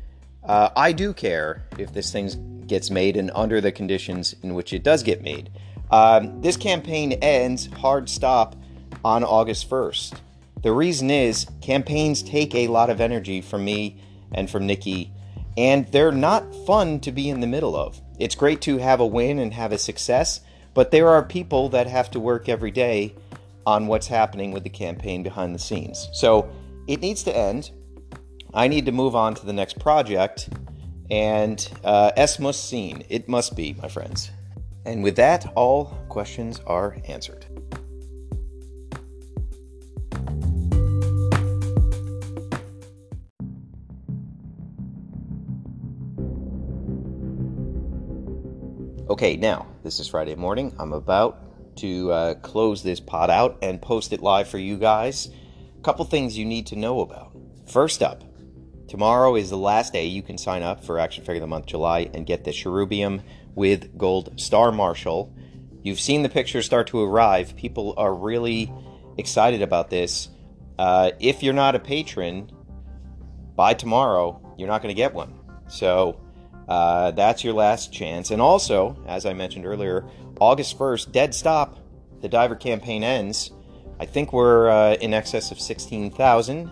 uh, 0.44 0.70
I 0.76 0.92
do 0.92 1.14
care 1.14 1.64
if 1.78 1.94
this 1.94 2.12
thing 2.12 2.64
gets 2.68 2.90
made 2.90 3.18
and 3.18 3.32
under 3.34 3.62
the 3.62 3.72
conditions 3.72 4.36
in 4.44 4.54
which 4.54 4.74
it 4.74 4.84
does 4.84 5.04
get 5.04 5.22
made. 5.22 5.50
Um, 5.92 6.42
this 6.42 6.58
campaign 6.58 7.14
ends 7.14 7.68
hard 7.68 8.10
stop 8.10 8.56
on 9.04 9.24
August 9.24 9.70
1st. 9.70 10.20
The 10.64 10.72
reason 10.72 11.12
is 11.12 11.46
campaigns 11.62 12.24
take 12.24 12.56
a 12.56 12.68
lot 12.68 12.90
of 12.90 13.00
energy 13.00 13.42
from 13.42 13.64
me 13.64 14.02
and 14.34 14.50
from 14.50 14.66
Nikki, 14.66 15.12
and 15.58 15.88
they're 15.92 16.12
not 16.12 16.56
fun 16.66 17.00
to 17.02 17.12
be 17.12 17.30
in 17.30 17.40
the 17.40 17.48
middle 17.48 17.76
of. 17.76 18.02
It's 18.20 18.36
great 18.36 18.62
to 18.62 18.78
have 18.78 19.00
a 19.00 19.06
win 19.06 19.38
and 19.40 19.54
have 19.54 19.72
a 19.72 19.78
success, 19.78 20.42
but 20.74 20.92
there 20.92 21.10
are 21.10 21.24
people 21.24 21.70
that 21.70 21.88
have 21.88 22.10
to 22.12 22.20
work 22.20 22.50
every 22.50 22.72
day 22.72 23.16
on 23.66 23.88
what's 23.88 24.08
happening 24.08 24.52
with 24.52 24.64
the 24.64 24.70
campaign 24.70 25.24
behind 25.24 25.56
the 25.56 25.60
scenes. 25.60 26.10
So 26.14 26.50
it 26.88 27.02
needs 27.02 27.24
to 27.24 27.36
end. 27.36 27.72
I 28.54 28.68
need 28.68 28.86
to 28.86 28.92
move 28.92 29.16
on 29.16 29.34
to 29.36 29.46
the 29.46 29.54
next 29.54 29.80
project, 29.80 30.50
and 31.12 31.68
uh, 31.84 32.12
S 32.16 32.40
must 32.40 32.70
seen. 32.70 33.04
It 33.10 33.28
must 33.28 33.56
be, 33.56 33.74
my 33.82 33.88
friends. 33.88 34.32
And 34.86 35.04
with 35.04 35.16
that, 35.18 35.52
all 35.56 35.98
questions 36.10 36.62
are 36.68 36.98
answered. 37.08 37.46
Okay, 49.08 49.38
now, 49.38 49.68
this 49.84 50.00
is 50.00 50.08
Friday 50.08 50.36
morning. 50.36 50.74
I'm 50.80 50.94
about 50.94 51.45
to 51.78 52.12
uh, 52.12 52.34
close 52.36 52.84
this 52.84 53.00
pod 53.00 53.30
out 53.30 53.58
and 53.62 53.82
post 53.82 54.14
it 54.14 54.22
live 54.22 54.48
for 54.48 54.58
you 54.58 54.78
guys. 54.78 55.30
A 55.78 55.82
couple 55.82 56.06
things 56.06 56.38
you 56.38 56.46
need 56.46 56.68
to 56.68 56.76
know 56.76 57.02
about. 57.02 57.36
First 57.68 58.02
up, 58.02 58.24
tomorrow 58.88 59.36
is 59.36 59.50
the 59.50 59.58
last 59.58 59.94
day 59.94 60.06
you 60.06 60.22
can 60.22 60.38
sign 60.38 60.64
up 60.64 60.84
for 60.84 61.00
Action 61.00 61.24
Figure 61.24 61.36
of 61.36 61.42
the 61.42 61.48
Month 61.48 61.68
July 61.68 62.10
and 62.14 62.26
get 62.26 62.44
the 62.44 62.52
Cherubium 62.52 63.22
with 63.56 63.98
Gold 63.98 64.40
Star 64.40 64.72
Marshal. 64.72 65.34
You've 65.84 66.00
seen 66.00 66.24
the 66.24 66.30
pictures 66.30 66.66
start 66.66 66.88
to 66.88 67.02
arrive. 67.02 67.56
People 67.56 67.94
are 67.98 68.14
really 68.14 68.72
excited 69.18 69.62
about 69.62 69.90
this. 69.90 70.30
Uh, 70.78 71.12
if 71.20 71.44
you're 71.44 71.54
not 71.54 71.76
a 71.76 71.80
patron, 71.80 72.52
by 73.56 73.74
tomorrow, 73.74 74.42
you're 74.58 74.68
not 74.68 74.82
going 74.82 74.94
to 74.94 74.98
get 74.98 75.14
one. 75.14 75.40
So 75.68 76.20
uh, 76.68 77.12
that's 77.12 77.44
your 77.44 77.54
last 77.54 77.94
chance. 77.94 78.32
And 78.32 78.42
also, 78.42 78.98
as 79.08 79.26
I 79.26 79.34
mentioned 79.34 79.66
earlier, 79.66 80.06
August 80.40 80.78
1st, 80.78 81.12
dead 81.12 81.34
stop. 81.34 81.80
The 82.22 82.30
diver 82.30 82.56
campaign 82.56 83.04
ends. 83.04 83.52
I 84.00 84.06
think 84.06 84.34
we're 84.34 84.70
uh, 84.70 84.96
in 84.96 85.14
excess 85.14 85.52
of 85.52 85.60
16,000. 85.60 86.72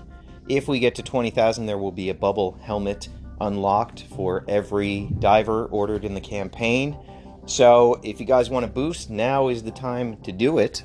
If 0.49 0.67
we 0.67 0.79
get 0.79 0.95
to 0.95 1.03
20,000, 1.03 1.65
there 1.65 1.77
will 1.77 1.91
be 1.91 2.09
a 2.09 2.13
bubble 2.13 2.57
helmet 2.61 3.09
unlocked 3.39 4.03
for 4.15 4.43
every 4.47 5.09
diver 5.19 5.65
ordered 5.65 6.05
in 6.05 6.13
the 6.13 6.21
campaign. 6.21 6.97
So 7.45 7.99
if 8.03 8.19
you 8.19 8.25
guys 8.25 8.49
want 8.49 8.65
to 8.65 8.71
boost, 8.71 9.09
now 9.09 9.49
is 9.49 9.63
the 9.63 9.71
time 9.71 10.17
to 10.23 10.31
do 10.31 10.57
it. 10.57 10.83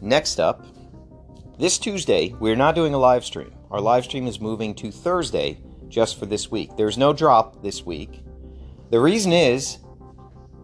Next 0.00 0.38
up, 0.38 0.66
this 1.58 1.78
Tuesday, 1.78 2.34
we're 2.38 2.56
not 2.56 2.74
doing 2.74 2.94
a 2.94 2.98
live 2.98 3.24
stream. 3.24 3.52
Our 3.70 3.80
live 3.80 4.04
stream 4.04 4.26
is 4.26 4.40
moving 4.40 4.74
to 4.76 4.90
Thursday 4.90 5.58
just 5.88 6.18
for 6.18 6.26
this 6.26 6.50
week. 6.50 6.76
There's 6.76 6.96
no 6.96 7.12
drop 7.12 7.62
this 7.62 7.84
week. 7.84 8.22
The 8.90 8.98
reason 8.98 9.34
is 9.34 9.80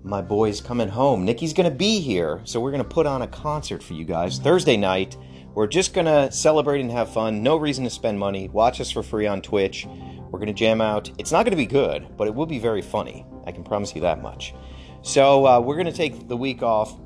my 0.03 0.22
boy's 0.22 0.62
coming 0.62 0.89
home. 0.89 1.27
Nikki's 1.27 1.53
going 1.53 1.70
to 1.70 1.77
be 1.77 2.01
here, 2.01 2.41
so 2.45 2.59
we're 2.59 2.70
going 2.70 2.83
to 2.83 2.89
put 2.89 3.05
on 3.05 3.20
a 3.20 3.27
concert 3.27 3.83
for 3.83 3.93
you 3.93 4.07
guys 4.07 4.39
Thursday 4.39 4.79
night. 4.79 5.18
We're 5.55 5.66
just 5.66 5.93
going 5.93 6.07
to 6.07 6.33
celebrate 6.33 6.81
and 6.81 6.91
have 6.91 7.12
fun. 7.12 7.43
No 7.43 7.59
reason 7.59 7.85
to 7.85 7.91
spend 7.91 8.18
money. 8.18 8.49
Watch 8.49 8.81
us 8.81 8.91
for 8.91 9.03
free 9.03 9.27
on 9.27 9.43
Twitch. 9.43 9.87
We're 9.87 10.39
going 10.39 10.47
to 10.47 10.55
jam 10.55 10.81
out. 10.81 11.11
It's 11.18 11.33
not 11.33 11.45
going 11.45 11.51
to 11.51 11.57
be 11.57 11.66
good, 11.66 12.16
but 12.16 12.27
it 12.27 12.35
will 12.35 12.47
be 12.47 12.59
very 12.59 12.81
funny. 12.81 13.27
I 13.47 13.53
can 13.53 13.62
promise 13.62 13.95
you 13.95 14.01
that 14.01 14.22
much. 14.22 14.55
So 15.03 15.47
uh, 15.47 15.61
we're 15.61 15.77
going 15.77 15.85
to 15.85 15.93
take 15.93 16.27
the 16.27 16.37
week 16.37 16.62
off, 16.62 16.99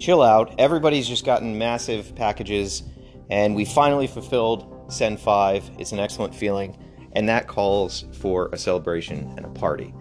chill 0.00 0.22
out. 0.22 0.56
Everybody's 0.58 1.06
just 1.06 1.24
gotten 1.24 1.56
massive 1.56 2.16
packages, 2.16 2.82
and 3.30 3.54
we 3.54 3.64
finally 3.64 4.08
fulfilled 4.08 4.90
CEN 4.92 5.18
5. 5.18 5.70
It's 5.78 5.92
an 5.92 6.00
excellent 6.00 6.34
feeling, 6.34 6.76
and 7.12 7.28
that 7.28 7.46
calls 7.46 8.06
for 8.12 8.48
a 8.52 8.58
celebration 8.58 9.32
and 9.36 9.46
a 9.46 9.50
party. 9.50 9.94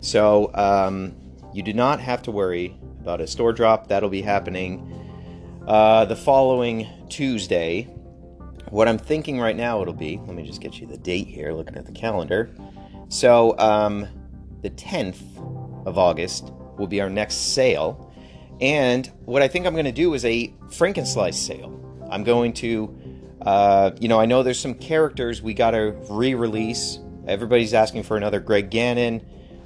So 0.00 0.52
um, 0.54 1.14
you 1.52 1.62
do 1.62 1.72
not 1.72 2.00
have 2.00 2.22
to 2.22 2.30
worry 2.30 2.76
about 3.00 3.20
a 3.20 3.26
store 3.26 3.52
drop. 3.52 3.88
That'll 3.88 4.08
be 4.08 4.22
happening 4.22 4.96
uh, 5.66 6.04
the 6.06 6.16
following 6.16 6.88
Tuesday. 7.08 7.82
What 8.70 8.88
I'm 8.88 8.98
thinking 8.98 9.40
right 9.40 9.56
now 9.56 9.82
it'll 9.82 9.94
be, 9.94 10.20
let 10.26 10.34
me 10.34 10.44
just 10.44 10.60
get 10.60 10.78
you 10.80 10.86
the 10.86 10.98
date 10.98 11.26
here, 11.26 11.52
looking 11.52 11.76
at 11.76 11.86
the 11.86 11.92
calendar. 11.92 12.50
So, 13.08 13.58
um, 13.58 14.06
the 14.62 14.70
10th 14.70 15.20
of 15.86 15.98
August 15.98 16.52
will 16.78 16.86
be 16.86 17.00
our 17.00 17.10
next 17.10 17.54
sale. 17.54 18.12
And 18.60 19.06
what 19.24 19.42
I 19.42 19.48
think 19.48 19.66
I'm 19.66 19.72
going 19.72 19.86
to 19.86 19.92
do 19.92 20.14
is 20.14 20.24
a 20.24 20.48
Frankenslice 20.68 21.34
sale. 21.34 21.76
I'm 22.10 22.24
going 22.24 22.52
to, 22.54 22.96
uh, 23.42 23.92
you 24.00 24.08
know, 24.08 24.20
I 24.20 24.26
know 24.26 24.42
there's 24.42 24.60
some 24.60 24.74
characters 24.74 25.42
we 25.42 25.54
got 25.54 25.72
to 25.72 25.96
re 26.10 26.34
release. 26.34 26.98
Everybody's 27.26 27.74
asking 27.74 28.02
for 28.02 28.16
another 28.16 28.38
Greg 28.38 28.70
Gannon. 28.70 29.24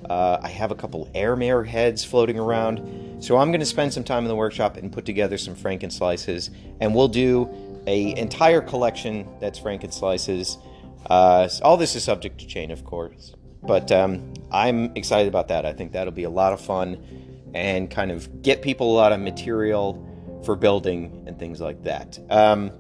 Uh, 0.09 0.39
I 0.43 0.49
have 0.49 0.71
a 0.71 0.75
couple 0.75 1.09
Airmare 1.15 1.67
heads 1.67 2.05
floating 2.05 2.39
around. 2.39 3.23
So 3.23 3.39
I'm 3.39 3.49
going 3.49 3.61
to 3.61 3.67
spend 3.67 3.93
some 3.93 4.05
time 4.05 4.25
in 4.25 4.29
the 4.29 4.37
workshop 4.37 4.77
and 4.77 4.93
put 4.93 5.05
together 5.05 5.39
some 5.39 5.55
Frankenslices, 5.55 6.51
and 6.81 6.95
we'll 6.95 7.09
do 7.09 7.49
a 7.87 8.17
entire 8.17 8.61
collection 8.61 9.27
that's 9.41 9.59
Frankenslices. 9.59 10.59
Uh, 11.07 11.49
all 11.63 11.77
this 11.77 11.97
is 11.97 12.05
subject 12.05 12.39
to 12.41 12.47
chain, 12.47 12.71
of 12.71 12.85
course, 12.85 13.35
but 13.63 13.91
um, 13.93 14.35
I'm 14.51 14.95
excited 14.97 15.29
about 15.29 15.49
that. 15.49 15.65
I 15.65 15.73
think 15.73 15.93
that'll 15.93 16.13
be 16.13 16.25
a 16.25 16.31
lot 16.31 16.53
of 16.53 16.61
fun 16.61 17.51
and 17.55 17.91
kind 17.91 18.11
of 18.11 18.43
get 18.43 18.63
people 18.63 18.93
a 18.93 18.97
lot 18.97 19.13
of 19.13 19.21
material 19.21 20.43
for 20.45 20.57
building 20.57 21.25
and 21.27 21.39
things 21.39 21.61
like 21.61 21.83
that. 21.85 22.19
Um, 22.31 22.73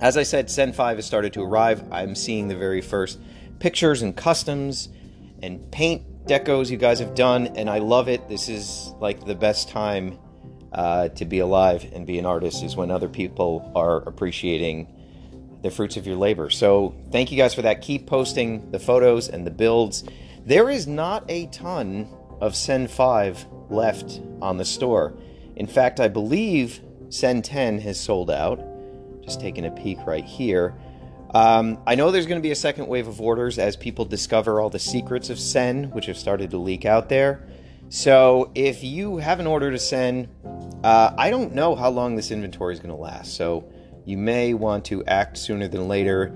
as 0.00 0.16
I 0.16 0.22
said, 0.22 0.50
CEN 0.50 0.72
5 0.72 0.98
has 0.98 1.06
started 1.06 1.32
to 1.34 1.42
arrive. 1.42 1.84
I'm 1.92 2.14
seeing 2.14 2.48
the 2.48 2.56
very 2.56 2.80
first 2.80 3.18
pictures 3.58 4.02
and 4.02 4.16
customs 4.16 4.88
and 5.42 5.70
paint 5.70 6.02
decos 6.26 6.70
you 6.70 6.76
guys 6.76 6.98
have 6.98 7.14
done, 7.14 7.48
and 7.48 7.68
I 7.68 7.78
love 7.78 8.08
it. 8.08 8.28
This 8.28 8.48
is 8.48 8.92
like 9.00 9.24
the 9.24 9.34
best 9.34 9.68
time 9.68 10.18
uh, 10.72 11.08
to 11.10 11.24
be 11.24 11.40
alive 11.40 11.90
and 11.92 12.06
be 12.06 12.18
an 12.18 12.26
artist 12.26 12.62
is 12.62 12.76
when 12.76 12.90
other 12.90 13.08
people 13.08 13.70
are 13.74 13.98
appreciating 14.08 14.88
the 15.62 15.70
fruits 15.70 15.96
of 15.96 16.06
your 16.06 16.16
labor. 16.16 16.50
So 16.50 16.94
thank 17.10 17.30
you 17.30 17.36
guys 17.36 17.54
for 17.54 17.62
that. 17.62 17.82
Keep 17.82 18.06
posting 18.06 18.70
the 18.70 18.78
photos 18.78 19.28
and 19.28 19.46
the 19.46 19.50
builds. 19.50 20.04
There 20.44 20.70
is 20.70 20.86
not 20.86 21.24
a 21.28 21.46
ton 21.46 22.08
of 22.40 22.56
CEN 22.56 22.88
5 22.88 23.46
left 23.70 24.20
on 24.40 24.56
the 24.56 24.64
store. 24.64 25.14
In 25.54 25.66
fact, 25.66 26.00
I 26.00 26.08
believe 26.08 26.80
CEN 27.10 27.42
10 27.42 27.80
has 27.80 28.00
sold 28.00 28.30
out. 28.30 28.60
Just 29.22 29.40
taking 29.40 29.66
a 29.66 29.70
peek 29.70 29.98
right 30.04 30.24
here. 30.24 30.74
Um, 31.34 31.78
I 31.86 31.94
know 31.94 32.10
there's 32.10 32.26
going 32.26 32.40
to 32.40 32.42
be 32.42 32.50
a 32.50 32.56
second 32.56 32.88
wave 32.88 33.08
of 33.08 33.20
orders 33.20 33.58
as 33.58 33.76
people 33.76 34.04
discover 34.04 34.60
all 34.60 34.68
the 34.68 34.78
secrets 34.78 35.30
of 35.30 35.38
CEN, 35.38 35.90
which 35.92 36.06
have 36.06 36.18
started 36.18 36.50
to 36.50 36.58
leak 36.58 36.84
out 36.84 37.08
there. 37.08 37.46
So 37.88 38.50
if 38.54 38.84
you 38.84 39.16
have 39.18 39.40
an 39.40 39.46
order 39.46 39.70
to 39.70 39.78
send, 39.78 40.28
uh, 40.84 41.14
I 41.16 41.30
don't 41.30 41.54
know 41.54 41.74
how 41.74 41.90
long 41.90 42.16
this 42.16 42.30
inventory 42.30 42.74
is 42.74 42.80
going 42.80 42.94
to 42.94 43.00
last. 43.00 43.34
So 43.34 43.70
you 44.04 44.18
may 44.18 44.52
want 44.54 44.84
to 44.86 45.04
act 45.04 45.38
sooner 45.38 45.68
than 45.68 45.88
later 45.88 46.34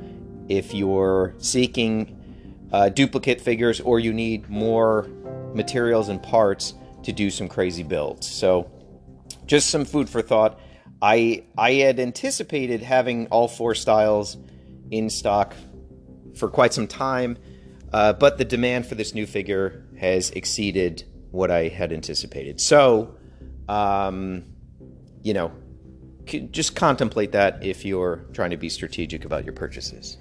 if 0.49 0.72
you're 0.72 1.34
seeking 1.38 2.16
uh, 2.72 2.88
duplicate 2.88 3.40
figures 3.40 3.80
or 3.80 4.01
you 4.01 4.12
need 4.12 4.49
more 4.49 5.09
materials 5.55 6.09
and 6.09 6.22
parts 6.22 6.74
to 7.03 7.12
do 7.12 7.30
some 7.30 7.49
crazy 7.49 7.82
builds. 7.82 8.28
So 8.28 8.70
just 9.47 9.70
some 9.70 9.84
food 9.84 10.09
for 10.09 10.22
thought. 10.22 10.59
I 11.03 11.44
I 11.57 11.72
had 11.72 12.01
anticipated 12.01 12.82
having 12.82 13.26
all 13.28 13.49
four 13.49 13.74
styles 13.74 14.38
in 14.91 15.11
stock 15.11 15.55
for 16.34 16.49
quite 16.49 16.72
some 16.72 16.87
time, 16.87 17.39
uh, 17.93 18.12
but 18.12 18.39
the 18.39 18.45
demand 18.45 18.87
for 18.87 18.95
this 18.95 19.14
new 19.14 19.26
figure 19.26 19.87
has 19.99 20.30
exceeded 20.30 21.05
what 21.30 21.51
I 21.51 21.68
had 21.68 21.93
anticipated. 21.93 22.61
So, 22.61 23.16
um, 23.68 24.45
you 25.22 25.34
know, 25.34 25.53
just 26.51 26.74
contemplate 26.74 27.32
that 27.32 27.64
if 27.64 27.84
you're 27.84 28.26
trying 28.32 28.51
to 28.51 28.57
be 28.57 28.68
strategic 28.68 29.24
about 29.24 29.45
your 29.45 29.53
purchases. 29.53 30.18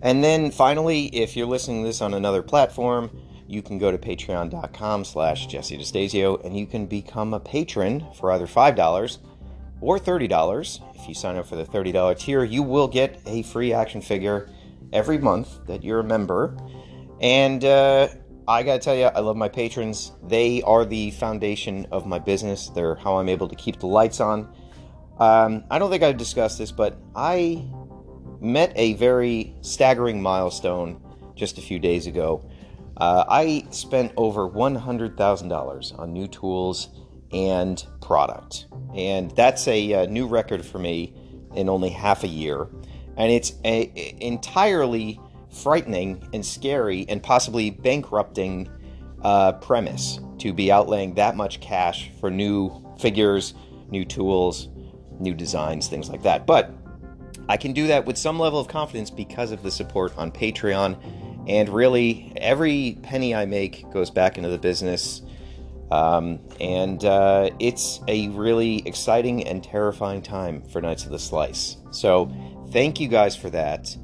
And 0.00 0.24
then 0.24 0.50
finally, 0.50 1.06
if 1.06 1.36
you're 1.36 1.46
listening 1.46 1.82
to 1.82 1.88
this 1.88 2.00
on 2.00 2.14
another 2.14 2.42
platform, 2.42 3.10
you 3.46 3.62
can 3.62 3.78
go 3.78 3.90
to 3.90 3.98
patreon.com 3.98 5.04
slash 5.04 5.46
jessedestasio 5.46 6.44
and 6.44 6.56
you 6.56 6.66
can 6.66 6.86
become 6.86 7.34
a 7.34 7.40
patron 7.40 8.06
for 8.14 8.32
either 8.32 8.46
$5 8.46 9.18
or 9.82 9.98
$30. 9.98 10.80
If 10.94 11.08
you 11.08 11.14
sign 11.14 11.36
up 11.36 11.46
for 11.46 11.56
the 11.56 11.64
$30 11.64 12.18
tier, 12.18 12.44
you 12.44 12.62
will 12.62 12.88
get 12.88 13.20
a 13.26 13.42
free 13.42 13.72
action 13.74 14.00
figure 14.00 14.48
every 14.92 15.18
month 15.18 15.66
that 15.66 15.82
you're 15.82 16.00
a 16.00 16.04
member. 16.04 16.56
And 17.20 17.64
uh, 17.64 18.08
I 18.46 18.62
gotta 18.62 18.78
tell 18.78 18.94
you, 18.94 19.06
I 19.06 19.20
love 19.20 19.36
my 19.36 19.48
patrons. 19.48 20.12
They 20.22 20.62
are 20.62 20.84
the 20.84 21.10
foundation 21.10 21.86
of 21.90 22.06
my 22.06 22.18
business, 22.18 22.68
they're 22.68 22.94
how 22.94 23.16
I'm 23.16 23.28
able 23.28 23.48
to 23.48 23.56
keep 23.56 23.80
the 23.80 23.86
lights 23.86 24.20
on. 24.20 24.54
Um, 25.18 25.64
I 25.70 25.78
don't 25.78 25.90
think 25.90 26.02
I've 26.02 26.16
discussed 26.16 26.58
this, 26.58 26.72
but 26.72 26.98
I 27.14 27.64
met 28.40 28.72
a 28.76 28.94
very 28.94 29.54
staggering 29.60 30.22
milestone 30.22 31.00
just 31.34 31.58
a 31.58 31.60
few 31.60 31.78
days 31.78 32.06
ago. 32.06 32.48
Uh, 32.96 33.24
I 33.28 33.66
spent 33.70 34.12
over 34.16 34.48
$100,000 34.48 35.98
on 35.98 36.12
new 36.12 36.28
tools 36.28 36.88
and 37.32 37.84
product. 38.00 38.66
And 38.94 39.30
that's 39.32 39.66
a, 39.68 39.92
a, 39.92 40.02
uh, 40.02 40.06
new 40.06 40.26
record 40.26 40.64
for 40.64 40.78
me 40.78 41.14
in 41.54 41.68
only 41.68 41.88
half 41.88 42.24
a 42.24 42.28
year. 42.28 42.68
And 43.16 43.32
it's 43.32 43.52
a, 43.64 43.90
a, 43.96 44.16
entirely 44.20 45.20
frightening 45.50 46.22
and 46.32 46.44
scary 46.44 47.06
and 47.08 47.22
possibly 47.22 47.70
bankrupting 47.70 48.70
uh, 49.22 49.52
premise 49.52 50.18
to 50.38 50.52
be 50.52 50.66
outlaying 50.66 51.14
that 51.16 51.36
much 51.36 51.60
cash 51.60 52.10
for 52.20 52.30
new 52.30 52.84
figures, 52.98 53.54
new 53.90 54.04
tools, 54.04 54.68
new 55.20 55.34
designs, 55.34 55.88
things 55.88 56.08
like 56.08 56.22
that. 56.22 56.46
But 56.46 56.74
I 57.48 57.56
can 57.56 57.72
do 57.72 57.86
that 57.88 58.06
with 58.06 58.16
some 58.16 58.38
level 58.38 58.58
of 58.58 58.68
confidence 58.68 59.10
because 59.10 59.52
of 59.52 59.62
the 59.62 59.70
support 59.70 60.16
on 60.16 60.32
Patreon. 60.32 60.96
And 61.48 61.68
really, 61.68 62.32
every 62.36 62.98
penny 63.02 63.34
I 63.34 63.46
make 63.46 63.90
goes 63.92 64.10
back 64.10 64.36
into 64.36 64.48
the 64.48 64.58
business 64.58 65.21
um, 65.92 66.40
and 66.58 67.04
uh, 67.04 67.50
it's 67.58 68.00
a 68.08 68.28
really 68.28 68.82
exciting 68.86 69.46
and 69.46 69.62
terrifying 69.62 70.22
time 70.22 70.62
for 70.62 70.80
Knights 70.80 71.04
of 71.04 71.10
the 71.10 71.18
Slice. 71.18 71.76
So 71.90 72.32
thank 72.70 72.98
you 72.98 73.08
guys 73.08 73.36
for 73.36 73.50
that. 73.50 73.94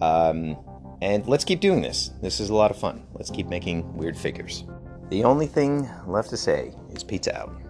Um, 0.00 0.56
and 1.02 1.26
let's 1.26 1.44
keep 1.44 1.58
doing 1.58 1.82
this. 1.82 2.12
This 2.22 2.38
is 2.38 2.50
a 2.50 2.54
lot 2.54 2.70
of 2.70 2.78
fun. 2.78 3.04
Let's 3.14 3.30
keep 3.30 3.48
making 3.48 3.92
weird 3.96 4.16
figures. 4.16 4.62
The 5.10 5.24
only 5.24 5.48
thing 5.48 5.90
left 6.06 6.30
to 6.30 6.36
say 6.36 6.74
is 6.92 7.02
pizza 7.02 7.36
out. 7.36 7.61